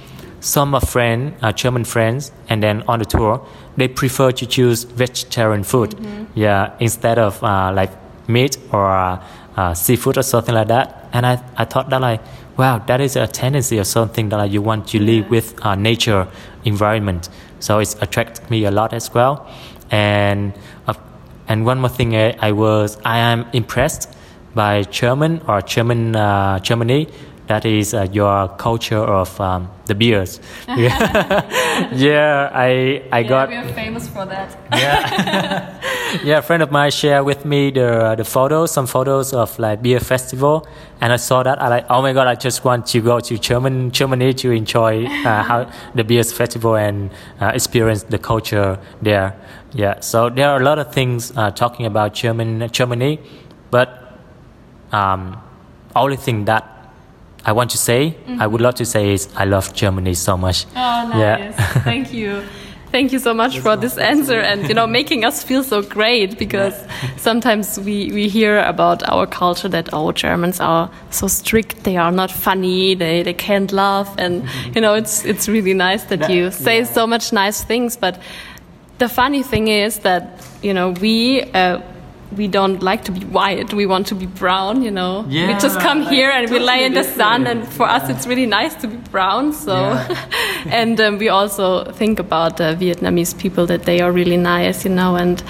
some 0.41 0.75
of 0.75 0.89
friend, 0.89 1.35
uh, 1.43 1.53
German 1.53 1.85
friends, 1.85 2.33
and 2.49 2.63
then 2.63 2.83
on 2.87 2.99
the 3.01 3.05
tour, 3.05 3.45
they 3.77 3.89
prefer 3.89 4.31
to 4.33 4.47
choose 4.47 4.85
vegetarian 4.85 5.65
food. 5.65 5.95
Yeah, 6.35 6.75
instead 6.79 7.19
of 7.19 7.43
uh, 7.43 7.73
like 7.75 7.91
meat 8.29 8.59
or 8.73 8.87
uh, 8.91 9.23
uh, 9.57 9.75
seafood 9.75 10.19
or 10.19 10.23
something 10.23 10.55
like 10.55 10.69
that. 10.69 11.09
And 11.13 11.27
I, 11.27 11.43
I 11.57 11.65
thought 11.65 11.91
that 11.91 12.01
like, 12.01 12.21
wow, 12.57 12.79
that 12.79 13.01
is 13.01 13.17
a 13.17 13.27
tendency 13.27 13.79
or 13.79 13.85
something 13.85 14.29
that 14.29 14.37
like, 14.37 14.53
you 14.53 14.63
want 14.63 14.89
to 14.89 15.01
live 15.01 15.31
with 15.31 15.55
uh, 15.65 15.75
nature 15.75 16.29
environment. 16.65 17.29
So 17.61 17.79
it's 17.79 17.95
attracted 18.01 18.49
me 18.51 18.65
a 18.65 18.71
lot 18.71 18.93
as 18.93 19.13
well. 19.13 19.51
And 19.91 20.53
uh, 20.87 20.95
and 21.49 21.65
one 21.65 21.79
more 21.79 21.89
thing, 21.89 22.17
I, 22.17 22.37
I 22.41 22.53
was 22.53 22.99
I 23.05 23.19
am 23.19 23.47
impressed 23.53 24.13
by 24.57 24.83
German 24.85 25.41
or 25.47 25.61
German 25.63 26.17
uh, 26.17 26.59
Germany. 26.59 27.07
That 27.47 27.65
is 27.65 27.95
uh, 27.95 28.09
your 28.11 28.49
culture 28.59 28.99
of 28.99 29.41
um, 29.41 29.71
the 29.85 29.95
beers. 29.95 30.41
Yeah, 30.67 31.91
yeah 31.95 32.51
I 32.53 33.05
I 33.13 33.23
got 33.23 33.49
We 33.51 33.55
are 33.55 33.69
famous 33.69 34.09
for 34.09 34.27
that. 34.27 34.59
yeah, 34.73 35.79
yeah. 36.25 36.39
A 36.39 36.43
friend 36.43 36.61
of 36.61 36.73
mine 36.73 36.91
shared 36.91 37.25
with 37.25 37.45
me 37.45 37.71
the 37.71 38.17
the 38.19 38.25
photos, 38.25 38.73
some 38.73 38.89
photos 38.89 39.33
of 39.33 39.57
like 39.61 39.81
beer 39.81 40.01
festival, 40.01 40.67
and 41.01 41.13
I 41.13 41.19
saw 41.19 41.45
that. 41.45 41.63
I 41.63 41.69
like, 41.69 41.87
oh 41.89 42.03
my 42.03 42.13
god, 42.13 42.27
I 42.27 42.35
just 42.35 42.65
want 42.65 42.87
to 42.87 43.01
go 43.01 43.21
to 43.21 43.39
German 43.39 43.93
Germany 43.93 44.35
to 44.43 44.51
enjoy 44.51 45.07
uh, 45.07 45.43
how 45.49 45.71
the 45.95 46.03
beers 46.03 46.33
festival 46.33 46.75
and 46.75 47.11
uh, 47.41 47.53
experience 47.55 48.03
the 48.03 48.19
culture 48.19 48.77
there. 49.01 49.39
Yeah, 49.73 50.01
so 50.01 50.31
there 50.31 50.49
are 50.51 50.59
a 50.61 50.65
lot 50.65 50.81
of 50.81 50.93
things 50.93 51.31
uh, 51.37 51.53
talking 51.53 51.87
about 51.87 52.15
German 52.15 52.67
Germany, 52.73 53.21
but 53.71 54.06
um, 54.93 55.37
only 55.95 56.17
thing 56.17 56.45
that 56.47 56.65
I 57.45 57.53
want 57.53 57.71
to 57.71 57.79
say, 57.79 58.17
I 58.41 58.47
would 58.47 58.61
love 58.61 58.75
to 58.77 58.85
say 58.85 59.13
is 59.13 59.29
I 59.37 59.45
love 59.45 59.73
Germany 59.73 60.15
so 60.15 60.37
much. 60.37 60.67
Oh, 60.75 61.09
nice. 61.09 61.19
Yeah. 61.19 61.53
Thank 61.85 62.13
you. 62.13 62.43
Thank 62.93 63.13
you 63.13 63.19
so 63.19 63.35
much 63.35 63.59
for 63.59 63.77
this 63.77 63.99
answer 63.99 64.41
and 64.41 64.69
you 64.69 64.75
know 64.75 64.87
making 64.87 65.25
us 65.25 65.43
feel 65.43 65.63
so 65.65 65.83
great 65.83 66.39
because 66.39 66.73
sometimes 67.17 67.79
we, 67.81 68.11
we 68.13 68.29
hear 68.29 68.61
about 68.61 69.03
our 69.11 69.27
culture 69.27 69.69
that 69.69 69.91
oh 69.93 70.13
Germans 70.13 70.61
are 70.61 70.89
so 71.11 71.27
strict 71.27 71.83
they 71.85 71.97
are 71.97 72.13
not 72.13 72.31
funny 72.31 72.95
they, 72.95 73.23
they 73.23 73.35
can't 73.35 73.73
laugh 73.73 74.15
and 74.17 74.49
you 74.75 74.81
know 74.81 74.95
it's 74.95 75.25
it's 75.25 75.47
really 75.49 75.75
nice 75.75 76.05
that 76.05 76.21
That- 76.21 76.31
you 76.31 76.51
say 76.53 76.79
yeah. 76.79 76.85
so 76.85 77.07
much 77.07 77.33
nice 77.33 77.63
things 77.65 77.97
but 77.97 78.19
the 78.99 79.09
funny 79.09 79.43
thing 79.43 79.69
is 79.69 79.99
that 79.99 80.41
you 80.63 80.73
know 80.73 80.91
we 80.93 81.43
uh, 81.53 81.81
we 82.37 82.49
don't 82.49 82.83
like 82.83 83.05
to 83.05 83.13
be 83.13 83.21
white 83.27 83.73
we 83.73 83.87
want 83.87 84.07
to 84.07 84.15
be 84.15 84.27
brown 84.27 84.83
you 84.83 84.91
know 84.91 85.21
we 85.29 85.47
just 85.61 85.79
come 85.79 86.01
like, 86.01 86.09
here 86.13 86.31
and 86.31 86.51
we 86.51 86.59
lay 86.59 86.85
in 86.85 86.93
the 86.93 87.05
sun 87.05 87.45
different. 87.45 87.61
and 87.65 87.73
for 87.73 87.87
us 87.89 88.11
it's 88.11 88.27
really 88.27 88.47
nice 88.47 88.75
to 88.75 88.89
be 88.89 88.97
brown 89.11 89.53
so 89.53 89.75
Yeah. 89.75 90.27
and 90.67 91.01
um, 91.01 91.19
we 91.19 91.29
also 91.29 91.85
think 91.93 92.19
about 92.19 92.57
the 92.57 92.77
Vietnamese 92.81 93.33
people 93.39 93.67
that 93.67 93.83
they 93.85 94.01
are 94.01 94.11
really 94.11 94.37
nice, 94.37 94.85
you 94.85 94.91
know, 94.91 95.15
and 95.17 95.43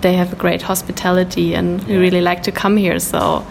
they 0.00 0.14
have 0.14 0.32
a 0.32 0.36
great 0.36 0.62
hospitality, 0.62 1.54
and 1.54 1.82
we 1.84 1.96
really 1.96 2.20
like 2.20 2.42
to 2.42 2.52
come 2.52 2.76
here. 2.76 2.98
So, 2.98 3.46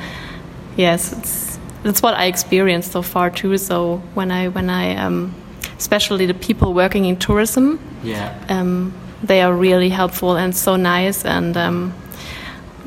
yes, 0.78 1.14
it's 1.14 1.60
that's 1.84 2.02
what 2.02 2.14
I 2.14 2.26
experienced 2.26 2.92
so 2.92 3.02
far 3.02 3.30
too. 3.30 3.58
So 3.58 3.98
when 4.14 4.32
I 4.32 4.50
when 4.50 4.70
I 4.70 4.96
um, 4.98 5.34
especially 5.78 6.26
the 6.26 6.34
people 6.34 6.74
working 6.74 7.06
in 7.06 7.16
tourism, 7.18 7.80
Yeah. 8.04 8.34
um, 8.50 8.94
they 9.24 9.42
are 9.42 9.54
really 9.54 9.90
helpful 9.90 10.36
and 10.38 10.54
so 10.56 10.76
nice 10.76 11.26
and. 11.26 11.56
Um, 11.58 11.94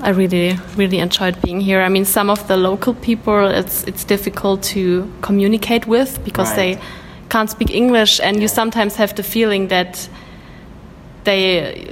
I 0.03 0.11
really, 0.11 0.57
really 0.77 0.99
enjoyed 0.99 1.41
being 1.43 1.61
here. 1.61 1.81
I 1.83 1.89
mean, 1.89 2.05
some 2.05 2.31
of 2.31 2.47
the 2.49 2.57
local 2.57 2.95
people, 2.95 3.47
it's 3.49 3.85
it's 3.85 4.05
difficult 4.05 4.63
to 4.75 5.07
communicate 5.23 5.87
with 5.87 6.19
because 6.25 6.49
Right. 6.51 6.77
they 6.77 6.79
can't 7.29 7.51
speak 7.51 7.71
English, 7.75 8.21
and 8.21 8.41
you 8.41 8.49
sometimes 8.49 8.97
have 8.97 9.15
the 9.15 9.23
feeling 9.23 9.69
that 9.69 10.09
they 11.25 11.91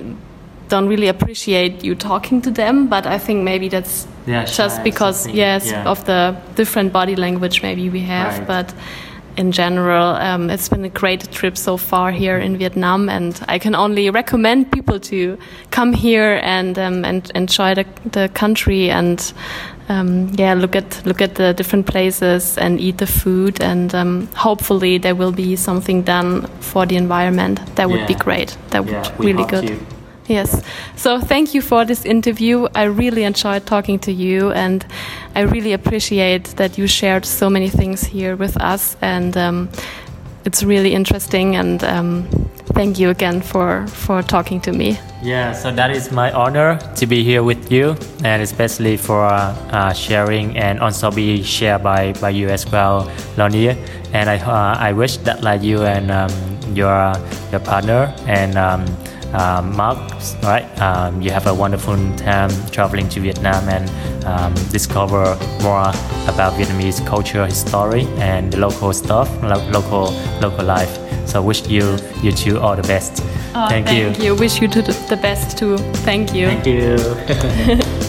don't 0.68 0.88
really 0.88 1.09
appreciate 1.09 1.84
you 1.84 1.94
talking 1.94 2.42
to 2.42 2.50
them. 2.50 2.86
But 2.88 3.07
I 3.07 3.18
think 3.18 3.42
maybe 3.44 3.68
that's 3.68 4.07
Yeah, 4.26 4.44
just 4.44 4.82
because 4.82 5.28
yes 5.32 5.66
yeah. 5.70 5.84
of 5.90 6.04
the 6.04 6.34
different 6.57 6.92
body 6.92 7.16
language 7.16 7.62
maybe 7.62 7.88
we 7.90 8.00
have, 8.00 8.38
Right. 8.38 8.46
but. 8.46 8.74
In 9.37 9.53
general, 9.53 10.16
um, 10.16 10.49
it's 10.49 10.68
been 10.68 10.84
a 10.84 10.89
great 10.89 11.30
trip 11.30 11.59
so 11.59 11.76
far 11.76 12.11
here 12.11 12.39
in 12.39 12.57
Vietnam, 12.57 13.09
and 13.09 13.39
I 13.49 13.59
can 13.59 13.74
only 13.74 14.09
recommend 14.09 14.72
people 14.72 14.99
to 15.01 15.37
come 15.70 15.93
here 15.93 16.41
and 16.43 16.78
um, 16.78 17.05
and 17.05 17.30
enjoy 17.34 17.74
the, 17.74 17.84
the 18.12 18.30
country 18.32 18.91
and 18.91 19.32
um, 19.89 20.30
yeah, 20.34 20.55
look 20.55 20.74
at 20.74 21.05
look 21.05 21.20
at 21.20 21.34
the 21.34 21.53
different 21.53 21.87
places 21.87 22.59
and 22.59 22.80
eat 22.80 22.99
the 22.99 23.07
food, 23.07 23.61
and 23.61 23.95
um, 23.95 24.28
hopefully 24.34 24.99
there 24.99 25.14
will 25.14 25.32
be 25.32 25.57
something 25.57 26.03
done 26.03 26.47
for 26.61 26.87
the 26.87 26.97
environment. 26.97 27.61
That 27.76 27.91
would 27.91 28.07
be 28.07 28.14
great. 28.14 28.57
That 28.70 28.84
would 28.84 28.93
Yeah, 28.93 29.14
really 29.18 29.45
good. 29.45 29.66
to. 29.68 29.95
Yes. 30.29 30.62
So 30.97 31.20
thank 31.20 31.55
you 31.55 31.62
for 31.62 31.85
this 31.85 32.05
interview. 32.05 32.66
I 32.74 32.85
really 32.85 33.22
enjoyed 33.24 33.66
talking 33.66 33.99
to 34.01 34.12
you, 34.12 34.51
and 34.53 34.85
I 35.35 35.43
really 35.43 35.72
appreciate 35.72 36.57
that 36.57 36.79
you 36.79 36.87
shared 36.87 37.24
so 37.24 37.49
many 37.49 37.68
things 37.68 38.05
here 38.05 38.35
with 38.37 38.57
us. 38.57 38.97
And 39.01 39.37
um, 39.37 39.68
it's 40.45 40.64
really 40.64 40.95
interesting. 40.95 41.57
And 41.57 41.85
um, 41.85 42.29
thank 42.74 42.99
you 42.99 43.11
again 43.11 43.41
for 43.41 43.87
for 43.87 44.22
talking 44.22 44.61
to 44.62 44.72
me. 44.72 44.99
Yeah, 45.22 45.53
so 45.53 45.72
that 45.72 45.91
is 45.91 46.11
my 46.11 46.31
honor 46.33 46.79
to 46.97 47.07
be 47.07 47.22
here 47.22 47.43
with 47.43 47.70
you, 47.72 47.97
and 48.24 48.43
especially 48.43 48.97
for 48.97 49.24
uh, 49.24 49.93
sharing 49.93 50.57
and 50.57 50.81
also 50.81 51.11
be 51.11 51.43
shared 51.43 51.83
by, 51.83 52.12
by 52.20 52.31
you 52.31 52.49
as 52.49 52.70
well, 52.70 53.11
Lonia. 53.37 53.77
And 54.12 54.29
I 54.29 54.39
uh, 54.39 54.77
I 54.79 54.93
wish 54.93 55.18
that 55.18 55.43
like 55.43 55.62
you 55.62 55.83
and 55.83 56.11
um, 56.11 56.31
your 56.74 57.14
your 57.51 57.61
partner 57.61 58.14
and 58.27 58.57
um, 59.35 59.77
Mark, 59.77 59.99
right? 60.43 60.66
Um, 60.81 61.20
you 61.20 61.31
have 61.31 61.47
a 61.47 61.55
wonderful 61.55 61.97
time 62.16 62.51
traveling 62.70 63.09
to 63.11 63.20
Vietnam 63.20 63.68
and 63.68 63.89
um, 64.24 64.55
discover 64.70 65.37
more 65.62 65.89
about 66.29 66.55
Vietnamese 66.55 67.05
culture, 67.07 67.47
history, 67.47 68.07
and 68.18 68.53
the 68.53 68.59
local 68.59 68.93
stuff, 68.93 69.29
lo- 69.43 69.68
local 69.70 70.12
local 70.41 70.64
life. 70.64 70.99
So 71.27 71.43
wish 71.43 71.66
you 71.66 71.99
you 72.22 72.33
two 72.33 72.59
all 72.59 72.77
the 72.77 72.87
best. 72.87 73.22
Oh, 73.55 73.68
thank, 73.68 73.91
you. 73.91 74.11
Thank 74.12 74.22
you. 74.22 74.35
Wish 74.35 74.61
you 74.61 74.68
to 74.68 74.83
the 74.83 74.93
the 75.09 75.16
best 75.16 75.59
too. 75.59 75.79
Thank 76.05 76.35
you. 76.35 76.47
Thank 76.47 76.66
you. 76.66 78.03